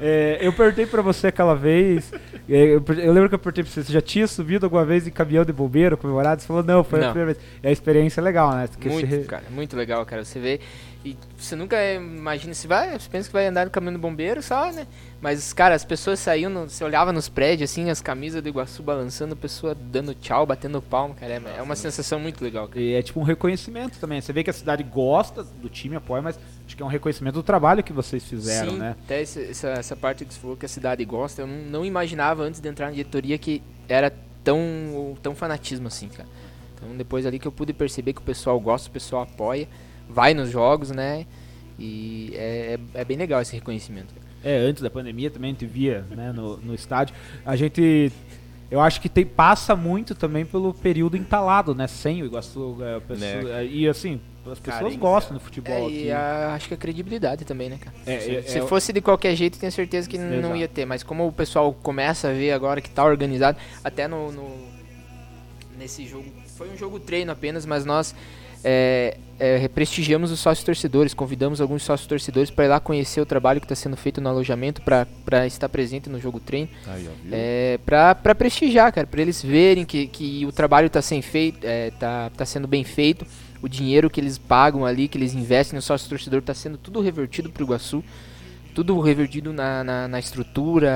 [0.02, 2.12] É, eu perguntei pra você aquela vez.
[2.48, 5.08] é, Eu, eu lembro que eu perguntei pra você, você já tinha subido alguma vez
[5.08, 6.42] em caminhão de bombeiro comemorado?
[6.42, 7.12] Você falou, não, foi a Não.
[7.14, 7.46] primeira vez.
[7.64, 8.68] E a experiência é legal, né?
[8.68, 10.24] Porque Muito, você- cara, muito legal, cara.
[10.24, 10.60] Você vê.
[11.04, 14.40] E você nunca imagina, você vai, você pensa que vai andar no caminho do bombeiro
[14.44, 14.86] só, né?
[15.20, 19.34] Mas, cara, as pessoas saíam, você olhava nos prédios, assim, as camisas do Iguaçu balançando,
[19.34, 21.34] a pessoa dando tchau, batendo palmo, cara.
[21.34, 22.80] É, é uma sensação muito legal, cara.
[22.80, 24.22] E é tipo um reconhecimento também.
[24.22, 27.34] Você vê que a cidade gosta do time, apoia, mas acho que é um reconhecimento
[27.34, 28.96] do trabalho que vocês fizeram, Sim, né?
[29.04, 31.86] até esse- essa, essa parte que você falou que a cidade gosta, eu não, não
[31.86, 34.14] imaginava antes de entrar na diretoria que era
[34.44, 36.30] tão, tão fanatismo assim, cara.
[36.76, 39.68] Então depois ali que eu pude perceber que o pessoal gosta, o pessoal apoia,
[40.12, 41.26] vai nos jogos, né?
[41.80, 44.14] E é, é, é bem legal esse reconhecimento.
[44.44, 47.16] É, antes da pandemia também a gente via né, no, no estádio.
[47.46, 48.12] A gente.
[48.70, 51.88] Eu acho que tem, passa muito também pelo período entalado, né?
[51.88, 52.78] Sem o Iguaçu.
[52.82, 53.66] é, a pessoa- Né.
[53.66, 55.00] E assim, as pessoas Carência.
[55.00, 56.04] gostam do futebol É, aqui.
[56.06, 57.94] e a- acho que a credibilidade também, né, cara?
[58.06, 60.56] É, se é- se é- fosse de qualquer jeito, tenho certeza que não Exato.
[60.56, 60.86] ia ter.
[60.86, 64.68] Mas como o pessoal começa a ver agora que tá organizado, até no, no-
[65.78, 66.26] nesse jogo,
[66.58, 68.16] foi um jogo treino apenas, mas nós
[68.64, 73.26] é, é, prestigiamos os sócios torcedores, convidamos alguns sócios torcedores para ir lá conhecer o
[73.26, 76.70] trabalho que está sendo feito no alojamento, para estar presente no jogo treino.
[76.88, 77.10] Aí?
[77.32, 81.92] É, pra prestigiar, cara, pra eles verem que, que o trabalho tá, sendo feito, é,
[81.92, 83.26] tá, tá sendo bem feito,
[83.62, 87.02] o dinheiro que eles pagam ali, que eles investem no sócio torcedor, tá sendo tudo
[87.02, 88.04] revertido pro Iguaçu,
[88.74, 90.90] tudo revertido na, na, na estrutura,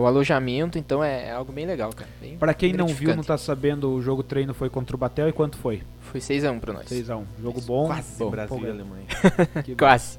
[0.00, 2.08] o alojamento, então é, é algo bem legal, cara.
[2.38, 5.32] Pra quem não viu, não tá sabendo, o jogo treino foi contra o Batel e
[5.32, 5.82] quanto foi?
[6.00, 6.86] Foi 6x1 pra nós.
[6.86, 7.24] 6x1.
[7.42, 7.86] Jogo bom.
[7.86, 8.70] Quase bom, Brasil e.
[8.70, 9.04] Alemanha.
[9.78, 10.18] Quase.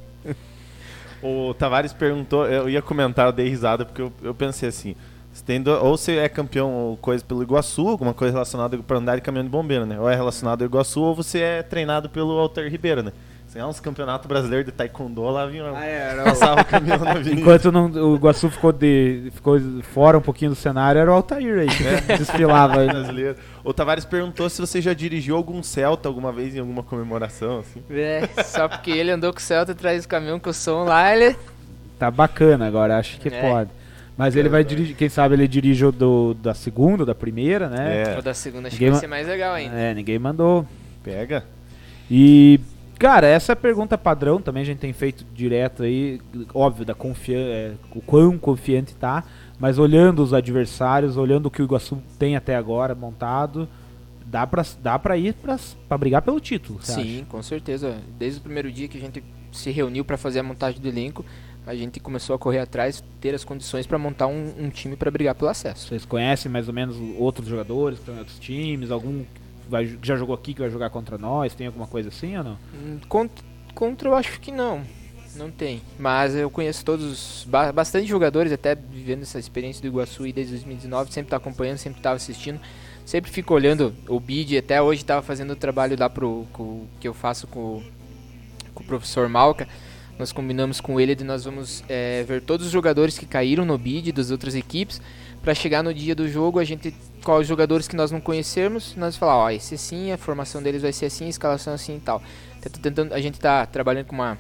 [1.22, 4.94] O Tavares perguntou, eu ia comentar, eu dei risada, porque eu, eu pensei assim,
[5.32, 8.98] você tem do- ou você é campeão ou coisa pelo Iguaçu, alguma coisa relacionada para
[8.98, 10.00] andar de caminhão de bombeiro, né?
[10.00, 13.14] Ou é relacionado ao Iguaçu, ou você é treinado pelo Alter Ribeiro, né?
[13.54, 15.64] Você é uns campeonatos brasileiros de taekwondo, lá vinha
[16.24, 17.40] passava o caminhão na avenida.
[17.40, 19.60] Enquanto não- o Iguaçu ficou, de, ficou
[19.94, 22.88] fora um pouquinho do cenário, era o Altair aí, que desfilava aí.
[22.90, 23.36] brasileiro.
[23.64, 27.84] O Tavares perguntou se você já dirigiu algum Celta alguma vez em alguma comemoração, assim.
[27.92, 31.16] É, só porque ele andou com o Celta atrás do caminhão com o som lá,
[31.16, 31.36] ele...
[32.00, 33.40] Tá bacana agora, acho que É.
[33.40, 33.70] pode.
[34.18, 38.18] Mas ele vai dirigir, quem sabe ele dirige o do, da segunda, da primeira, né?
[38.18, 39.76] O da segunda acho que Ninguém vai ma- ser mais legal ainda.
[39.76, 40.66] É, ninguém mandou.
[41.04, 41.44] Pega.
[42.10, 42.60] E,
[43.04, 46.22] cara, essa é a pergunta padrão também, a gente tem feito direto aí,
[46.54, 49.26] óbvio, da confiança, o quão confiante tá,
[49.60, 53.68] mas olhando os adversários, olhando o que o Iguaçu tem até agora montado,
[54.26, 57.98] dá pra, dá pra ir pra, pra brigar pelo título, Sim, com certeza.
[58.18, 59.22] Desde o primeiro dia que a gente
[59.52, 61.26] se reuniu para fazer a montagem do elenco,
[61.68, 65.12] a gente começou a correr atrás, ter as condições para montar um, um time para
[65.12, 65.90] brigar pelo acesso.
[65.90, 68.92] Vocês conhecem mais ou menos outros jogadores que estão em outros times?
[68.92, 69.26] Algum
[69.70, 71.54] vai- que já jogou aqui que vai jogar contra nós?
[71.56, 72.58] Tem alguma coisa assim ou não?
[72.74, 74.84] Hum, Contra, contra eu acho que não.
[75.36, 75.82] Não tem.
[75.98, 81.12] Mas eu conheço todos, ba- bastante jogadores, até vivendo essa experiência do Iguaçu desde 2019,
[81.12, 82.60] sempre tá acompanhando, sempre tava assistindo.
[83.06, 87.08] Sempre fico olhando o bid, até hoje tava fazendo o trabalho lá pro, com- que
[87.08, 87.82] eu faço com,
[88.76, 89.68] com o professor Malca.
[90.20, 93.76] Nós combinamos com ele de nós vamos é, ver todos os jogadores que caíram no
[93.78, 95.02] bid das outras equipes,
[95.44, 96.92] para chegar no dia do jogo, a gente
[97.24, 100.82] quais os jogadores que nós não conhecermos, nós falar, ó, esse sim, a formação deles
[100.82, 102.22] vai ser assim, a escalação assim e tal.
[102.62, 104.38] Tá tentando, a gente tá trabalhando com uma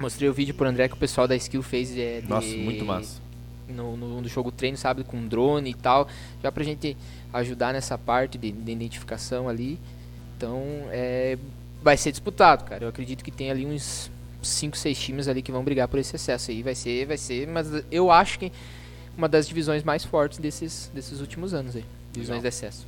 [0.00, 2.84] mostrei o vídeo pro André que o pessoal da Skill fez é, de- Nossa, muito
[2.84, 3.20] massa.
[3.68, 6.08] no, no, no jogo treino, sabe, com drone e tal,
[6.42, 6.96] já pra gente
[7.32, 9.78] ajudar nessa parte de, de identificação ali.
[10.36, 10.60] Então,
[10.90, 11.38] é,
[11.82, 12.84] vai ser disputado, cara.
[12.84, 14.10] Eu acredito que tem ali uns
[14.42, 16.62] 5, 6 times ali que vão brigar por esse acesso aí.
[16.62, 18.50] Vai ser, vai ser, mas eu acho que
[19.16, 21.84] uma das divisões mais fortes desses, desses últimos anos aí.
[22.12, 22.86] Divisões de acesso.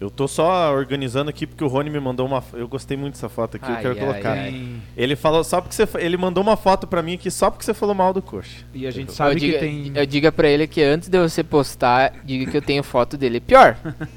[0.00, 2.42] Eu tô só organizando aqui porque o Rony me mandou uma.
[2.54, 4.32] Eu gostei muito dessa foto aqui, eu Ai, quero ai, colocar.
[4.32, 4.76] ai.
[4.96, 5.86] Ele falou só porque você.
[5.98, 8.64] Ele mandou uma foto pra mim aqui só porque você falou mal do coxa.
[8.72, 9.92] E a gente Eu- sabe eu, que diga, tem.
[9.94, 13.40] eu diga pra ele que antes de você postar, diga que eu tenho foto dele
[13.40, 13.76] pior.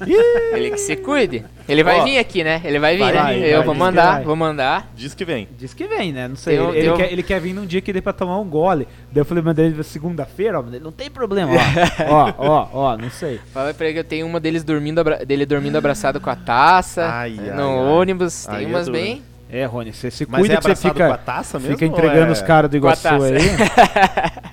[0.54, 1.44] ele que se cuide.
[1.66, 2.60] Ele vai Ó, vir aqui, né?
[2.62, 3.22] Ele vai vir, vai, né?
[3.22, 4.24] vai, eu vai, vou diz que mandar, vai.
[4.24, 4.92] vou mandar.
[4.94, 5.48] Diz que vem.
[5.58, 6.28] Diz que vem, né?
[6.28, 6.60] Não sei.
[6.60, 8.86] Um- ele, um- quer, ele quer vir num dia que dê pra tomar um gole.
[9.10, 11.56] Daí eu falei, mandei ele segunda-feira, ó, mas ele não tem problema, ó.
[12.12, 13.40] ó, ó, ó, não sei.
[13.52, 16.36] Fala pra ele que eu tenho uma deles dormindo, abra- dele dormindo abraçado com a
[16.36, 17.06] taça.
[17.10, 18.46] Ai, no ai, ônibus.
[18.48, 18.98] Aí Tem é umas duro.
[18.98, 19.22] bem.
[19.50, 21.78] É, Rony, você se Mas cuida é que você abraçado com a fica, taça mesmo?
[21.78, 23.24] fica ou entregando é- os caras do Com a Iguaçu taça.
[23.24, 24.52] aí.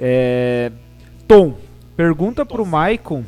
[0.00, 0.72] é,
[1.26, 1.56] Tom,
[1.96, 3.24] pergunta pro Maicon.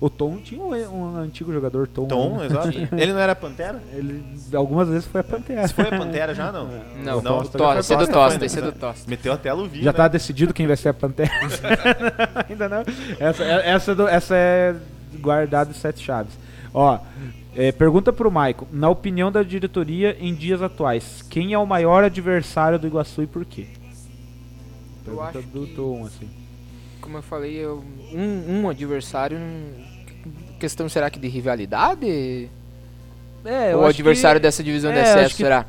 [0.00, 2.06] O Tom tinha um, um antigo jogador Tom.
[2.08, 2.46] Tom, né?
[2.46, 2.68] exato.
[2.96, 3.82] Ele não era Pantera?
[3.92, 4.24] Ele
[4.54, 5.68] algumas vezes foi a Pantera.
[5.68, 6.68] Se foi a Pantera já, não?
[7.04, 9.10] Não, Não, o foi Tosta, esse é do Tosta, esse é do Tosta.
[9.10, 9.96] Meteu até a luvinha, Já né?
[9.98, 11.30] tá decidido quem vai ser a Pantera?
[12.48, 12.82] Ainda não.
[13.18, 14.74] Essa, é- essa, do- essa é
[15.20, 16.32] guardado sete chaves.
[16.72, 16.98] Ó,
[17.54, 18.66] é, pergunta pro Maico.
[18.72, 23.26] Na opinião da diretoria, em dias atuais, quem é o maior adversário do Iguaçu e
[23.26, 23.66] por quê?
[25.06, 26.30] Eu Pergunta acho do que- Tom, assim.
[27.02, 27.82] Como eu falei, eu-
[28.14, 29.36] um, um adversário.
[30.60, 32.48] Questão será que de rivalidade?
[33.44, 35.64] É, o adversário dessa divisão é, de acesso, que- será?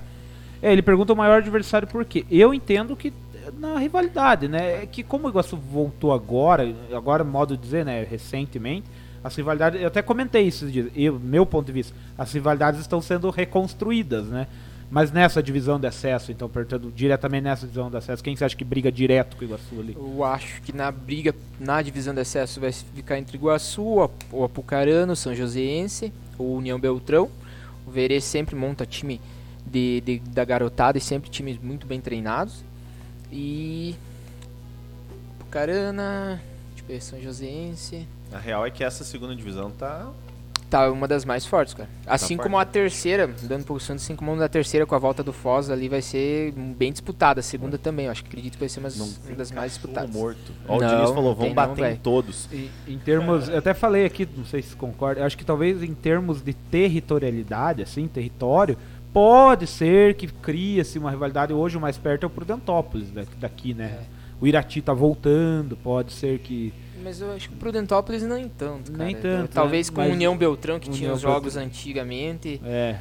[0.62, 2.26] É, ele pergunta o maior adversário por quê.
[2.30, 3.12] Eu entendo que
[3.58, 4.84] na rivalidade, né?
[4.84, 8.86] É que como o Iguaçu voltou agora, agora modo de dizer, né, recentemente,
[9.24, 13.30] as rivalidades, eu até comentei isso eu, meu ponto de vista, as rivalidades estão sendo
[13.30, 14.48] reconstruídas, né?
[14.92, 18.58] Mas nessa divisão de acesso, então, perguntando diretamente nessa divisão de acesso, quem você acha
[18.58, 19.96] que briga direto com o Iguaçu ali?
[19.98, 25.16] Eu acho que na briga, na divisão de acesso, vai ficar entre Iguaçu, o Apucarano,
[25.16, 27.30] São Joséense, o União Beltrão.
[27.88, 29.22] O Verê sempre monta time
[29.66, 32.62] de, de- da garotada e sempre times muito bem treinados.
[33.32, 33.96] E.
[35.40, 36.42] Apucarana,
[36.76, 38.08] deixa eu ver, São Joséense.
[38.32, 40.10] A real é que essa segunda divisão tá.
[40.72, 41.90] Tá uma das mais fortes, cara.
[42.08, 45.22] Assim forte, como a terceira, dando pro Santos, assim como a terceira com a volta
[45.22, 47.42] do Foz ali vai ser bem disputada.
[47.42, 49.74] A segunda também, eu acho que acredito que vai ser umas- Não uma das mais
[49.74, 50.10] disputadas.
[50.16, 50.54] morto.
[50.68, 52.48] Ó, o Não, Diniz falou, vamos tem não, bater em todos.
[52.54, 55.84] Em, em termos, eu até falei aqui, não sei se você concorda, acho que talvez
[55.84, 56.54] em termos de
[57.06, 58.78] territorialidade, assim, território,
[59.14, 61.52] pode ser que cria-se uma rivalidade.
[61.52, 64.00] Hoje o mais perto é o Prudentópolis da- daqui, né?
[64.40, 66.74] O Irati tá voltando, pode ser que.
[67.04, 69.06] Mas eu acho que o Prudentópolis nem tanto, cara.
[69.06, 69.96] Nem tanto, Talvez né?
[69.96, 71.64] com o União Beltrão, que tinha União os jogos Beltrão.
[71.66, 72.62] antigamente.
[72.64, 72.98] É.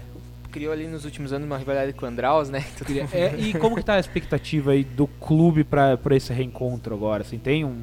[0.51, 2.65] Criou ali nos últimos anos uma rivalidade com o Andraus, né?
[3.13, 7.23] É, e como que tá a expectativa aí do clube pra, pra esse reencontro agora?
[7.23, 7.77] Assim, tem um.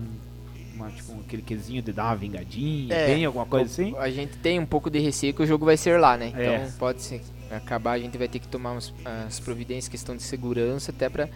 [0.75, 2.93] Uma, tipo, aquele quesinho de dar uma vingadinha?
[2.93, 3.95] É, tem alguma coisa assim?
[3.97, 6.27] A gente tem um pouco de receio que o jogo vai ser lá, né?
[6.27, 6.69] Então É.
[6.77, 8.93] pode ser acabar, a gente vai ter que tomar umas,
[9.25, 11.29] as providências, questão de segurança, até pra,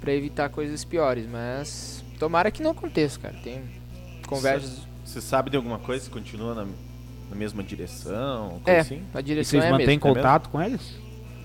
[0.00, 1.26] pra evitar coisas piores.
[1.26, 3.34] Mas tomara que não aconteça, cara.
[3.42, 3.60] Tem
[4.26, 4.78] conversas.
[5.04, 6.10] Você sabe de alguma coisa?
[6.10, 6.64] Continua na,
[7.30, 8.60] na mesma direção?
[8.66, 9.02] É, assim?
[9.14, 10.94] a E direção vocês é mantêm contato com eles?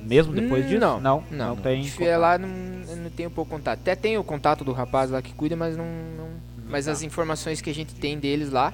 [0.04, 0.80] Mesmo depois Hum, disso?
[0.80, 1.84] não, não, Não, não tem.
[1.84, 3.80] Se é lá, não, não tenho pouco contato.
[3.80, 5.86] Até tem o contato do rapaz lá que cuida, mas não.
[6.18, 6.30] não-
[6.68, 6.92] mas tá.
[6.94, 8.74] as informações que a gente tem deles lá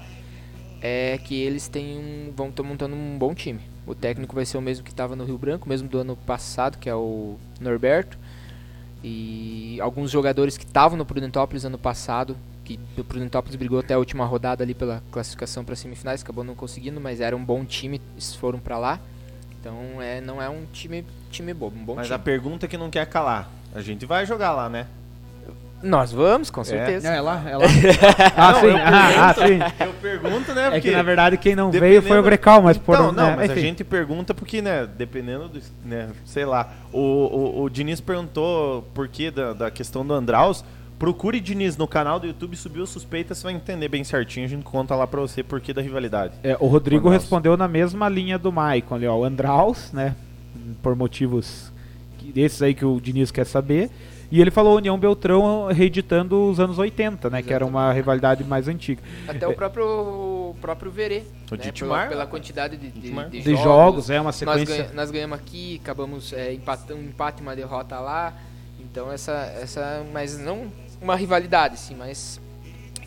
[0.81, 3.59] é que eles têm um, vão estar montando um bom time.
[3.85, 6.77] O técnico vai ser o mesmo que estava no Rio Branco, mesmo do ano passado,
[6.77, 8.17] que é o Norberto.
[9.03, 12.35] E alguns jogadores que estavam no Prudentópolis ano passado,
[12.75, 16.55] que o Prudentópolis brigou até a última rodada ali pela classificação para semifinais, acabou não
[16.55, 18.99] conseguindo, mas era um bom time, eles foram para lá.
[19.59, 22.15] Então é, não é um time, time bobo, um bom Mas time.
[22.15, 23.49] a pergunta que não quer calar.
[23.73, 24.87] A gente vai jogar lá, né?
[25.81, 27.07] Nós vamos, com certeza.
[27.07, 27.65] é lá, é lá.
[28.35, 29.85] ah, Não, sim, eu ah, ah, sim.
[29.85, 30.67] Eu pergunto, né?
[30.67, 33.11] É Porque que na verdade quem não veio dependendo- foi o Grecal, mas por Então,
[33.11, 33.61] não, né, mas a enfim.
[33.61, 39.07] gente pergunta porque, né, dependendo do, né, sei lá, o, o, o Diniz perguntou por
[39.07, 40.65] que da, da questão do Andraus,
[40.97, 44.63] procure Diniz no canal do YouTube, subiu suspeita, você vai entender bem certinho, a gente
[44.63, 46.33] conta lá pra você por que da rivalidade.
[46.43, 49.15] É, o Rodrigo respondeu na mesma linha do Maicon ali, ó.
[49.17, 50.15] O Andraus, né?
[50.81, 51.71] Por motivos
[52.33, 53.89] desses aí que o Diniz quer saber.
[54.29, 57.41] E ele falou União Beltrão reeditando os anos 80, né?
[57.41, 59.01] Que era uma rivalidade mais antiga.
[59.25, 61.23] Até o próprio, o próprio Verê.
[61.49, 63.63] O né, Dietmar, pela, pela quantidade de, de, de De jogos.
[63.63, 64.65] jogos, é uma Nós, sequência.
[64.83, 68.33] ganha- nós ganhamos aqui, acabamos é, empatando, um empate e uma derrota lá.
[68.81, 70.05] Então essa, essa.
[70.11, 70.67] Mas não
[71.01, 72.39] uma rivalidade, sim, mas.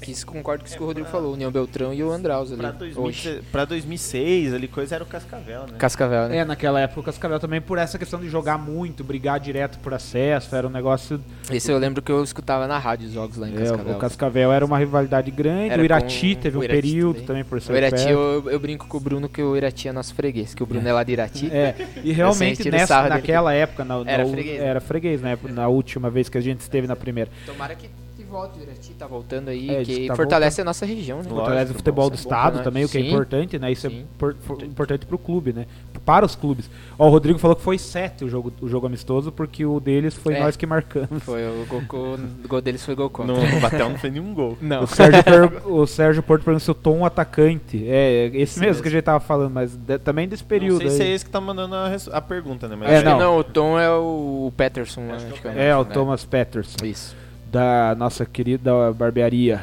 [0.00, 2.50] Que isso concordo com isso que o Rodrigo falou, o União Beltrão e o Andraus
[2.50, 2.60] ali.
[2.60, 2.94] Pra, hoje.
[2.94, 5.74] 2000, pra 2006, ali, coisa era o Cascavel, né?
[5.78, 6.38] Cascavel, né?
[6.38, 9.92] É, naquela época o Cascavel também por essa questão de jogar muito, brigar direto por
[9.92, 11.20] acesso, era um negócio.
[11.50, 13.94] Esse eu lembro que eu escutava na rádio os jogos lá em é, Cascavel.
[13.94, 17.12] o Cascavel era uma rivalidade grande, Era o Irati com teve o um Irati período
[17.14, 17.26] também.
[17.26, 19.92] também, por ser O Irati, eu, eu brinco com o Bruno que o Irati é
[19.92, 21.50] nosso freguês, que o Bruno é lá de Irati.
[21.52, 23.14] É, e realmente nessa, sarro dele.
[23.16, 25.38] naquela época, na, Era na- freguês, era freguês, né?
[25.50, 27.30] Na última vez que a gente esteve na primeira.
[27.44, 27.88] Tomara que,
[28.30, 31.18] que volte o Irati, tá voltando aí, É, que que tá fortalece a nossa região,
[31.18, 31.24] né?
[31.24, 32.64] Lógico, Fortalece o bom, futebol do é bom estado pra nós.
[32.64, 33.08] também, o que é Sim.
[33.08, 33.72] importante, né?
[33.72, 34.00] Isso Sim.
[34.00, 35.66] é por- for- importante pro clube, né?
[36.04, 36.70] Para os clubes.
[36.98, 40.14] Ó, o Rodrigo falou que foi 7 o jogo, o jogo amistoso, porque o deles
[40.14, 40.40] foi É.
[40.40, 41.22] nós que marcamos.
[41.22, 43.34] Foi o gol, o gol deles foi gol contra.
[43.34, 44.56] No, no Batel não fez nenhum gol.
[44.60, 44.84] Não.
[44.84, 47.84] O Sérgio, per- o Sérgio Porto perguntou se o Tom atacante.
[47.86, 48.82] É, esse, Esse mesmo, mesmo.
[48.82, 50.82] que a gente tava falando, mas de- também desse período.
[50.84, 51.12] não sei se é aí.
[51.12, 52.76] esse que tá mandando a, a pergunta, né?
[52.76, 53.18] Mas É, não.
[53.18, 55.02] não, o Tom é o Peterson.
[55.12, 55.90] Acho Acho que é o É, o né?
[55.92, 57.14] Thomas Peterson, Isso.
[57.50, 59.62] Da nossa querida barbearia.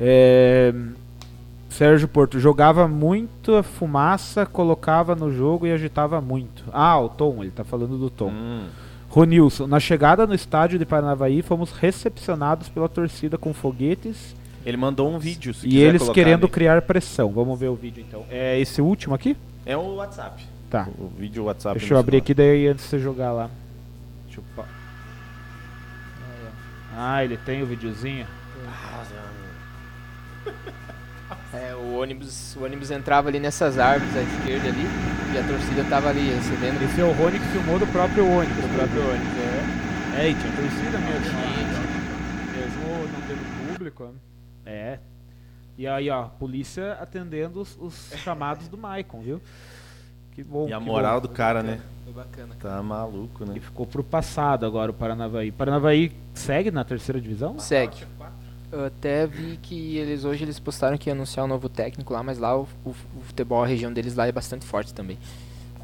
[0.00, 0.72] É,
[1.68, 6.64] Sérgio Porto jogava muita fumaça, colocava no jogo e agitava muito.
[6.72, 8.30] Ah, o Tom, ele tá falando do Tom.
[8.30, 8.66] Hum,
[9.08, 14.36] Ronilson, na chegada no estádio de Paranavaí, fomos recepcionados pela torcida com foguetes
[14.68, 15.54] ele mandou um vídeo.
[15.54, 16.52] se e eles querendo ali.
[16.52, 17.30] criar pressão.
[17.30, 18.26] Vamos ver o vídeo então.
[18.30, 19.34] É esse último aqui?
[19.64, 20.44] É o WhatsApp.
[20.68, 20.86] Tá.
[20.98, 21.78] O, vídeo WhatsApp.
[21.78, 22.22] Deixa eu abrir celular.
[22.24, 23.48] aqui daí antes de você jogar lá.
[24.26, 24.68] Deixa eu pa-
[27.00, 28.26] Ah, ele tem o videozinho.
[31.54, 34.84] É, o ônibus, o ônibus entrava ali nessas árvores à esquerda ali
[35.34, 38.56] e a torcida tava ali recebendo Esse é o Rony que filmou do próprio ônibus.
[38.64, 39.36] do próprio ônibus.
[40.16, 40.22] É.
[40.22, 41.38] É, e tinha torcida mesmo.
[42.56, 44.04] Mesmo não teve público.
[44.04, 44.12] né?
[44.66, 44.98] É.
[45.76, 49.40] E aí, ó, polícia atendendo os, os chamados do Maicon, viu?
[50.38, 50.68] Que bom.
[50.68, 51.26] E a que moral bom.
[51.26, 51.80] do cara, né?
[52.04, 52.54] Foi bacana.
[52.60, 53.54] Tá maluco, né?
[53.56, 55.50] E ficou pro passado agora o Paranavaí.
[55.50, 57.58] Paranavaí segue na terceira divisão?
[57.58, 58.04] Segue.
[58.70, 62.22] Eu até vi que eles hoje eles postaram que ia anunciar um novo técnico lá,
[62.22, 65.18] mas lá o, o- o futebol, a região deles lá é bastante forte também.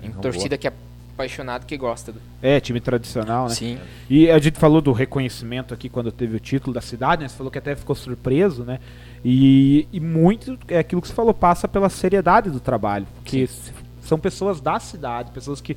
[0.00, 0.72] Tem Uma torcida que é
[1.14, 2.20] apaixonado que gosta do.
[2.40, 3.54] É, time tradicional, né?
[3.54, 3.78] Sim.
[4.08, 7.28] E a gente falou do reconhecimento aqui quando teve o título da cidade, né?
[7.28, 8.78] Você falou que até ficou surpreso, né?
[9.24, 13.06] E, e muito é aquilo que você falou, passa pela seriedade do trabalho.
[13.16, 13.72] Porque s-
[14.04, 15.76] são pessoas da cidade, pessoas que.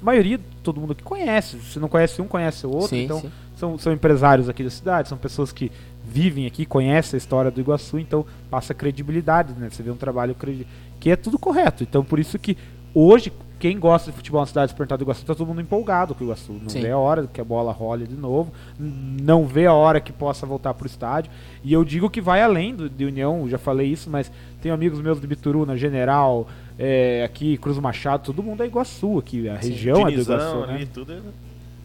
[0.00, 1.58] A maioria, todo mundo que conhece.
[1.60, 2.88] Se não conhece um, conhece o outro.
[2.88, 3.30] Sim, então, sim.
[3.56, 5.72] São, são empresários aqui da cidade, são pessoas que
[6.04, 9.68] vivem aqui, conhecem a história do Iguaçu, então passa credibilidade, né?
[9.70, 10.66] Você vê um trabalho credi-
[11.00, 11.82] que é tudo correto.
[11.82, 12.56] Então, por isso que
[12.94, 16.14] hoje, quem gosta de futebol na cidade de Perntado do Iguaçu, tá todo mundo empolgado
[16.14, 16.52] com o Iguaçu.
[16.52, 16.82] Não Sim.
[16.82, 20.44] vê a hora que a bola role de novo, não vê a hora que possa
[20.44, 21.32] voltar pro estádio.
[21.64, 24.30] E eu digo que vai além do, de União, já falei isso, mas
[24.60, 26.46] tenho amigos meus de Bituruna, General,
[26.78, 30.64] é, aqui, Cruz Machado, todo mundo é Iguaçu aqui, a região é do Dinizão Iguaçu,
[30.70, 30.88] ali, né?
[30.92, 31.18] tudo é-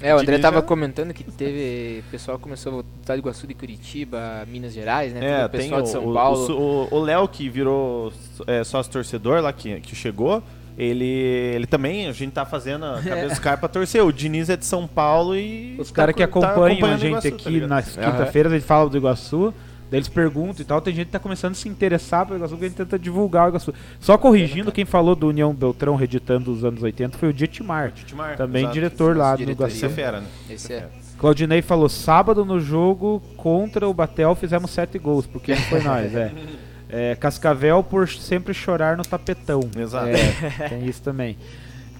[0.03, 1.99] É, o André tava comentando que teve.
[2.07, 5.19] O pessoal começou a voltar de Iguaçu de Curitiba, Minas Gerais, né?
[5.41, 6.51] É, o tem pessoal o, de São o- Paulo.
[6.91, 8.11] o- o Léo que virou
[8.47, 10.41] é, sócio torcedor lá que, que chegou.
[10.77, 14.03] Ele, ele também, a gente tá fazendo a cabeça dos caras pra torcer.
[14.03, 15.75] O Diniz é de São Paulo e.
[15.77, 17.69] Os tá caras que co- tá acompanham a acompanhando o gente Iguaçu, tá aqui ligado?
[17.69, 19.53] nas quinta-feiras, a gente fala do Iguaçu,
[19.91, 22.57] daí eles perguntam e tal, tem gente que tá começando a se interessar pelo Iguaçu,
[22.57, 23.73] que a gente tenta divulgar o Iguaçu.
[23.99, 28.37] Só corrigindo, quem falou do União Beltrão reeditando os anos 80 foi o Dietimar, Dietimar,
[28.37, 28.73] também exato.
[28.73, 29.73] diretor lá do diretoria.
[29.73, 30.01] Isso é Iguaçu.
[30.01, 30.27] fera, né?
[30.49, 30.87] Esse é.
[31.19, 36.15] Claudinei falou, sábado no jogo contra o Batel fizemos sete gols, porque não foi nós,
[36.15, 36.31] é.
[36.93, 39.61] É, Cascavel por sempre chorar no tapetão.
[39.77, 40.09] Exato.
[40.09, 41.37] É, tem isso também.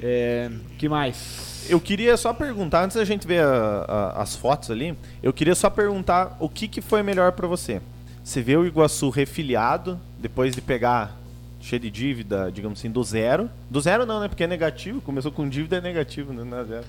[0.01, 1.50] É, que mais?
[1.69, 3.85] Eu queria só perguntar, antes da gente ver a-
[4.17, 7.81] a- as fotos ali, eu queria só perguntar o que, que foi melhor pra você.
[8.23, 11.17] Você vê o Iguaçu refiliado, depois de pegar
[11.59, 13.49] cheio de dívida, digamos assim, do zero.
[13.69, 14.27] Do zero não, né?
[14.27, 16.43] Porque é negativo, começou com dívida é negativo, né?
[16.43, 16.85] Não é zero.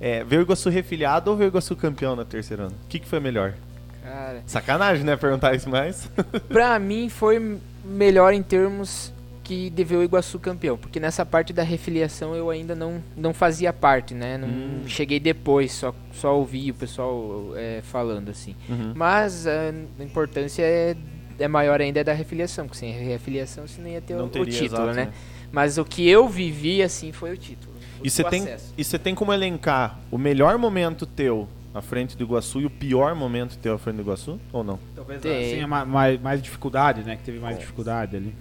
[0.00, 2.74] É, ver o Iguaçu refiliado ou ver o Iguaçu campeão na terceira ano?
[2.84, 3.54] O que, que foi melhor?
[4.02, 5.16] Cara, Sacanagem, né?
[5.16, 6.08] Perguntar isso mais.
[6.48, 9.12] pra mim foi melhor em termos
[9.46, 13.32] que de ver o Iguaçu campeão, porque nessa parte da refiliação eu ainda não, não
[13.32, 14.36] fazia parte, né?
[14.36, 14.82] Não Hum.
[14.88, 18.56] cheguei depois, só, só ouvi o pessoal é, falando assim.
[18.68, 18.92] Uhum.
[18.94, 19.70] Mas a,
[20.00, 20.96] a importância é,
[21.38, 24.24] é maior ainda é da refiliação, porque sem a refiliação você não ia ter Não
[24.24, 25.04] o, o teria, título, exato, né?
[25.06, 25.12] né?
[25.52, 27.72] Mas o que eu vivi assim foi o título.
[28.02, 28.74] E você o tem, acesso.
[28.76, 32.70] e você tem como elencar o melhor momento teu à frente do Iguaçu e o
[32.70, 34.40] pior momento teu à frente do Iguaçu?
[34.52, 34.78] Ou não?
[34.94, 35.52] Talvez Tem.
[35.54, 37.16] assim, ma- mais, mais dificuldade, né?
[37.16, 38.34] Que teve mais dificuldade ali.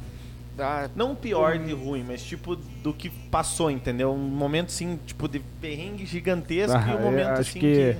[0.58, 4.12] Ah, Não o pior de ruim, mas tipo do que passou, entendeu?
[4.14, 7.94] Um momento assim, tipo de perrengue gigantesco Ah, e um eu momento acho assim que-
[7.94, 7.98] que...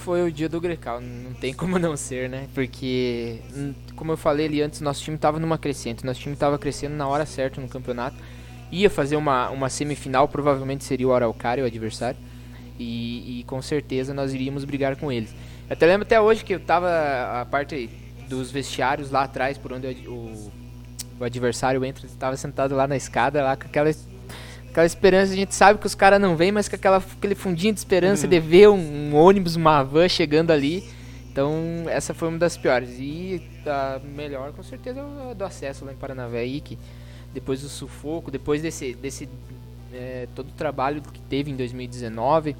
[0.00, 2.48] foi o dia do Grecal, não tem como não ser, né?
[2.54, 6.58] Porque, hum, como eu falei ali antes, nosso time tava numa crescente, nosso time tava
[6.58, 8.16] crescendo na hora certa no campeonato.
[8.72, 12.18] Ia fazer uma, uma semifinal, provavelmente seria o Araucária, o adversário.
[12.78, 15.30] E, e com certeza nós iríamos brigar com eles.
[15.68, 16.88] Eu até lembro até hoje que eu tava
[17.40, 17.90] a parte
[18.28, 20.50] dos vestiários lá atrás, por onde ad- o,
[21.18, 23.90] o adversário entra, estava sentado lá na escada, lá com aquela
[24.70, 27.72] aquela esperança, a gente sabe que os caras não vêm, mas com aquela, aquele fundinho
[27.72, 30.88] de esperança de ver um, um ônibus, uma van chegando ali.
[31.32, 31.54] Então,
[31.88, 32.90] essa foi uma das piores.
[32.98, 36.78] E a melhor, com certeza, é a do acesso lá em Paranavaí, que
[37.32, 39.28] depois do sufoco, depois desse, desse
[39.92, 42.54] é, todo o trabalho que teve em 2019,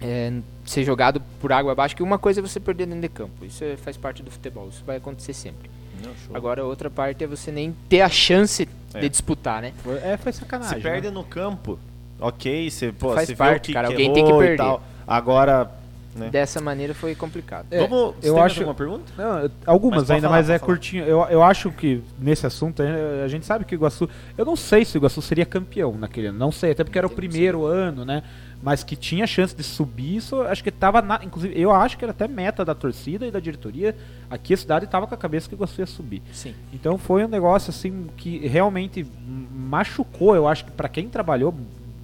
[0.00, 0.32] é,
[0.64, 3.62] ser jogado por água abaixo, que uma coisa é você perder dentro de campo, isso
[3.62, 5.70] é- faz parte do futebol, isso vai acontecer sempre.
[6.02, 6.36] Não.
[6.36, 9.00] Agora, outra parte é você nem ter a chance É.
[9.00, 9.72] de disputar, né?
[9.82, 10.76] Foi, é, foi sacanagem.
[10.76, 11.12] Se perde né?
[11.12, 11.78] no campo,
[12.20, 14.56] ok, você, pô, Faz você vê parte, o que cara, que alguém tem que perder.
[14.56, 14.82] tal.
[15.06, 15.70] Agora,
[16.14, 16.28] né?
[16.28, 17.66] Dessa maneira foi complicado.
[17.70, 19.12] É, Vamos, você eu tem acho- alguma pergunta?
[19.16, 20.66] Não, algumas Mas ainda, falar, mas é falar.
[20.66, 21.04] curtinho.
[21.04, 24.08] Eu, eu acho que nesse assunto eh, a gente sabe que o Iguaçu.
[24.36, 26.38] Eu não sei se o Iguaçu seria campeão naquele ano.
[26.38, 28.24] Não sei, até porque era o primeiro ano, né?
[28.62, 31.20] Mas que tinha chance de subir, isso eu acho que tava na.
[31.24, 33.96] Inclusive, eu acho que era até meta da torcida e da diretoria.
[34.28, 36.22] Aqui a cidade tava com a cabeça que o Iguaçu ia subir.
[36.32, 36.54] Sim.
[36.72, 41.54] Então foi um negócio assim que realmente machucou, eu acho que pra quem trabalhou,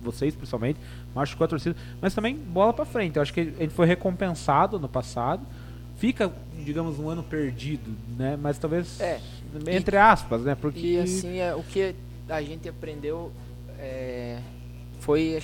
[0.03, 0.79] vocês principalmente,
[1.15, 3.17] machucou a torcida, mas também bola pra frente.
[3.17, 5.43] Eu acho que gente foi recompensado no passado.
[5.99, 6.33] Fica,
[6.65, 8.39] digamos, um ano perdido, né?
[8.41, 9.21] Mas talvez É.
[9.69, 10.55] entre aspas, né?
[10.55, 11.95] Porque E assim, é, o que
[12.29, 13.31] a gente aprendeu
[13.79, 14.39] é,
[15.01, 15.39] foi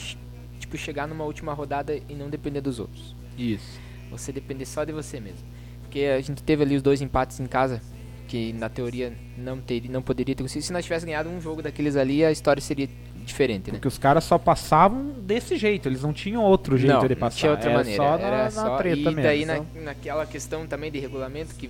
[0.63, 3.15] tipo, chegar numa última rodada e não depender dos outros.
[3.37, 3.81] isso.
[4.11, 5.47] Você depender só de você mesmo.
[5.83, 7.81] Porque a gente teve ali os dois empates em casa
[8.29, 10.67] que na teoria não, teria, não poderia ter conseguido.
[10.67, 12.89] Se nós tivéssemos ganhado um jogo daqueles ali, a história seria
[13.25, 13.77] diferente, né?
[13.77, 17.35] Porque os caras só passavam desse jeito, eles não tinham outro jeito não, de passar.
[17.35, 18.03] Não tinha outra era maneira.
[18.03, 19.23] Só na, era na só, treta e mesmo.
[19.23, 21.69] daí então- na, naquela questão também de regulamento, que,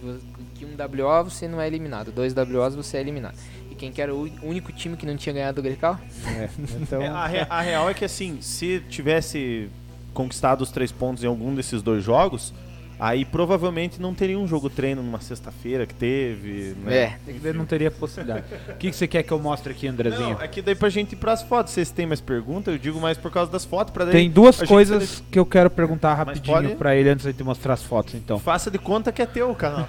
[0.54, 3.36] que um WO você não é eliminado, dois WOs você é eliminado.
[3.82, 5.98] Quem que era o único time que não tinha ganhado o Grecal?
[6.38, 6.48] é,
[6.80, 9.68] então, É, a, re- a real é que assim, se tivesse
[10.14, 12.54] conquistado os três pontos em algum desses dois jogos,
[13.00, 16.76] aí provavelmente não teria um jogo treino numa sexta-feira que teve.
[16.84, 16.96] Né?
[16.96, 17.16] É.
[17.26, 18.44] ele não teria possibilidade.
[18.68, 20.34] O que, que você quer que eu mostre aqui, Andrezinho?
[20.34, 21.72] Não, é que daí pra gente ir pras fotos.
[21.72, 22.72] Vocês têm mais perguntas?
[22.72, 25.38] Eu digo mais por causa das fotos, pra daí Tem duas a gente coisas que
[25.40, 26.74] eu quero perguntar rapidinho pode?
[26.76, 28.38] pra ele antes de te mostrar as fotos, então.
[28.38, 29.88] faça de conta que é teu o canal.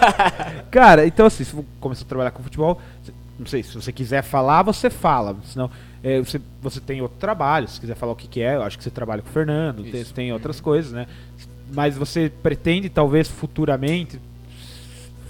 [0.70, 2.80] Cara, então assim, se você começou a trabalhar com futebol,
[3.40, 5.34] não sei, se você quiser falar, você fala.
[5.46, 5.70] Senão,
[6.04, 8.76] é, você, você tem outro trabalho, se quiser falar o que, que é, eu acho
[8.76, 10.12] que você trabalha com o Fernando, tem, Isso.
[10.12, 11.06] tem outras coisas, né?
[11.72, 14.20] Mas você pretende, talvez, futuramente,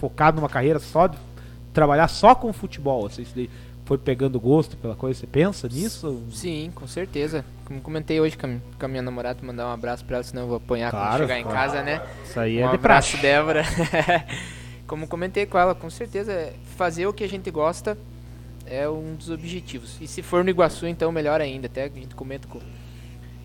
[0.00, 1.16] focado numa carreira só de
[1.72, 3.06] trabalhar só com futebol?
[3.06, 3.48] Assim, se
[3.84, 6.20] foi pegando gosto pela coisa, você pensa nisso?
[6.32, 7.44] Sim, com certeza.
[7.64, 10.56] Como comentei hoje com a, minha namorada, mandar um abraço pra ela, senão eu vou
[10.56, 11.58] apanhar quando Claro, chegar em claro.
[11.58, 12.02] casa, né?
[12.24, 13.16] Isso aí um é de abraço, praxe.
[13.18, 13.62] Débora.
[14.90, 17.96] Como comentei com ela, com certeza, é fazer o que a gente gosta
[18.66, 19.96] é um dos objetivos.
[20.00, 21.68] E se for no Iguaçu, então melhor ainda.
[21.68, 22.58] Até a gente comenta com,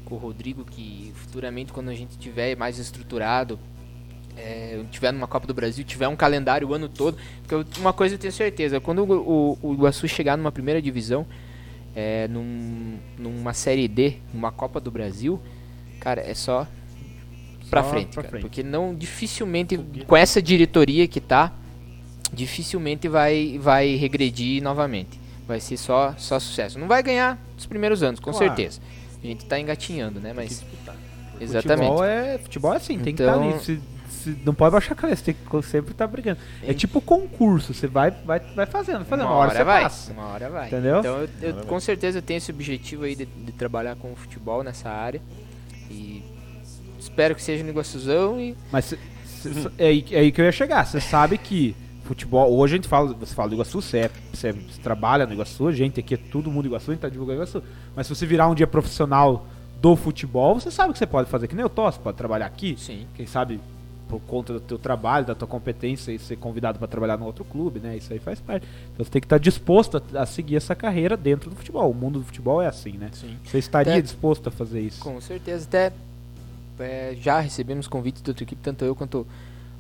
[0.05, 3.59] com o Rodrigo que futuramente, quando a gente tiver mais estruturado,
[4.35, 7.15] é, tiver numa Copa do Brasil, tiver um calendário o ano todo.
[7.47, 11.27] Porque uma coisa eu tenho certeza: quando o, o, o Iguaçu chegar numa primeira divisão,
[11.95, 15.39] é, num, numa Série D, numa Copa do Brasil,
[15.99, 16.67] cara, é só
[17.69, 18.41] pra Só frente, pra cara, frente.
[18.41, 19.77] porque não dificilmente
[20.07, 21.51] com essa diretoria que tá,
[22.33, 25.19] dificilmente vai vai regredir novamente.
[25.47, 26.79] Vai ser só só sucesso.
[26.79, 28.47] Não vai ganhar os primeiros anos, com Claro.
[28.47, 28.79] certeza.
[29.23, 30.95] A gente tá engatinhando, né, mas Futebol
[31.41, 32.01] exatamente.
[32.03, 33.59] é, futebol é assim, tem que estar Então- ali.
[33.63, 33.79] Se,
[34.09, 36.39] se- não pode baixar a cabeça, tem que sempre estar brigando.
[36.63, 39.25] É tipo concurso, você vai, vai, vai fazendo, fazendo.
[39.27, 40.11] Uma, hora, você vai, passa.
[40.13, 40.67] uma hora vai.
[40.67, 40.99] Entendeu?
[40.99, 44.63] Então eu, eu com certeza tenho esse objetivo aí de, de trabalhar com o futebol
[44.63, 45.21] nessa área
[47.05, 50.45] espero que seja um negóciozão e Mas cê- cê- é, aí, é aí que eu
[50.45, 50.85] ia chegar.
[50.85, 52.51] Você sabe que futebol.
[52.55, 55.71] Hoje a gente fala, você fala do Iguaçu, você, é- você, você trabalha no Iguaçu,
[55.71, 57.63] gente aqui é todo mundo Iguaçu, a gente tá divulgando Iguaçu.
[57.95, 59.45] Mas se você virar um dia profissional
[59.81, 61.47] do futebol, você sabe que você pode fazer.
[61.47, 62.75] Que nem eu você pode trabalhar aqui.
[62.77, 63.05] sim.
[63.15, 63.59] Quem sabe
[64.07, 67.43] por conta do teu trabalho, da tua competência e ser convidado para trabalhar no outro
[67.43, 67.97] clube, né?
[67.97, 68.67] Isso aí faz parte.
[68.93, 71.89] Então você tem que estar disposto a, a seguir essa carreira dentro do futebol.
[71.89, 73.09] O mundo do futebol é assim, né?
[73.13, 73.35] Sim.
[73.43, 74.01] Você estaria É.
[74.01, 74.99] disposto a fazer isso?
[75.01, 75.91] Com certeza, até
[76.79, 79.25] é, já recebemos convites da outra equipe, tanto eu quanto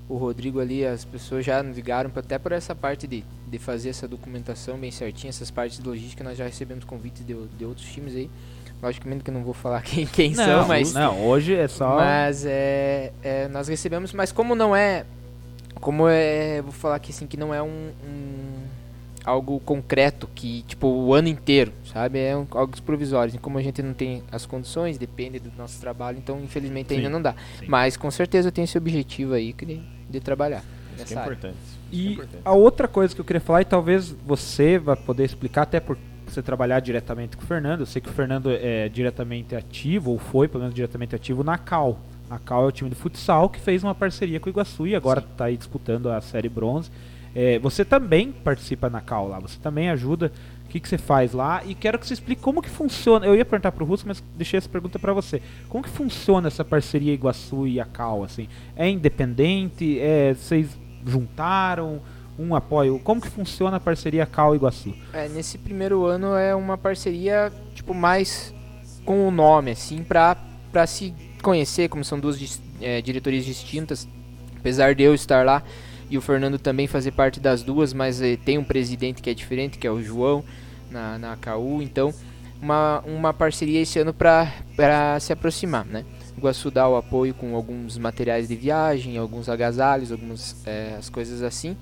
[0.07, 3.89] o Rodrigo ali, as pessoas já nos ligaram até por essa parte de, de fazer
[3.89, 7.87] essa documentação bem certinha, essas partes de logística, nós já recebemos convites de, de outros
[7.87, 8.29] times aí.
[8.83, 11.95] Logicamente que eu não vou falar quem, quem são, mas, não, hoje é só.
[11.95, 15.05] mas é, é, nós recebemos, mas como não é,
[15.81, 17.67] como é, vou falar aqui assim, que não é um,
[18.05, 18.63] um-
[19.25, 23.61] algo concreto, que tipo o ano inteiro, sabe, é um, algo provisório, e como a
[23.61, 27.35] gente não tem as condições, depende do nosso trabalho, então infelizmente ainda Sim, não dá,
[27.59, 27.65] sim.
[27.67, 30.63] mas com certeza eu tenho esse objetivo aí de, de trabalhar
[30.95, 31.31] Isso nessa que é área.
[31.33, 31.57] importante.
[31.91, 32.41] É E importante.
[32.45, 35.97] a outra coisa que eu queria falar, e talvez você vai poder explicar, até por
[36.27, 37.81] você trabalhar diretamente com o Fernando.
[37.81, 41.57] Eu sei que o Fernando é diretamente ativo, ou foi pelo menos diretamente ativo na
[41.57, 41.99] Cal.
[42.29, 44.95] A Cal é o time de futsal que fez uma parceria com o Iguaçu e
[44.95, 46.89] agora está aí disputando a série bronze.
[47.35, 50.31] É, você também participa na Cal lá, você também ajuda.
[50.65, 51.61] O que, que você faz lá?
[51.65, 53.25] E quero que você explique como que funciona.
[53.25, 55.41] Eu ia perguntar para o Russo, mas deixei essa pergunta para você.
[55.69, 58.23] Como que funciona essa parceria Iguaçu e a Cal?
[58.23, 59.99] Assim, é independente?
[59.99, 60.69] É, vocês
[61.05, 62.01] juntaram?
[62.37, 62.99] um apoio.
[62.99, 64.93] Como que funciona a parceria Cal Iguaçu?
[65.13, 68.53] É, nesse primeiro ano é uma parceria, tipo, mais
[69.05, 70.35] com o nome, assim, pra,
[70.71, 74.07] pra se conhecer, como são duas é, diretorias distintas.
[74.57, 75.63] Apesar de eu estar lá
[76.09, 79.33] e o Fernando também fazer parte das duas, mas eh, tem um presidente que é
[79.33, 80.43] diferente, que é o João,
[80.89, 81.81] na, na AKU.
[81.81, 82.13] Então,
[82.61, 84.51] uma, uma parceria esse ano pra
[85.19, 86.05] se aproximar, né?
[86.35, 91.09] O Iguaçu dá o apoio com alguns materiais de viagem, alguns agasalhos, algumas eh, as
[91.09, 91.77] coisas assim.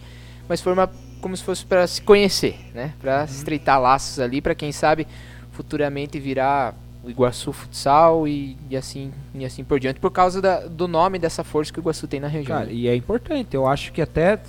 [0.48, 0.90] Mas foi uma
[1.22, 2.94] como se fosse para se conhecer, né?
[3.00, 5.08] Para estreitar laços ali, para quem sabe
[5.52, 6.76] futuramente virar
[7.10, 11.44] Iguaçu Futsal e, e assim e assim por diante, por causa da- do nome dessa
[11.44, 12.58] força que o Iguaçu tem na região.
[12.58, 12.74] Cara, né?
[12.74, 13.54] e é importante.
[13.56, 14.40] Eu acho que até.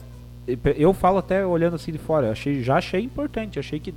[0.77, 2.27] Eu falo até olhando assim de fora.
[2.29, 3.59] Eu achei, já achei importante.
[3.59, 3.95] Achei que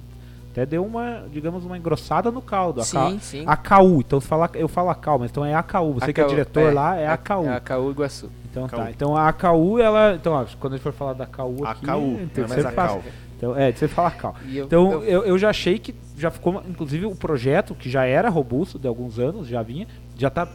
[0.52, 2.82] até deu uma, digamos, uma engrossada no caldo.
[2.82, 3.44] A Cal- sim, sim.
[3.46, 5.94] AKU, então fala, eu falo AKU, mas então é AKU.
[5.94, 7.46] Você que é AKU, diretor lá é a- AKU.
[7.46, 8.30] É AKU Iguaçu.
[8.50, 8.78] Então tá.
[8.78, 8.90] AKU.
[8.92, 10.16] Então a AKU, ela.
[10.16, 11.86] Então, ó, quando a gente for falar da AKU aqui.
[11.86, 13.04] AKU, então, não é você faz- AKU.
[13.38, 14.36] Então, é, você fala AKU.
[14.52, 18.06] Eu, Então eu- eu, eu já achei que já ficou, inclusive o projeto, que já
[18.06, 19.88] era robusto de alguns anos, já vinha,
[20.18, 20.48] já tá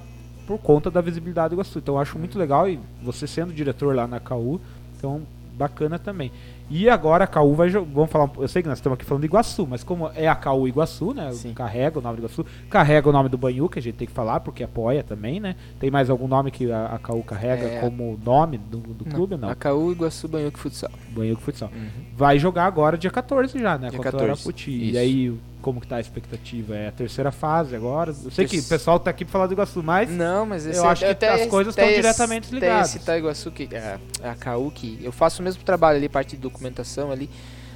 [0.47, 1.79] por conta da visibilidade do Iguaçu.
[1.79, 4.61] Então eu acho muito legal e você sendo diretor lá na KU,
[4.99, 5.23] então
[5.55, 6.33] bacana também.
[6.71, 7.93] E agora a KU vai jogar.
[7.93, 8.31] Vamos falar.
[8.39, 11.13] Eu sei que nós estamos aqui falando de Iguaçu, mas como é a KU Iguaçu,
[11.13, 11.31] né?
[11.55, 12.47] Carrega o nome do Iguaçu.
[12.71, 15.55] Carrega o nome do Banhu, que a gente tem que falar, porque apoia também, né?
[15.79, 17.81] Tem mais algum nome que a, a KU carrega É.
[17.81, 19.37] como nome do, do clube?
[19.37, 19.51] Não.
[19.51, 20.91] Acaú, Iguaçu, Banhuque Futsal.
[21.11, 21.71] Banhu Futsal.
[21.75, 21.89] Uhum.
[22.17, 23.91] Vai jogar agora dia 14 já, né?
[23.91, 24.71] Dia Contra o 14, Arapoti.
[24.71, 24.99] E isso.
[24.99, 26.77] aí, como que tá a expectativa?
[26.77, 28.11] É a terceira fase agora?
[28.25, 30.85] Eu sei que o pessoal tá aqui pra falar do Iguaçu, mas Não, mas eu
[30.87, 32.89] acho que até as coisas até estão diretamente até ligadas.
[32.91, 36.43] esse Itaiguaçu que é a KU que eu faço o mesmo trabalho ali, parte de
[36.43, 37.31] documentação ali,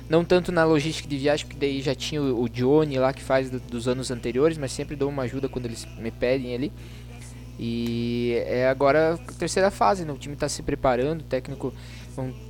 [0.08, 3.22] não tanto na logística de viagem, porque daí já tinha o, o Johnny lá que
[3.22, 6.72] faz do- dos anos anteriores, mas sempre dou uma ajuda quando eles me pedem ali.
[7.58, 10.12] E é agora a terceira fase, né?
[10.12, 11.72] O time está se preparando, o técnico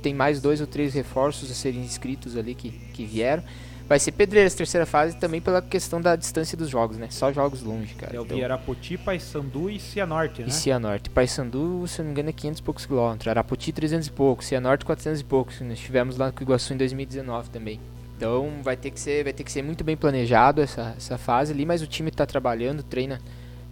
[0.01, 3.43] tem mais dois ou três reforços a serem inscritos ali que, que vieram.
[3.87, 7.07] Vai ser pedreira essa terceira fase também pela questão da distância dos jogos, né?
[7.09, 8.15] Só jogos longe, cara.
[8.15, 10.47] É o Então- Arapoti, Paysandu e Cianorte, né?
[10.49, 11.09] e Cianorte.
[11.09, 13.27] Paysandu, se não me engano, é 500 e poucos quilômetros.
[13.29, 14.45] Arapoti, 300 e poucos.
[14.45, 15.61] Cianorte, 400 e poucos.
[15.61, 17.79] Nós estivemos lá com o Iguaçu em 2019 também.
[18.17, 21.53] Então vai ter que ser, vai ter que ser muito bem planejado essa, essa fase
[21.53, 23.21] ali, mas o time está trabalhando, treina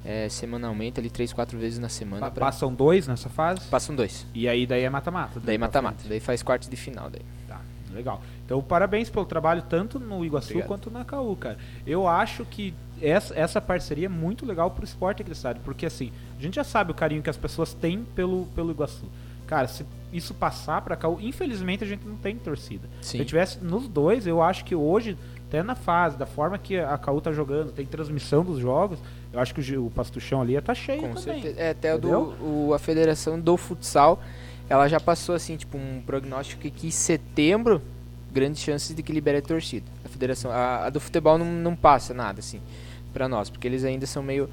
[0.05, 2.29] é, semanalmente, ali três, quatro vezes na semana.
[2.29, 3.61] Pra- Passam dois nessa fase.
[3.69, 4.25] Passam dois.
[4.35, 5.39] E aí daí é mata-mata.
[5.43, 6.03] Daí pra mata-mata.
[6.07, 7.09] Daí faz quartos de final.
[7.09, 7.23] Daí.
[7.47, 7.59] Tá,
[7.91, 8.21] legal.
[8.45, 10.67] Então, parabéns pelo trabalho tanto no Iguaçu Obrigado.
[10.67, 11.57] quanto na KU, cara.
[11.85, 16.41] Eu acho que essa, essa parceria é muito legal pro esporte cidade, porque assim, a
[16.41, 19.05] gente já sabe o carinho que as pessoas têm pelo, pelo Iguaçu.
[19.47, 22.87] Cara, se isso passar pra KU, infelizmente a gente não tem torcida.
[23.01, 25.17] Se eu tivesse nos dois, eu acho que hoje,
[25.47, 28.99] até na fase, da forma que a KU tá jogando, tem transmissão dos jogos,
[29.31, 31.41] eu acho que o, o pastuchão ali ia tá cheio Com também.
[31.41, 31.59] certeza.
[31.59, 32.09] É, até do,
[32.41, 34.21] o, a federação do futsal,
[34.69, 37.81] ela já passou assim, tipo, um prognóstico que em setembro,
[38.35, 39.85] grandes chances de que libere a torcida.
[40.03, 42.61] A federação, a, a do futebol não, não passa nada, assim,
[43.13, 44.49] pra nós, porque eles ainda são meio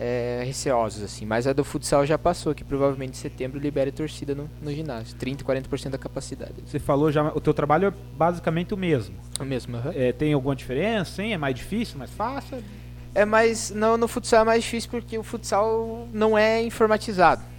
[0.00, 1.24] é, receosos, assim.
[1.24, 4.72] Mas a do futsal já passou, que provavelmente em setembro libere a torcida no, no
[4.72, 5.14] ginásio.
[5.16, 6.54] 30, 40% da capacidade.
[6.66, 9.14] Você falou já, o teu trabalho é basicamente o mesmo.
[9.38, 9.92] É mesmo, aham.
[9.94, 11.22] É, tem alguma diferença?
[11.22, 11.32] Sim?
[11.32, 12.58] É mais difícil, mais fácil?
[13.14, 13.70] É mais.
[13.70, 17.51] Não, no futsal é mais difícil porque o futsal não é informatizado.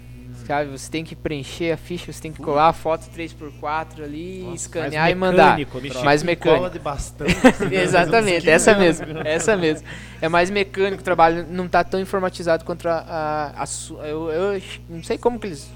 [0.46, 0.70] Sabe?
[0.70, 4.56] Você tem que preencher a ficha, você tem que colar a foto 3x4 ali, Nossa,
[4.56, 5.56] escanear mais e mandar.
[5.56, 6.04] mecânico, né?
[6.04, 6.58] Mais mecânico.
[6.58, 7.26] Cola de bastão.
[7.72, 9.88] Exatamente, essa mesmo, essa mesmo.
[10.20, 13.52] É mais mecânico o trabalho, não tá tão informatizado quanto a.
[13.56, 15.70] a, a eu, eu não sei como que eles.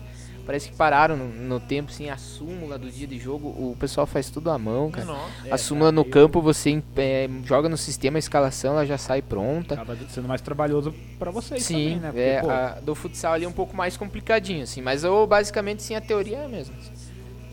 [0.48, 4.06] Parece que pararam no, no tempo, assim, a súmula do dia de jogo, o pessoal
[4.06, 5.06] faz tudo à mão, cara.
[5.44, 9.20] É, a súmula no campo, você é, joga no sistema a escalação, ela já sai
[9.20, 9.74] pronta.
[9.74, 12.08] Acaba sendo mais trabalhoso pra vocês Sim, também, né?
[12.08, 15.26] Porque, é, pô, a do futsal ali é um pouco mais complicadinho, assim, mas eu
[15.26, 16.74] basicamente sim a teoria é mesmo.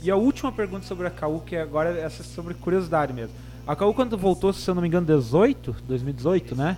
[0.02, 3.36] E a última pergunta sobre a KU, que agora é essa sobre curiosidade mesmo.
[3.68, 6.78] A KU quando voltou, se eu não me engano, 18, 2018, né?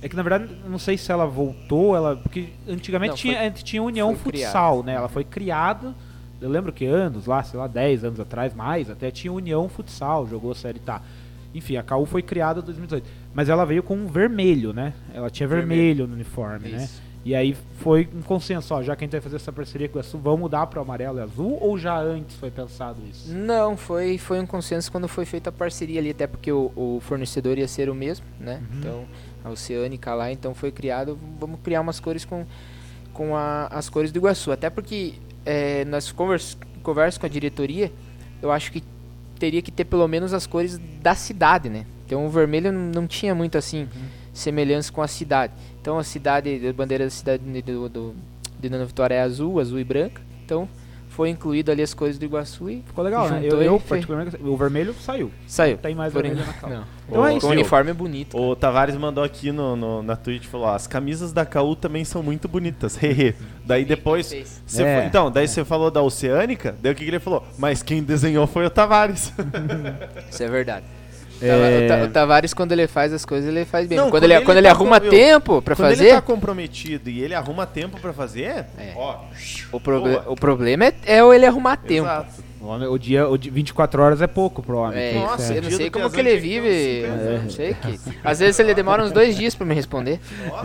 [0.00, 3.42] É que na verdade, não sei se ela voltou, ela porque antigamente Não, tinha, foi-
[3.46, 4.94] a gente tinha União Futsal, né?
[4.94, 5.92] Ela foi criada,
[6.40, 10.26] eu lembro que anos lá, sei lá, 10 anos atrás, mais, até tinha União Futsal,
[10.28, 11.02] jogou a Série Tá.
[11.54, 13.08] Enfim, a KU foi criada em 2018.
[13.34, 14.92] Mas ela veio com um vermelho, né?
[15.12, 16.06] Ela tinha vermelho, Vermelho.
[16.06, 16.84] no uniforme, né?
[16.84, 17.02] Isso.
[17.24, 19.98] E aí foi um consenso, ó, já que a gente vai fazer essa parceria com
[19.98, 23.32] o Sul, vamos mudar para amarelo e azul ou já antes foi pensado isso?
[23.34, 27.00] Não, foi, foi um consenso quando foi feita a parceria ali, até porque o, o
[27.02, 28.62] fornecedor ia ser o mesmo, né?
[28.70, 28.78] Uhum.
[28.78, 29.04] Então,
[29.44, 32.44] a Oceânica lá, então foi criado, vamos criar umas cores com,
[33.12, 34.50] com a- as cores do Iguaçu.
[34.52, 35.14] Até porque
[35.46, 37.92] é, nós convers, conversa com a diretoria,
[38.42, 38.82] eu acho que
[39.38, 41.86] teria que ter pelo menos as cores da cidade, né?
[42.06, 43.88] Então o vermelho não, não tinha muito assim
[44.32, 45.52] semelhança com a cidade.
[45.80, 48.14] Então a cidade, a bandeira da cidade de- do, do,
[48.58, 50.20] de Dona Vitória é azul, azul e branca.
[50.44, 50.68] Então
[51.18, 53.40] foi incluído ali as cores do Iguaçu e Ficou legal, né?
[53.42, 55.32] Eu, eu particularmente, o vermelho saiu.
[55.48, 55.76] saiu.
[55.76, 56.68] Tem mais vermelho na calça.
[56.76, 56.84] Não.
[57.08, 57.46] Então é o, isso.
[57.48, 58.38] o uniforme é bonito.
[58.38, 62.22] O Tavares mandou aqui no, no- na Twitch falou: as camisas da KU também são
[62.22, 62.96] muito bonitas.
[63.02, 63.34] hehe."
[63.64, 64.26] daí depois.
[64.64, 67.44] Você É, foi- então, daí você falou da Oceânica, daí o que, que ele falou?
[67.58, 69.32] Mas quem desenhou foi o Tavares.
[70.30, 70.86] Isso é verdade.
[71.40, 71.84] É.
[71.84, 73.96] O, Ta- o Tavares, quando ele faz as coisas, ele faz bem.
[73.96, 76.14] Não, quando, quando ele, ele quando ele tá arruma com- tempo pra Quando fazer, ele
[76.14, 78.92] tá comprometido e ele arruma tempo pra fazer, É.
[78.96, 79.20] ó.
[79.72, 80.24] o, proble- Boa.
[80.28, 82.06] o problema é, é o ele arrumar tempo.
[82.08, 82.48] Exato.
[82.60, 84.98] O, homem- o dia, o dia 24 horas é pouco pro homem.
[84.98, 86.68] É, Nossa, eu não sei como que ele vive.
[86.68, 88.00] ter uns 50 eu Não sei que.
[88.24, 90.18] Às vezes ele demora uns dois dias pra me responder.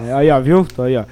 [0.07, 0.65] É, aí, ó, viu?
[0.65, 1.03] Tô aí, ó.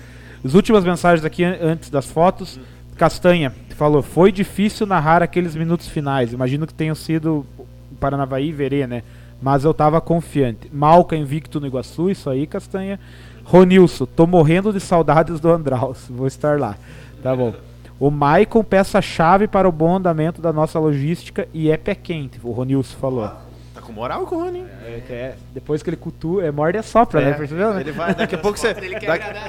[0.43, 2.59] As últimas mensagens aqui an- antes das fotos.
[2.97, 6.33] Castanha falou: Foi difícil narrar aqueles minutos finais.
[6.33, 7.65] Imagino que tenham sido o
[7.99, 9.03] Paranavaí e Verê, né?
[9.41, 10.69] Mas eu tava confiante.
[10.71, 12.99] Malca invicto no Iguaçu, isso aí, Castanha.
[13.43, 16.05] Ronilson, tô morrendo de saudades do Andraus.
[16.09, 16.75] Vou estar lá.
[17.23, 17.53] Tá bom.
[17.99, 22.51] O Maicon peça-chave para o bom andamento da nossa logística e é pé quente, o
[22.51, 23.27] Ronilson falou.
[23.73, 24.63] Tá com moral com o Rony.
[24.83, 27.33] É, é- depois que ele cutua, é morde e sopra, né?
[27.33, 27.81] Percebeu, né?
[27.81, 28.73] Ele vai, daqui a pouco você.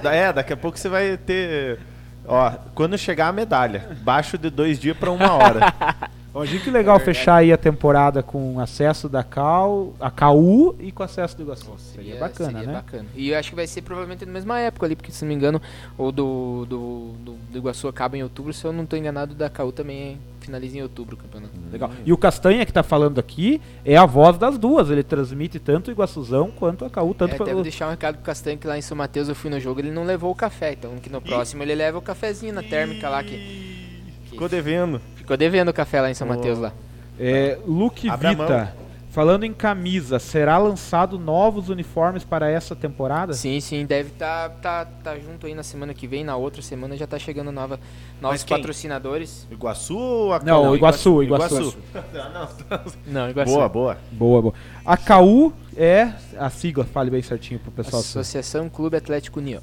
[0.03, 1.79] Da- é, daqui a pouco você vai ter.
[2.27, 5.61] Ó, quando chegar a medalha, baixo de dois dias pra uma hora.
[6.35, 7.19] Imagina que legal verdade.
[7.19, 11.75] fechar aí a temporada com acesso da Cal, a KU e com acesso do Iguaçu.
[11.79, 12.73] Seria bacana, seria né?
[12.73, 13.07] bacana.
[13.15, 15.35] E eu acho que vai ser provavelmente na mesma época ali, porque se não me
[15.35, 15.61] engano,
[15.99, 19.35] o do, do, do, do Iguaçu acaba em outubro, se eu não tô enganado, o
[19.35, 21.53] da KU também finaliza em outubro o campeonato.
[21.71, 21.91] Legal.
[22.05, 24.91] E o Castanha que tá falando aqui é a voz das duas.
[24.91, 27.57] Ele transmite tanto o Iguaçuzão quanto a KU, tanto É, até pelo...
[27.57, 29.81] vou deixar um recado pro Castanho que lá em São Mateus eu fui no jogo,
[29.81, 33.09] ele não levou o café, então que no próximo ele leva o cafezinho na térmica
[33.09, 33.93] lá que
[34.33, 34.99] Ficou devendo.
[35.33, 36.73] Ficou devendo o café lá em São Mateus lá.
[37.19, 38.75] É, Luke Vita,
[39.11, 43.33] falando em camisa, será lançado novos uniformes para essa temporada?
[43.33, 46.97] Sim, sim, deve tá, tá, tá junto aí na semana que vem, na outra semana
[46.97, 47.79] já tá chegando nova,
[48.21, 49.47] novos patrocinadores.
[49.51, 51.77] Iguaçu ou a Não, o Iguaçu, Iguaçu.
[51.93, 52.97] Iguaçu.
[53.07, 53.53] Não, Iguaçu.
[53.53, 53.99] Boa, boa.
[54.11, 54.55] Boa, boa.
[54.85, 58.01] A KU é a sigla, fale bem certinho pro pessoal.
[58.01, 59.63] Associação Clube Atlético União.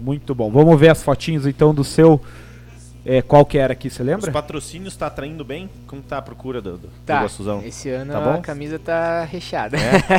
[0.00, 0.50] Muito bom.
[0.50, 2.20] Vamos ver as fotinhos então do seu.
[3.12, 4.30] É, qual que era aqui, você Os lembra?
[4.30, 5.68] patrocínios tá atraindo bem?
[5.86, 7.60] Como tá a procura do, do, do Tá, Iguaçuzão?
[7.64, 9.76] esse ano Tá a camisa tá recheada.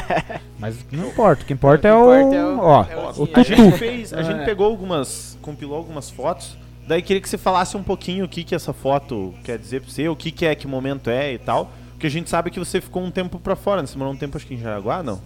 [0.59, 2.11] Mas não importa, o que importa é O o.
[2.11, 3.31] que importa é o- Ó, é o o dinheiro.
[3.31, 3.43] A tutu.
[3.43, 4.45] gente fez, a gente É.
[4.45, 6.57] pegou algumas, compilou algumas fotos.
[6.87, 9.89] Daí queria que você falasse um pouquinho o que que essa foto quer dizer pra
[9.89, 11.71] você, o que que é, que momento é e tal.
[11.91, 13.87] Porque a gente sabe que você ficou um tempo pra fora, né?
[13.87, 15.21] Você morou um tempo acho que em Jaraguá, não?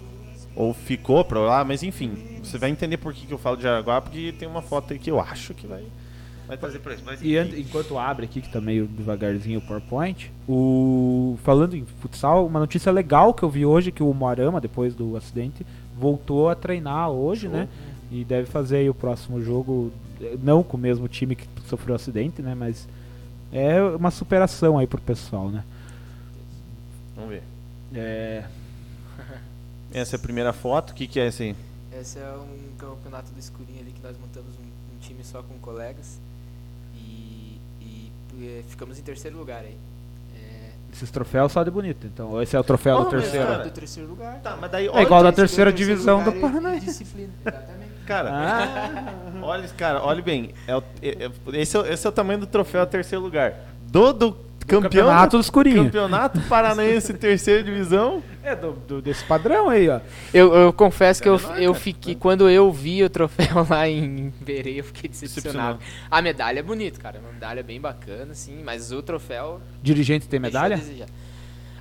[0.55, 2.39] Ou ficou pra lá, mas enfim.
[2.43, 4.99] Você vai entender por que, que eu falo de Jaraguá, porque tem uma foto aí
[4.99, 5.83] que eu acho que vai,
[6.47, 7.03] vai trazer pra isso.
[7.05, 7.61] Mas, E enfim.
[7.61, 11.37] enquanto abre aqui, que tá meio devagarzinho o PowerPoint, o...
[11.43, 15.15] falando em futsal, uma notícia legal que eu vi hoje, que o Moarama, depois do
[15.17, 15.65] acidente,
[15.97, 17.67] voltou a treinar hoje, né?
[18.11, 19.91] E deve fazer aí o próximo jogo,
[20.21, 22.53] eh, não com o mesmo time que sofreu o acidente, né?
[22.53, 22.87] Mas
[23.51, 25.63] é uma superação aí pro pessoal, né?
[27.15, 27.43] Vamos ver.
[27.93, 28.45] É...
[29.91, 31.55] Essa é a primeira foto, o que que é esse aí?
[31.99, 35.57] Esse é um campeonato do escurinho ali que nós montamos um, um time só com
[35.59, 36.19] colegas
[38.67, 39.75] ficamos em terceiro lugar aí.
[40.35, 43.47] É, Esses troféus só de bonito, então esse é o troféu Oh, do mas, terceiro.
[43.47, 44.39] cara, do terceiro lugar.
[44.41, 46.75] Tá, mas daí É igual da terceira divisão do Paraná.
[46.75, 47.85] disciplina, exatamente.
[48.05, 50.53] Cara, Ah, olha, cara, olhe bem.
[50.67, 53.55] É o- é- é- esse, é, o- esse é o tamanho do troféu terceiro lugar.
[53.87, 55.83] Do, do campeão campeonato do escurinho.
[55.85, 58.21] Campeonato Paranaense terceira divisão.
[58.43, 59.99] É do, do- desse padrão aí, ó.
[60.33, 64.31] Eu, eu confesso que eu, menor, eu fiquei, quando eu vi o troféu lá em
[64.41, 65.79] Berê, eu fiquei decepcionado.
[66.11, 70.39] A medalha é bonita, cara, uma medalha bem bacana, assim, mas o troféu Dirigente tem
[70.39, 70.77] medalha?
[70.77, 71.07] desejar.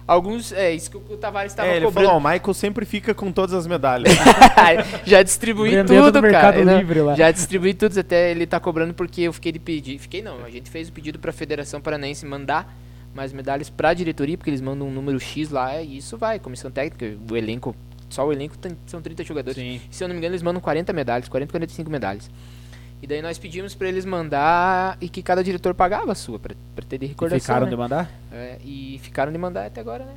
[0.07, 2.09] Alguns, é isso que o Tavares estava É, ele cobrando.
[2.09, 4.13] falou, o Michael sempre fica com todas as medalhas.
[5.07, 6.77] já distribuí tudo, no Mercado cara.
[6.79, 7.15] Livre lá.
[7.15, 9.99] Já distribuí tudo, até ele tá cobrando porque eu fiquei de pedir.
[9.99, 12.77] Fiquei não, a gente fez o pedido pra Federação Paranaense mandar
[13.15, 16.71] mais medalhas pra diretoria, porque eles mandam um número X lá e isso vai, comissão
[16.71, 17.75] técnica, o elenco,
[18.11, 19.57] só o elenco tem- são 30 jogadores.
[19.57, 19.81] Sim.
[19.91, 22.29] Se eu não me engano, eles mandam 40 medalhas, 40, 45 medalhas.
[23.05, 26.55] E daí nós pedimos pra eles mandar e que cada diretor pagava a sua, pra,
[26.75, 27.39] pra ter de E recordação.
[27.41, 27.71] ficaram né?
[27.71, 28.11] de mandar?
[28.33, 30.15] É, e ficaram de mandar até agora, né?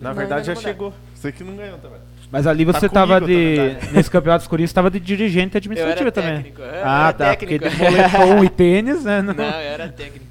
[0.00, 0.94] Na verdade já chegou.
[1.16, 1.98] Você que não ganhou também.
[2.30, 3.74] Mas ali você Tá tava comigo, de.
[3.74, 3.90] tá.
[3.92, 6.36] Nesse campeonato escurinho, você tava de dirigente administrativo era também.
[6.44, 6.62] técnico.
[6.62, 7.28] Ah, era tá.
[7.36, 7.64] técnico.
[7.64, 9.20] Porque de moletom e tênis, né?
[9.20, 10.24] Não- Não, eu era técnico.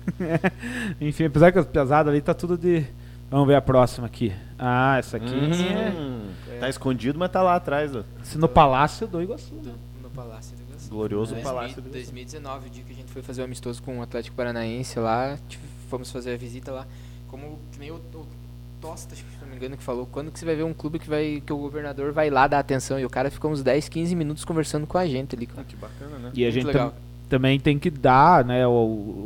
[1.02, 2.86] Enfim, apesar que as pesadas ali tá tudo de.
[3.30, 4.32] Vamos ver a próxima aqui.
[4.58, 5.90] Ah, essa aqui é.
[5.92, 6.22] Hum,
[6.60, 7.94] Tá escondido, mas tá lá atrás.
[7.94, 8.04] Ó.
[8.24, 9.54] Esse no Palácio do Iguaçu.
[9.56, 10.61] do- no Palácio do Iguaçu.
[10.92, 11.92] Glorioso Dois Palácio do Iguaçu.
[11.94, 15.40] 2019, o dia que a gente foi fazer o amistoso com o Atlético Paranaense lá,
[15.90, 16.86] fomos fazer a visita lá.
[17.28, 18.28] Como que nem o, o
[18.82, 20.74] Tosta, acho que, se não me engano, que falou, quando que você vai ver um
[20.74, 23.00] clube que, vai, que o governador vai lá dar atenção?
[23.00, 25.46] E o cara ficou uns 10, 15 minutos conversando com a gente ali.
[25.46, 25.64] cara.
[25.64, 26.32] Que bacana, né?
[26.34, 26.90] E a Muito gente legal.
[26.92, 26.98] tam-
[27.32, 28.72] também tem que dar né, o,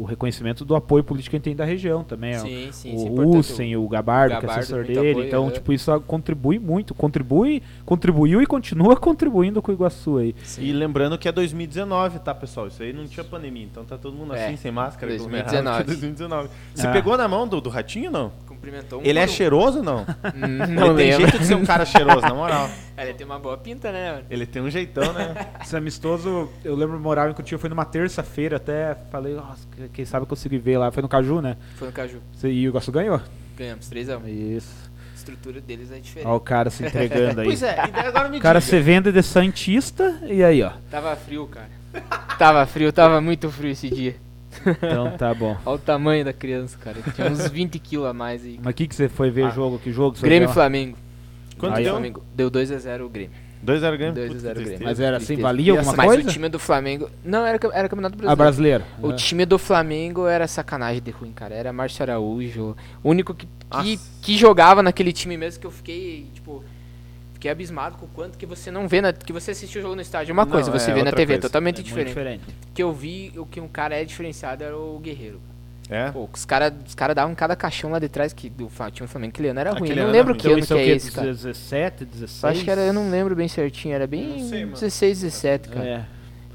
[0.02, 2.36] o reconhecimento do apoio político que a gente tem da região também.
[2.36, 3.10] Sim, sim, sim.
[3.10, 3.38] o importante.
[3.38, 5.10] Hussein, o Gabardo, que é Gabardo, assessor dele.
[5.12, 5.52] apoio, então, é.
[5.52, 6.94] tipo, isso contribui muito.
[6.94, 10.36] Contribui, contribuiu e continua contribuindo com o Iguaçu aí.
[10.60, 12.68] E lembrando que é 2019, tá, pessoal?
[12.68, 15.08] Isso aí não tinha pandemia, então tá todo mundo É, assim, sem máscara.
[15.08, 15.58] 2019.
[15.58, 16.50] aglomerado, que é 2019.
[16.76, 16.92] Você Ah.
[16.92, 18.32] pegou na mão do, do ratinho não?
[18.48, 19.28] Cumprimentou um Ele é um.
[19.28, 20.06] cheiroso ou não?
[20.32, 22.70] Ele Não tem jeito de ser um cara cheiroso, na moral.
[22.98, 24.14] Ele tem uma boa pinta, né?
[24.14, 24.26] mano?
[24.30, 25.34] Ele tem um jeitão, né?
[25.62, 28.96] Esse amistoso, eu lembro morar em Cotia, foi numa terça-feira até.
[29.12, 30.92] Falei, nossa, que- quem sabe eu consegui ver lá.
[30.92, 31.58] Foi no Caju, né?
[31.76, 32.20] Foi no Caju.
[32.44, 33.20] E o Iguaçu ganhou?
[33.58, 34.74] Ganhamos 3 a 1 Isso.
[35.12, 36.28] A estrutura deles é diferente.
[36.28, 37.48] Olha o cara se entregando aí.
[37.48, 38.70] pois é, e agora me O cara diga.
[38.72, 40.72] se vende de Santista e aí, ó.
[40.92, 41.70] Tava frio, cara.
[42.38, 44.16] tava frio, tava muito frio esse dia.
[44.66, 45.58] Então tá bom.
[45.66, 46.98] Olha o tamanho da criança, cara.
[47.14, 48.60] Tinha uns 20 quilos a mais aí.
[48.64, 49.50] Mas o que, que você foi ver Ah.
[49.50, 49.78] jogo?
[49.80, 50.16] Que jogo?
[50.18, 50.54] você Grêmio e?
[50.54, 50.98] Flamengo.
[51.58, 51.94] Quanto Aí, deu?
[51.94, 52.24] Flamengo.
[52.36, 53.32] Deu 2x0 o Grêmio.
[53.66, 54.14] 2x0 Grêmio?
[54.14, 54.86] 2 a Puta, 0 que Grêmio.
[54.86, 56.30] Mas era assim, valia alguma Mas coisa?
[56.30, 57.10] o time do Flamengo.
[57.24, 58.84] Não, era, era Campeonato Ah, Brasileiro.
[58.84, 58.84] brasileiro.
[59.02, 59.16] O É.
[59.16, 61.56] time do Flamengo era sacanagem de ruim, cara.
[61.56, 62.76] Era Márcio Araújo.
[63.04, 63.48] O único que,
[63.82, 66.64] que, que jogava naquele time mesmo que eu fiquei, tipo.
[67.34, 69.96] Fiquei abismado com o quanto que você não vê, na, que você assistiu o jogo
[69.96, 70.32] no estádio.
[70.32, 71.42] é Uma Não, coisa, você é vê na TV, coisa.
[71.42, 72.08] totalmente É diferente.
[72.08, 72.44] diferente.
[72.70, 75.40] O que eu vi, o que um cara é diferenciado era o Guerreiro.
[75.90, 76.10] É?
[76.12, 79.08] Pô, os caras os cara davam cada caixão lá de trás que do Fa- time
[79.08, 79.84] Flamengo aquele ano era ruim.
[79.84, 80.92] Aquele Eu não lembro que ano que é o é quê?
[80.92, 81.28] esse, cara.
[81.28, 82.44] 17, 16?
[82.44, 84.74] Eu acho que era, eu não lembro bem certinho, era bem Não sei, mano.
[84.74, 85.86] 16, 17, cara.
[85.88, 86.06] É.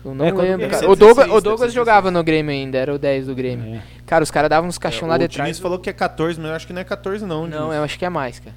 [0.05, 0.91] Eu não É, lembro, deve cara.
[0.91, 3.77] O Douglas, 16, o Douglas jogava no Grêmio ainda, era o 10 do Grêmio.
[3.77, 3.83] É.
[4.07, 5.59] Cara, os caras davam uns caixão lá o de Diniz trás.
[5.61, 7.47] falou que é 14, mas eu acho que não é 14 não.
[7.47, 7.77] Não, Diniz.
[7.77, 8.57] eu acho que é mais, cara.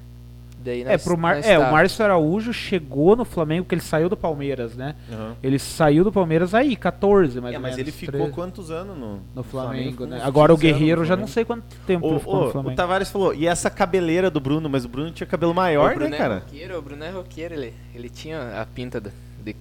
[0.64, 1.44] Daí É, pro Mar...
[1.44, 4.94] é, o tá- Márcio Araújo chegou no Flamengo porque ele saiu do Palmeiras, né?
[5.12, 5.36] Aham.
[5.42, 7.78] Ele saiu do Palmeiras aí, 14, mais É, ou mas menos.
[7.78, 10.20] ele ficou 13, quantos anos no, no Flamengo, ficou né?
[10.22, 11.32] Agora o 15 anos Guerreiro já não Flamengo.
[11.34, 12.76] sei quanto tempo O, ele ficou no o, o Flamengo.
[12.76, 14.68] Tavares falou, e essa cabeleira do Bruno?
[14.68, 16.34] Mas o Bruno tinha cabelo O maior, Bruno né, é cara?
[16.36, 19.10] roqueiro, o Bruno é roqueiro, ele, ele tinha a pinta do,
[19.44, 19.56] de-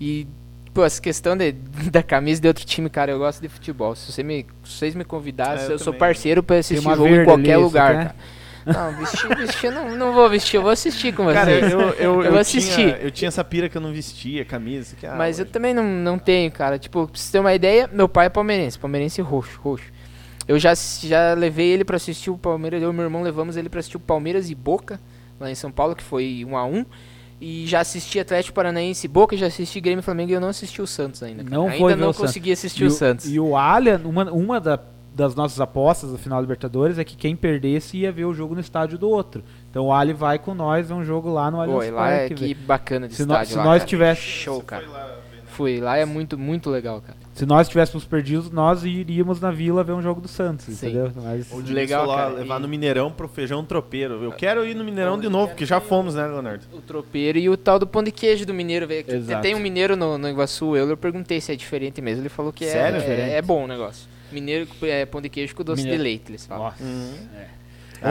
[0.00, 0.26] E,
[0.72, 1.52] pô, essa questão de,
[1.90, 3.94] da camisa de outro time, cara, eu gosto de futebol.
[3.96, 7.06] Se, você me, se vocês me convidassem, É, eu eu, sou parceiro pra assistir jogo
[7.08, 8.16] em qualquer ali, lugar, cara.
[8.66, 11.38] Não, vestir, vestir, não, não vou vestir, eu vou assistir com vocês.
[11.38, 12.74] Cara, eu, eu, eu, Eu vou assistir.
[12.74, 14.96] Tinha, eu tinha essa pira que eu não vestia camisa.
[14.96, 16.78] Que, ah, Mas eu hoje- também não, não tenho, cara.
[16.78, 19.84] Tipo, pra você ter uma ideia, meu pai é palmeirense, palmeirense roxo, roxo.
[20.48, 23.68] Eu já, já levei ele pra assistir o Palmeiras, eu e meu irmão levamos ele
[23.68, 25.00] pra assistir o Palmeiras e Boca,
[25.40, 26.84] lá em São Paulo, que foi 1 a 1
[27.40, 30.80] E já assisti Atlético Paranaense e Boca, já assisti Grêmio Flamengo e eu não assisti
[30.80, 31.42] o Santos ainda.
[31.44, 31.54] cara.
[31.56, 32.18] Não ainda não o Santos.
[32.28, 33.28] consegui assistir E o Santos.
[33.28, 34.80] E o Allian, uma, uma da-
[35.16, 38.54] das nossas apostas da final da Libertadores é que quem perdesse ia ver o jogo
[38.54, 39.42] no estádio do outro.
[39.70, 42.10] Então o Ali vai com nós ver um jogo lá no Pô, Allianz e lá
[42.10, 43.88] é que bacana de Se, estádio se lá, nós cara.
[43.88, 44.84] tivesse, Show, cara.
[45.46, 47.16] Fui, lá é muito, muito legal, cara.
[47.32, 50.72] se nós tivéssemos perdido, nós iríamos na Vila ver um jogo do Santos, Sim.
[50.88, 51.10] entendeu?
[51.16, 54.22] Mas Legal, falou, ah, cara, levar e- no Mineirão pro feijão tropeiro.
[54.22, 56.64] Eu quero ir no Mineirão de novo, porque já fomos, né, Leonardo?
[56.74, 59.06] O tropeiro e o tal do pão de queijo do mineiro, velho.
[59.10, 59.40] Exato.
[59.40, 62.20] Tem um mineiro no, no Iguaçu, eu, eu perguntei se é diferente mesmo.
[62.20, 63.00] Ele falou que é- Sério?
[63.00, 64.06] é, é, bom o negócio.
[64.32, 65.98] Mineiro é pão de queijo com doce Mineiro.
[66.02, 66.64] de leite, eles falam.
[66.64, 66.82] Nossa.
[66.82, 67.14] Uhum.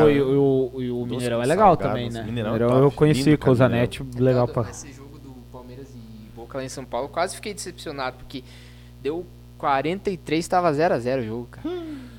[0.04, 2.26] Ô, e, o- e o Mineirão é legal salgado, também, nossa, né?
[2.26, 2.96] Mineirão é Mineirão eu top.
[2.98, 4.70] conheci com o Zanetti, legal pra...
[4.70, 8.44] Esse jogo do Palmeiras e Boca lá em São Paulo, quase fiquei decepcionado, porque
[9.04, 9.26] deu
[9.60, 11.70] 43, tava 0x0 o jogo, cara.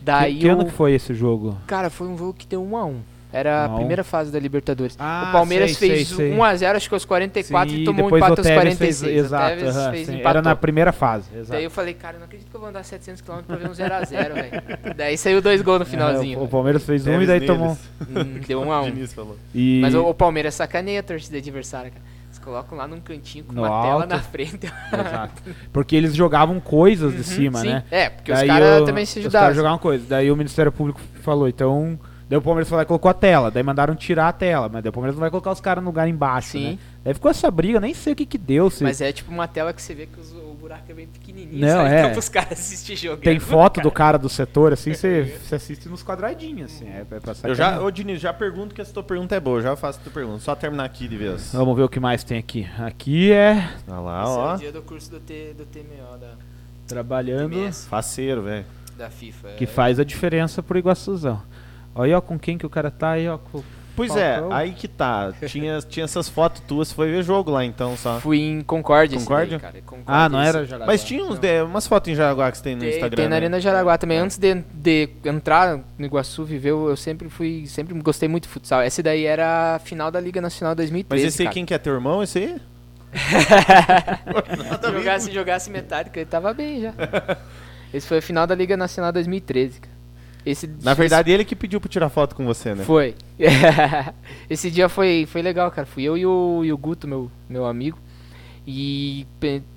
[0.00, 1.56] Daí que, que ano que foi esse jogo?
[1.66, 2.94] Cara, foi um jogo que deu 1x1.
[3.32, 3.76] Era a 1 a 1.
[3.78, 4.96] primeira fase da Libertadores.
[4.98, 6.36] Ah, o Palmeiras sei, fez sei, sei.
[6.38, 9.00] 1x0, acho que aos 44 Sim, e tomou um empate aos Tevez 46.
[9.00, 11.50] Fez, exato, Tevez aham, fez era na primeira fase, exato.
[11.52, 13.72] Daí eu falei, cara, eu não acredito que eu vou andar 700km pra ver um
[13.72, 14.94] 0x0, velho.
[14.96, 16.38] Daí saiu dois gols no finalzinho.
[16.38, 17.46] É, o, o Palmeiras fez um e daí neles.
[17.46, 17.76] tomou...
[18.08, 18.90] Hum, deu um a O um.
[18.90, 19.36] Diniz falou.
[19.54, 19.80] E...
[19.82, 22.02] Mas o, o Palmeiras sacaneia a torcida adversária, cara.
[22.28, 24.08] Eles colocam lá num cantinho com No uma tela alto.
[24.08, 24.66] na frente.
[24.92, 25.42] Exato.
[25.72, 27.68] Porque eles jogavam coisas de Uhum, cima, sim.
[27.68, 27.84] né?
[27.90, 29.44] É, porque os Daí caras o- também se Os ajudavam.
[29.44, 30.06] caras jogavam coisas.
[30.08, 31.98] Daí o Ministério Público falou, então...
[32.28, 33.50] Daí o Palmeiras falou, colocou a tela.
[33.52, 34.68] Daí mandaram tirar a tela.
[34.68, 36.70] Mas daí o Palmeiras não vai colocar os caras no lugar embaixo, Sim.
[36.72, 36.78] né?
[37.04, 38.68] Daí ficou essa briga, nem sei o que que deu.
[38.68, 38.82] Se...
[38.82, 41.60] Mas é tipo uma tela que você vê que os- o buraco é bem pequenininho.
[41.64, 41.94] Não, sabe?
[41.94, 41.98] é.
[42.00, 43.20] Então pros caras assistir jogando.
[43.22, 46.88] Tem foto do cara do setor, assim, você você assiste nos quadradinhos, assim.
[46.88, 49.62] É, é pra Eu já, ô Diniz, já pergunto que essa tua pergunta é boa,
[49.62, 50.40] já faço a tua pergunta.
[50.40, 51.52] Só terminar aqui de vez.
[51.52, 52.66] Vamos ver o que mais tem aqui.
[52.80, 54.54] Aqui é Olha lá, Esse é ó.
[54.54, 56.30] o dia do curso do, T, do TMO, da,
[56.88, 58.64] trabalhando, TMS, Faceiro, velho.
[58.98, 59.50] da FIFA.
[59.56, 61.40] que É, faz a diferença pro Iguaçuzão.
[61.96, 63.38] Olha aí, ó, com quem que o cara tá aí, ó.
[63.38, 63.62] com-
[63.96, 64.52] Pois Falcão.
[64.52, 65.32] é, aí que tá.
[65.46, 68.20] Tinha, tinha essas fotos tuas, foi ver jogo lá então só.
[68.20, 69.18] Fui em Concórdia.
[69.18, 69.58] Concórdia?
[69.58, 69.82] daí, cara.
[69.86, 70.86] Concórdia, Ah, não era Jaraguá.
[70.86, 73.16] Mas tinha uns de- umas fotos em Jaraguá que você tem no Tem, Instagram.
[73.16, 73.36] tem na né?
[73.36, 74.18] Arena Jaraguá também.
[74.18, 74.20] É.
[74.20, 78.50] Antes de, de entrar no Iguaçu, viver, eu eu sempre fui, sempre gostei muito de
[78.50, 78.82] futsal.
[78.82, 81.54] Essa daí era a final da Liga Nacional 2013, Mas esse aí cara.
[81.54, 82.56] quem que é teu irmão, esse aí?
[84.84, 86.92] Se jogasse, jogasse metade, que ele tava bem já.
[87.94, 89.95] Esse foi a final da Liga Nacional 2013, cara.
[90.46, 92.84] Esse, Na verdade, ele que pediu pra tirar foto com você, né?
[92.84, 93.16] Foi.
[94.48, 95.86] Esse dia foi, foi legal, cara.
[95.86, 97.98] Fui eu e o, e o Guto, meu, meu amigo.
[98.66, 99.26] E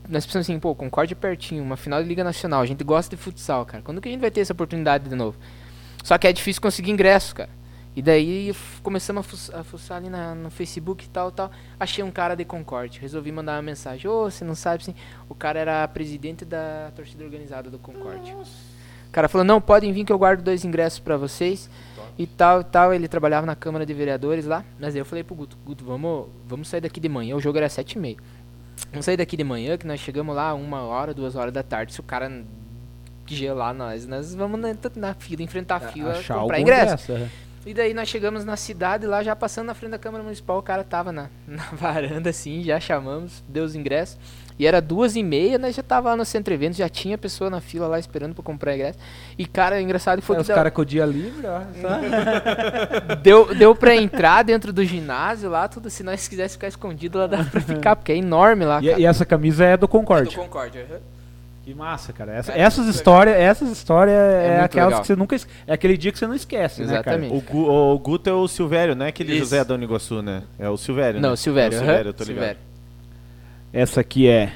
[0.07, 2.61] nós pensamos assim, pô, Concórdia é pertinho, uma final de Liga Nacional.
[2.61, 3.83] A gente gosta de futsal, cara.
[3.83, 5.37] Quando que a gente vai ter essa oportunidade de novo?
[6.03, 7.49] Só que é difícil conseguir ingresso, cara.
[7.95, 11.51] E daí começamos a, fuç- a fuçar ali na- no Facebook e tal, tal.
[11.79, 13.01] Achei um cara de Concórdia.
[13.01, 14.09] Resolvi mandar uma mensagem.
[14.09, 14.95] Ô, você não sabe, assim.
[15.27, 18.33] O cara era presidente da torcida organizada do Concórdia.
[19.09, 21.69] O cara falou, não, podem vir que eu guardo dois ingressos pra vocês
[22.17, 22.93] e tal e tal.
[22.93, 24.63] Ele trabalhava na Câmara de Vereadores lá.
[24.79, 27.35] Mas aí eu falei pro Guto, Guto, vamos, vamos sair daqui de manhã.
[27.35, 28.17] O jogo era sete e meia.
[28.91, 31.93] Vamos sair daqui de manhã, que nós chegamos lá uma hora, duas horas da tarde.
[31.93, 32.43] Se o cara
[33.25, 37.11] gelar nós, nós vamos na, na fila, enfrentar a fila, Achar comprar ingresso.
[37.11, 37.29] ingresso, é.
[37.65, 40.63] E daí nós chegamos na cidade lá, já passando na frente da Câmara Municipal, o
[40.63, 44.17] cara tava na, na varanda assim, já chamamos, deu os ingressos.
[44.59, 47.49] E era duas e meia, nós já tava lá no centro eventos, já tinha pessoa
[47.49, 48.99] na fila lá esperando pra comprar ingresso.
[49.37, 51.61] E cara, engraçado foi É, que os deu- caras com o dia livre, ó.
[51.81, 53.15] sabe?
[53.23, 55.89] deu, deu pra entrar dentro do ginásio lá, tudo.
[55.89, 58.81] Se nós quiséssemos ficar escondido lá, dá pra ficar, porque é enorme lá.
[58.83, 58.99] E, cara.
[58.99, 60.35] e essa camisa é do do Concorde.
[60.37, 60.99] Aham.
[61.63, 62.33] Que massa, cara.
[62.33, 65.01] Essa- Cara, essas histórias, essas histórias é, muito aquelas legal.
[65.01, 65.35] que você nunca
[65.67, 67.33] é aquele dia que você não esquece, Exatamente.
[67.33, 69.39] O, Gu, o Guto é o Silvério, não é aquele Isso.
[69.41, 70.43] José da Uniguaçu, né?
[70.57, 71.33] É o Silvério, Não, né?
[71.33, 71.75] o Silvério.
[71.75, 72.35] É o Silvério, eu tô ligado.
[72.43, 72.68] Silvério.
[73.71, 74.51] Essa aqui é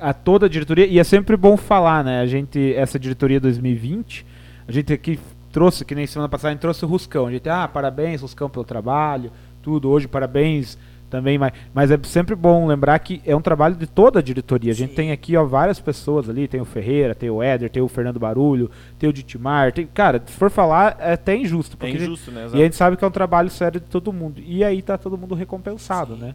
[0.00, 2.20] a toda a diretoria e é sempre bom falar, né?
[2.20, 4.24] A gente essa diretoria 2020,
[4.66, 5.18] A gente aqui
[5.52, 7.26] trouxe, que nem semana passada, a gente trouxe o Ruscão.
[7.26, 9.90] A gente, ah, parabéns, Ruscão, pelo trabalho, tudo.
[9.90, 10.78] Hoje, parabéns
[11.10, 14.70] também, mas, mas é sempre bom lembrar que é um trabalho de toda a diretoria.
[14.70, 14.94] A gente Sim.
[14.96, 18.20] tem aqui ó, várias pessoas ali, tem o Ferreira, tem o Éder, tem o Fernando
[18.20, 21.74] Barulho, tem o Ditimar, tem, cara, se for falar, é até injusto.
[21.74, 22.46] É Porque a gente- injusto, né?
[22.54, 24.40] e a gente sabe que é um trabalho sério de todo mundo.
[24.40, 26.20] E aí tá todo mundo recompensado, Sim.
[26.20, 26.34] né?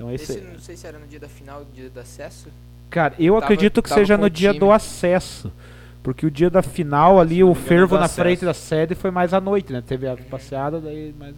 [0.00, 2.48] Então esse, Esse, não sei se era no dia da final, dia do acesso.
[2.88, 4.60] Cara, eu Tava- acredito que seja no dia time.
[4.60, 5.52] do acesso.
[6.02, 8.20] Porque o dia da final ali, não o fervo do na acesso.
[8.22, 9.82] frente da sede foi mais à noite, né?
[9.86, 11.34] Teve a passeada, daí mais.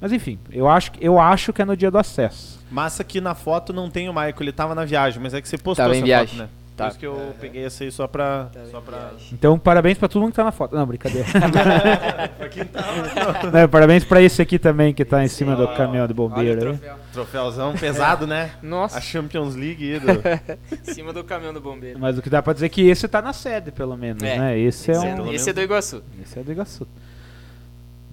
[0.00, 2.58] Mas enfim, eu acho, que- eu acho que é no dia do acesso.
[2.70, 5.46] Massa que na foto não tem o Michael, ele tava na viagem, mas é que
[5.48, 6.28] você postou Tava em essa viagem.
[6.38, 6.48] foto, né?
[6.74, 6.84] Tá.
[6.86, 8.48] Por isso que eu peguei essa aí só pra.
[8.70, 9.10] Só em pra...
[9.34, 10.74] Então, parabéns pra todo mundo que tá na foto.
[10.74, 11.26] Não, brincadeira.
[12.38, 13.50] pra quem tava.
[13.52, 15.76] Não, parabéns pra esse aqui também que tá em cima do ó.
[15.76, 16.70] caminhão de Olha o bombeiro.
[16.82, 16.90] aí.
[17.12, 17.42] Troféu.
[17.42, 18.52] Troféuzão pesado, né?
[18.62, 20.10] Nossa, A Champions League aí do...
[20.90, 21.98] em cima do caminhão do bombeiro.
[21.98, 24.38] Mas o que dá pra dizer é que esse tá na sede, pelo menos, É,
[24.38, 24.58] né?
[24.58, 25.26] Esse é esse, um.
[25.30, 26.02] é, esse é do Iguaçu.
[26.22, 26.86] Esse é do Iguaçu.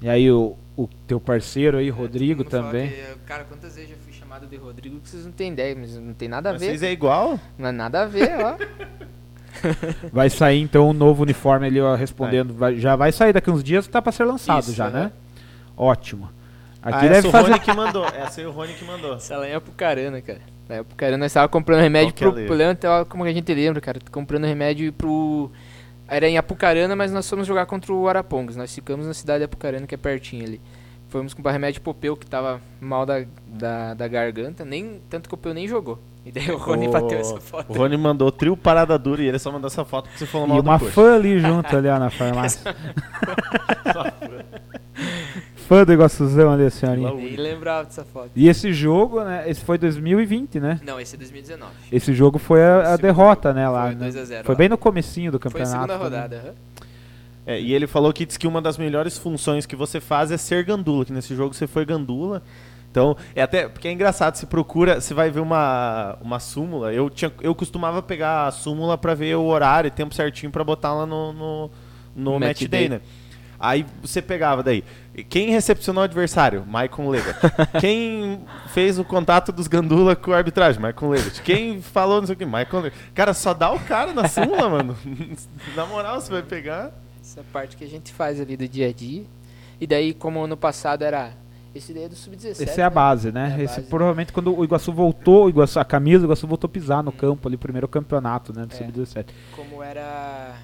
[0.01, 2.89] E aí o, o teu parceiro aí, Rodrigo, mundo fala também.
[2.89, 5.95] que, cara, quantas vezes eu fui chamado de Rodrigo que vocês não têm ideia, mas
[5.97, 6.59] não tem nada a ver.
[6.67, 7.39] Vocês é igual?
[7.57, 8.57] Não é nada a ver, ó.
[10.13, 12.53] Vai sair então um novo uniforme ali, ó, respondendo.
[12.53, 15.03] Vai- já vai sair daqui uns dias, tá pra ser lançado Isso, já, né?
[15.05, 15.11] né?
[15.75, 16.29] Ótimo.
[16.81, 17.49] Ah, Aqui essa deve o fazer.
[17.51, 18.05] Rony que mandou.
[18.05, 19.15] Essa aí o Rony que mandou.
[19.15, 20.39] Essa lá é Apucarana, cara.
[20.69, 23.79] Na Apucarana nós tava comprando remédio Qual é pro problema, então, como a gente lembra,
[23.81, 25.49] cara, comprando remédio pro
[26.09, 28.55] era em Apucarana, mas nós fomos jogar contra o Arapongas.
[28.55, 30.61] Nós ficamos na cidade de Apucarana, que é pertinho ali.
[31.09, 35.35] Fomos comprar remédio pro Peu, que tava mal da, da, da garganta, nem tanto que
[35.35, 35.99] o Peu nem jogou.
[36.25, 37.71] E daí o Rony O- bateu essa foto.
[37.71, 40.45] O Rony mandou trio parada dura e ele só mandou essa foto porque você falou
[40.47, 40.91] mal E do uma coxa.
[40.91, 42.59] fã ali junto ali ó, na farmácia.
[43.93, 44.11] fã
[45.85, 47.11] do Iguaçuzão ali, a senhorinha.
[47.13, 48.29] Nem lembrava dessa foto.
[48.35, 49.49] E esse jogo, né?
[49.49, 50.79] Esse foi 2020, né?
[50.85, 51.71] Não, esse é 2019.
[51.91, 53.67] Esse jogo foi a, a derrota, né?
[53.67, 53.99] Lá, Foi né?
[54.01, 55.71] 2 a 0 Foi bem no comecinho do Foi a campeonato.
[55.91, 56.35] segunda rodada.
[56.37, 56.53] aham.
[57.45, 60.37] É, e ele falou que diz que uma das melhores funções que você faz é
[60.37, 62.43] ser gandula, que nesse jogo você foi gandula.
[62.91, 66.91] Então, é até porque é engraçado, se procura, você vai ver uma, uma súmula.
[66.93, 70.63] Eu, tinha, eu costumava pegar a súmula pra ver o horário e tempo certinho pra
[70.63, 71.71] botar lá no, no,
[72.15, 72.89] no No match match day, day.
[72.89, 73.01] né?
[73.59, 74.83] Aí você pegava daí.
[75.23, 76.63] Quem recepcionou o adversário?
[76.67, 77.35] Maicon Legat.
[77.81, 80.81] Quem fez o contato dos gandula com a arbitragem?
[80.81, 81.41] Maicon Legat.
[81.41, 82.45] Quem falou não sei o que?
[82.45, 82.97] Maicon Legat.
[83.15, 84.95] Cara, só dá o cara na súmula, mano.
[85.75, 86.91] Na moral, você vai pegar.
[87.21, 89.23] Essa parte que a gente faz ali do dia a dia.
[89.81, 91.31] E daí, como ano passado era.
[91.75, 92.61] Esse daí é do Sub-17.
[92.61, 92.95] Esse é a né?
[92.95, 93.55] base, né?
[93.57, 93.89] É a Esse base.
[93.89, 97.11] provavelmente quando o Iguaçu voltou, o Iguaçu, a camisa do Iguaçu voltou a pisar no
[97.11, 98.65] campo ali, primeiro campeonato, né?
[98.65, 98.77] Do É.
[98.77, 99.25] Sub-17.
[99.55, 100.55] Como era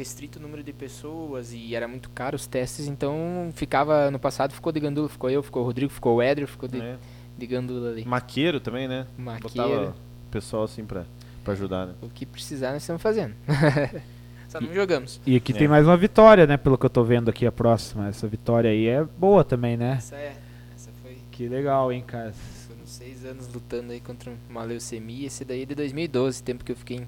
[0.00, 3.94] restrito o número de pessoas e era muito caro os testes, então ficava.
[3.94, 6.78] Ano passado ficou de gandula, ficou eu, ficou o Rodrigo, ficou o Éder, ficou de,
[6.78, 6.98] né?
[7.36, 8.04] de gandula ali.
[8.06, 9.06] Maqueiro também, né?
[9.18, 9.68] Maqueira.
[9.68, 11.04] Botava o pessoal assim pra,
[11.44, 11.94] pra ajudar, né?
[12.00, 13.34] O que precisar nós estamos fazendo.
[14.48, 15.20] Só não jogamos.
[15.26, 15.56] E aqui É.
[15.56, 16.56] tem mais uma vitória, né?
[16.56, 18.08] Pelo que eu tô vendo aqui a próxima.
[18.08, 19.96] Essa vitória aí é boa também, né?
[19.98, 20.34] Essa é.
[20.74, 21.18] Essa foi.
[21.30, 22.32] Que legal, hein, cara.
[22.66, 25.26] Foram seis anos lutando aí contra uma leucemia.
[25.26, 27.06] Esse daí é de 2012, tempo que eu fiquei em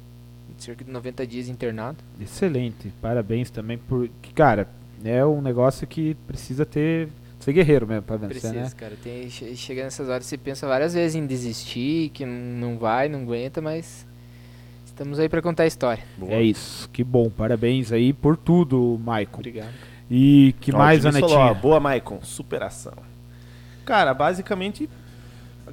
[0.63, 1.99] cerca de 90 dias internado.
[2.21, 2.93] Excelente.
[3.01, 4.09] Parabéns também por.
[4.21, 4.69] que, Cara,
[5.05, 7.09] é um negócio que precisa ter.
[7.41, 8.71] Ser guerreiro mesmo pra vencer, Precisa, né?
[8.77, 8.95] cara.
[9.03, 13.23] Tem, che- chega nessas horas você pensa várias vezes em desistir, que não vai, não
[13.23, 14.07] aguenta, mas
[14.87, 16.05] estamos aí pra contar a história.
[16.17, 16.33] Boa.
[16.35, 16.89] É isso.
[16.91, 17.29] Que bom.
[17.31, 19.39] Parabéns aí por tudo, Maicon.
[19.41, 19.73] Obrigado.
[20.09, 21.29] E que Ó, mais, Anetinha?
[21.29, 22.21] falou, ó, boa, Maicon.
[22.23, 22.93] Superação.
[23.85, 24.89] Cara, basicamente,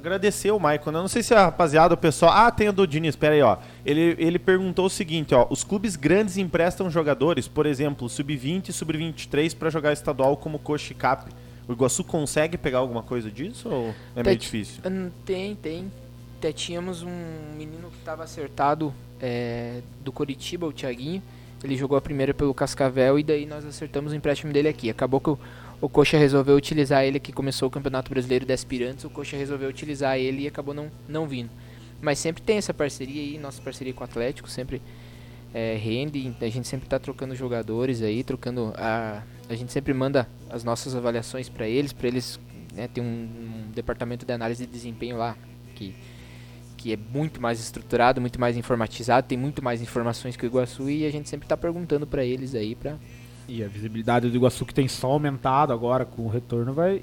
[0.00, 0.90] agradecer o Maicon.
[0.90, 0.98] né?
[0.98, 2.32] Eu não sei se a rapaziada, o pessoal...
[2.32, 3.56] Ah, tem a do Diniz, pera aí, ó.
[3.84, 5.46] Ele, ele perguntou o seguinte, ó.
[5.50, 10.92] Os clubes grandes emprestam jogadores, por exemplo, sub-20 e sub-23 pra jogar estadual como Coxa
[10.92, 11.30] e Cap.
[11.68, 14.82] O Iguaçu consegue pegar alguma coisa disso ou é meio difícil?
[14.84, 15.92] Hum, Tem, tem.
[16.38, 21.22] Até tínhamos um menino que estava acertado é, do Coritiba, o Thiaguinho.
[21.62, 24.88] Ele jogou a primeira pelo Cascavel e daí nós acertamos o empréstimo dele aqui.
[24.88, 25.38] Acabou que o,
[25.80, 29.04] o Coxa resolveu utilizar ele, que começou o Campeonato Brasileiro de Aspirantes.
[29.04, 31.50] O Coxa resolveu utilizar ele e acabou não, não vindo.
[32.02, 34.80] Mas sempre tem essa parceria aí, nossa parceria com o Atlético sempre
[35.54, 36.34] é, rende.
[36.40, 38.72] A gente sempre está trocando jogadores aí, trocando.
[38.76, 42.38] A, a gente sempre manda as nossas avaliações para eles, para eles
[42.74, 45.36] né, tem um, um departamento de análise de desempenho lá
[45.74, 45.94] que,
[46.76, 50.88] que é muito mais estruturado, muito mais informatizado, tem muito mais informações que o Iguaçu
[50.90, 52.96] e a gente sempre está perguntando para eles aí para
[53.52, 57.02] E a visibilidade do Iguaçu que tem só aumentado agora com o retorno vai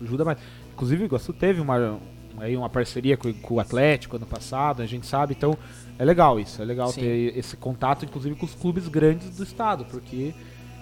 [0.00, 0.38] ajuda mais.
[0.72, 1.98] Inclusive o Iguaçu teve uma
[2.38, 5.56] aí uma parceria com, com o Atlético ano passado, a gente sabe, então
[5.98, 7.00] é legal isso, é legal Sim.
[7.02, 10.32] ter esse contato inclusive com os clubes grandes do estado, porque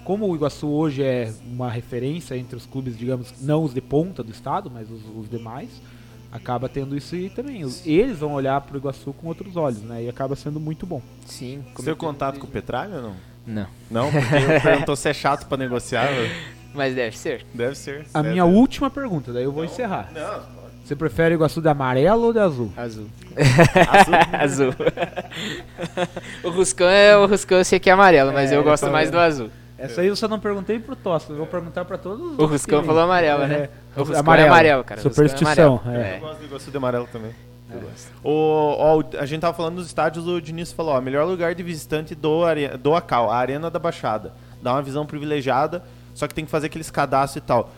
[0.05, 4.23] como o Iguaçu hoje é uma referência entre os clubes, digamos, não os de ponta
[4.23, 5.69] do estado, mas os, os demais,
[6.31, 7.63] acaba tendo isso aí também.
[7.65, 10.03] Os- Eles vão olhar para o Iguaçu com outros olhos, né?
[10.03, 11.01] E acaba sendo muito bom.
[11.25, 11.61] sim.
[11.77, 13.15] Seu eu contato com o Petralha ou não?
[13.51, 13.67] Não.
[13.89, 14.11] Não?
[14.11, 16.05] Porque perguntou se é chato pra negociar.
[16.07, 16.31] velho.
[16.73, 17.45] Mas deve ser.
[17.53, 18.05] Deve ser.
[18.13, 18.49] A Deve minha ser.
[18.55, 20.09] última pergunta, daí eu vou encerrar.
[20.15, 22.71] Não, Você prefere Iguaçu de amarelo ou de azul?
[22.77, 23.07] Azul.
[24.39, 24.71] azul.
[24.71, 24.75] Azul.
[26.43, 29.11] o Ruscão é o Ruscão, eu sei que é amarelo, mas É, eu gosto mais
[29.11, 29.49] do azul.
[29.77, 32.41] Essa aí eu só não perguntei pro Tosta, eu vou perguntar pra todos os O
[32.43, 33.69] outros Ruscão falou amarelo, É, né?
[33.95, 34.45] O Ruscão amarelo.
[34.47, 35.01] é amarelo, cara.
[35.01, 36.03] o Ruscão é Superstição, amarelo.
[36.05, 36.15] é.
[36.17, 37.31] Eu gosto do Iguaçu de amarelo também.
[37.73, 38.11] Eu gosto.
[38.23, 41.63] O, ó, a gente tava falando dos estádios, o Diniz falou, ó, melhor lugar de
[41.63, 44.33] visitante do, are- do Acal, a Arena da Baixada.
[44.61, 45.83] Dá uma visão privilegiada,
[46.13, 47.71] só que tem que fazer aqueles cadastros e tal.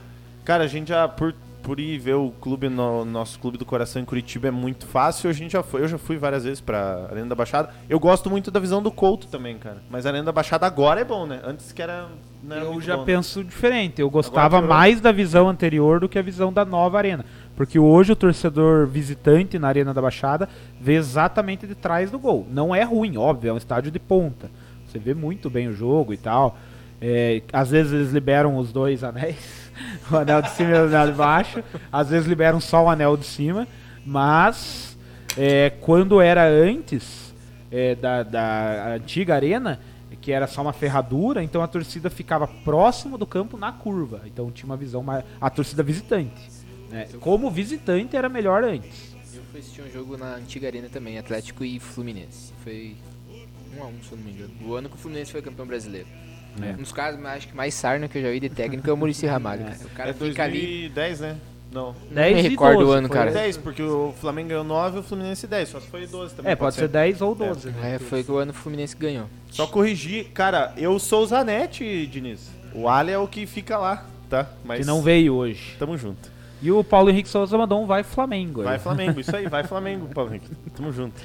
[0.44, 4.02] Cara, a gente já, por, por ir ver o clube, no, nosso clube do coração
[4.02, 7.08] em Curitiba é muito fácil, a gente já foi, eu já fui várias vezes pra
[7.10, 7.70] Arena da Baixada.
[7.90, 9.78] Eu gosto muito da visão do Couto também, cara.
[9.90, 11.40] Mas a Arena da Baixada agora é bom, né?
[11.46, 12.08] Antes que era...
[12.50, 13.06] Era Eu já bom, né?
[13.06, 14.02] penso diferente.
[14.02, 17.24] Eu gostava mais da visão anterior do que a visão da nova arena.
[17.56, 20.50] Porque hoje o torcedor visitante na Arena da Baixada
[20.80, 22.48] vê exatamente de trás do gol.
[22.52, 24.50] Não é ruim, óbvio, é um estádio de ponta.
[24.88, 26.58] Você vê muito bem o jogo e tal.
[27.02, 29.72] É, às vezes eles liberam os dois anéis,
[30.10, 31.64] o anel de cima e o anel de baixo.
[31.92, 33.68] Às vezes liberam só o anel de cima.
[34.06, 34.98] Mas
[35.38, 37.34] é, quando era antes
[37.72, 39.80] é, da, da antiga arena,
[40.22, 44.22] que era só uma ferradura, então a torcida ficava próximo do campo na curva.
[44.26, 45.04] Então tinha uma visão.
[45.42, 46.53] A torcida visitante.
[46.94, 47.08] Né?
[47.20, 49.14] Como visitante era melhor antes.
[49.36, 52.54] Eu fui assistir um jogo na antiga arena também, Atlético e Fluminense.
[52.64, 52.96] Foi
[53.78, 54.52] 1 a 1 se eu não me engano.
[54.66, 56.08] O ano que o Fluminense foi campeão brasileiro.
[56.62, 56.70] É.
[56.72, 58.98] Um dos casos, acho que mais sarna que eu já vi de técnico é o
[58.98, 59.64] Murici Ramalho.
[59.66, 59.78] cara.
[59.86, 60.90] O cara É fica ali.
[60.90, 61.38] 2010, né?
[61.72, 61.88] Não.
[61.88, 63.32] Não 10 me e recordo 12, o ano, foi cara.
[63.32, 65.70] 10, porque o Flamengo ganhou 9 e o Fluminense 10.
[65.70, 66.52] Só se foi 12 também.
[66.52, 67.70] É, pode ser 10 ou 12.
[67.70, 67.96] né?
[67.96, 69.26] É, foi o ano que o Fluminense ganhou.
[69.50, 72.52] Só corrigir, cara, eu sou o Zanetti, Diniz.
[72.76, 74.48] O Ali é o que fica lá, tá?
[74.64, 75.76] Mas Que não veio hoje.
[75.80, 76.32] Tamo junto.
[76.64, 78.62] E o Paulo Henrique Souza mandou um vai Flamengo.
[78.62, 78.66] aí.
[78.66, 80.50] Vai Flamengo, isso aí, vai Flamengo, Paulo Henrique.
[80.74, 81.22] Tamo junto.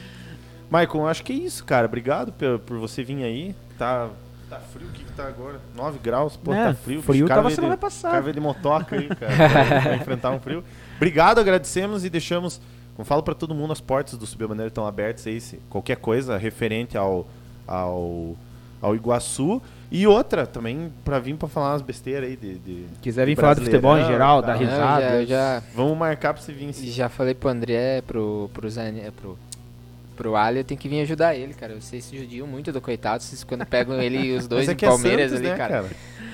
[0.68, 1.86] Maicon, acho que é isso, cara.
[1.86, 3.54] Obrigado por, por você vir aí.
[3.78, 4.08] Tá,
[4.50, 5.60] tá frio, o que, que tá agora?
[5.76, 7.00] 9 graus, pô, É, tá frio.
[7.02, 8.10] frio Os cara tava semana de, passada.
[8.10, 9.32] Cara veio de motoca aí, cara,
[9.80, 10.64] pra enfrentar um frio.
[10.96, 12.60] Obrigado, agradecemos e deixamos,
[12.96, 15.98] como falo pra todo mundo, as portas do Subir Bandeira estão abertas aí, se qualquer
[15.98, 17.28] coisa referente ao,
[17.64, 18.36] ao,
[18.82, 19.62] ao Iguaçu.
[19.90, 22.58] E outra também, pra vir pra falar umas besteiras aí de.
[22.58, 25.14] de Quiser vir falar de futebol em geral, e dar risada.
[25.14, 26.90] eu já, já, Vamos marcar pra você vir sim.
[26.90, 29.38] já falei pro André, pro, pro Zane, pro,
[30.14, 31.74] pro Ali, eu tenho que vir ajudar ele, cara.
[31.74, 34.72] Vocês se judiam muito do coitado, vocês quando pegam ele e os dois Mas é
[34.72, 35.84] em é Palmeiras Santos, ali, né, cara.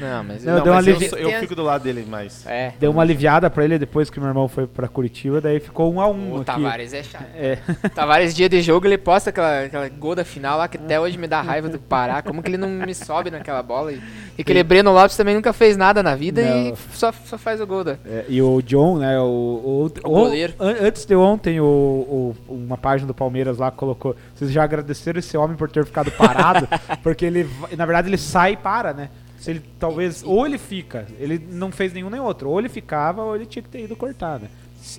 [0.01, 2.05] Não, mas Não, Não, deu uma mas eu, alivi- sou- eu fico do lado dele
[2.09, 2.45] mais.
[2.47, 2.73] É.
[2.81, 6.01] Deu uma aliviada pra ele depois que meu irmão foi pra Curitiba, daí ficou um
[6.01, 6.45] a um O aqui.
[6.47, 7.27] Tavares é chato.
[7.35, 7.59] É.
[7.95, 11.17] Tavares, dia de jogo, ele posta aquela, aquela gol da final lá que até hoje
[11.19, 12.23] me dá raiva do Pará.
[12.23, 13.93] Como que ele não me sobe naquela bola?
[13.93, 14.01] E,
[14.37, 16.77] e aquele Breno Lopes também nunca fez nada na vida e Não.
[16.93, 17.93] só, só faz o gol da.
[18.05, 20.55] É, e o John, né, o, o, O goleiro.
[20.59, 25.19] an- antes de ontem, o, o- uma página do Palmeiras lá colocou, vocês já agradeceram
[25.19, 26.67] esse homem por ter ficado parado,
[27.03, 29.09] porque ele, na verdade, ele sai e para, né?
[29.45, 33.23] Se ele talvez, ou ele fica, ele não fez nenhum nem outro, ou ele ficava,
[33.23, 34.49] ou ele tinha que ter ido cortar, né?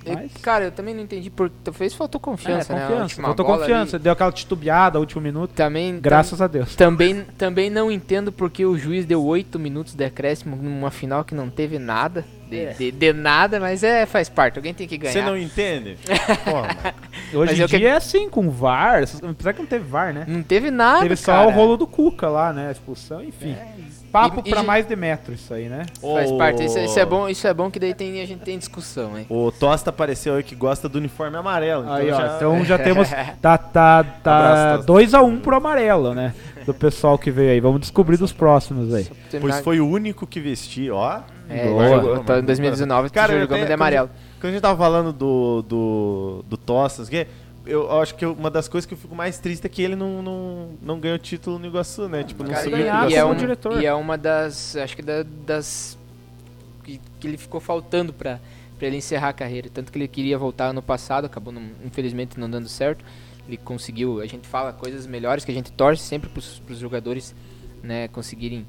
[0.03, 1.47] Mas- Cara, eu também não entendi por.
[1.63, 2.81] Talvez faltou confiança, é, né?
[2.81, 4.03] Confiança, última faltou confiança, ali.
[4.03, 5.99] deu aquela titubeada, último minuto, Também.
[5.99, 6.75] graças a Deus.
[6.75, 11.35] Também, também não entendo porque o juiz deu 8 minutos de acréscimo numa final que
[11.35, 12.25] não teve nada.
[12.49, 12.73] De, É.
[12.73, 14.57] de- de nada, mas é, faz parte.
[14.57, 15.13] Alguém tem que ganhar.
[15.13, 15.97] Você não entende?
[16.45, 16.67] Maicon.
[17.33, 20.11] Hoje Mas em eu que- dia é assim, com VAR, apesar que não teve VAR,
[20.13, 20.25] né?
[20.27, 21.01] Não teve nada.
[21.03, 21.47] Teve só cara.
[21.47, 22.69] o rolo do Cuca lá, né?
[22.69, 23.55] A expulsão, enfim.
[24.15, 25.85] Papo E- e pra ge- mais de metro isso aí, né?
[26.01, 26.63] Faz Ô, parte.
[26.63, 29.25] Isso, isso é bom, isso é bom que daí tem, a gente tem discussão, hein?
[29.29, 31.83] O Tosta apareceu aí que gosta do uniforme amarelo.
[31.83, 32.35] Então Aí, ó, já...
[32.37, 33.09] então já temos.
[33.41, 36.33] Tá, tá, tá Abraço, 2x1 um pro amarelo, né?
[36.65, 37.59] Do pessoal que veio aí.
[37.59, 39.07] Vamos descobrir dos próximos aí.
[39.39, 41.19] Pois foi o único que vesti, ó.
[41.47, 41.89] É, Boa.
[41.89, 44.09] jogou- tá em 2019, Cara, jogamos de amarelo.
[44.39, 47.27] Quando a gente tava falando do, do, do Tostas, que
[47.65, 50.21] eu acho que uma das coisas que eu fico mais triste é que ele não,
[50.21, 52.23] não, não ganhou título no Iguaçu, né?
[52.23, 53.81] Tipo, não Cara, subiu ganhar e, é um, diretor.
[53.81, 54.75] e é uma das.
[54.75, 55.97] Acho que da- das.
[56.83, 58.39] Que, que ele ficou faltando pra,
[58.77, 59.69] pra ele encerrar a carreira.
[59.73, 63.03] Tanto que ele queria voltar ano passado, acabou não- infelizmente não dando certo.
[63.47, 67.35] Ele conseguiu, a gente fala coisas melhores que a gente torce sempre pros, pros jogadores
[67.83, 68.65] né, conseguirem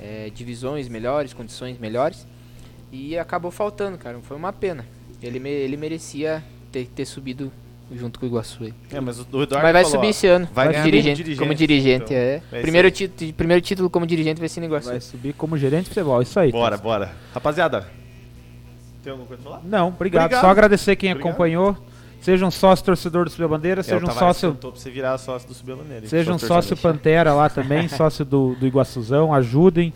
[0.00, 2.26] é, divisões melhores, condições melhores.
[2.92, 4.18] E acabou faltando, cara.
[4.22, 4.86] Foi uma pena.
[5.22, 7.50] Ele, ele merecia ter, ter subido
[7.92, 8.74] junto com o Iguaçu aí.
[8.90, 10.48] É, mas o Eduardo Mas vai falou, subir esse ano.
[10.52, 12.42] vai como ganhar dirigente, como como dirigente, dirigente.
[12.44, 12.58] então.
[12.58, 12.62] é.
[12.62, 14.90] Primeiro, título, primeiro título como dirigente vai ser no Iguaçu.
[14.90, 16.20] Vai subir como gerente de futebol.
[16.22, 16.50] Isso aí.
[16.50, 17.12] Bora, bora.
[17.32, 17.86] Rapaziada,
[19.02, 19.62] tem alguma coisa pra falar?
[19.64, 20.24] Não, obrigado.
[20.24, 20.40] Obrigado.
[20.40, 21.30] Só agradecer quem Obrigado.
[21.30, 21.76] acompanhou.
[22.20, 24.54] Sejam sócio torcedor do Subir a Bandeira, É, sejam Tavares sócio.
[24.54, 26.06] pra você virar sócio do Subir a Bandeira.
[26.06, 26.74] Sejam Sou sócio.
[26.74, 29.92] Pantera lá também, sócio do, do Iguaçuzão, ajudem,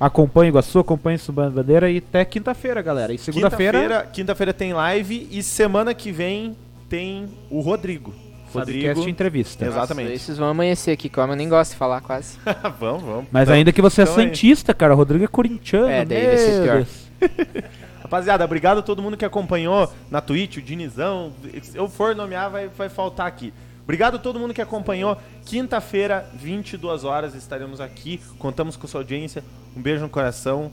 [0.00, 3.12] acompanhem o Iguaçu, acompanhem o Subir Bandeira e até quinta-feira, galera.
[3.12, 3.78] E segunda-feira.
[3.78, 6.56] Quinta-feira quinta-feira tem live e semana que vem
[6.90, 8.12] tem o Rodrigo.
[8.52, 8.80] Rodrigo.
[8.80, 9.64] Podcast entrevista.
[9.64, 10.12] Exatamente.
[10.12, 12.36] Esses vão amanhecer aqui, como eu nem gosto de falar quase.
[12.80, 13.26] vamos, vamos.
[13.30, 14.26] Mas Então, ainda que você é então aí.
[14.26, 15.88] Santista, cara, o Rodrigo é corintiano.
[15.88, 16.86] É, daí vai ser pior.
[18.02, 21.32] Rapaziada, obrigado a todo mundo que acompanhou na Twitch, o Dinizão.
[21.62, 23.54] Se eu for nomear, vai, vai faltar aqui.
[23.84, 25.16] Obrigado a todo mundo que acompanhou.
[25.44, 28.20] Quinta-feira, 22 horas, estaremos aqui.
[28.36, 29.44] Contamos com sua audiência.
[29.76, 30.72] Um beijo no coração.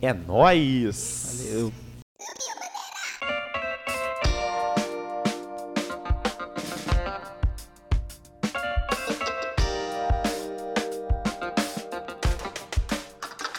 [0.00, 1.44] É nóis!
[1.52, 1.72] Valeu.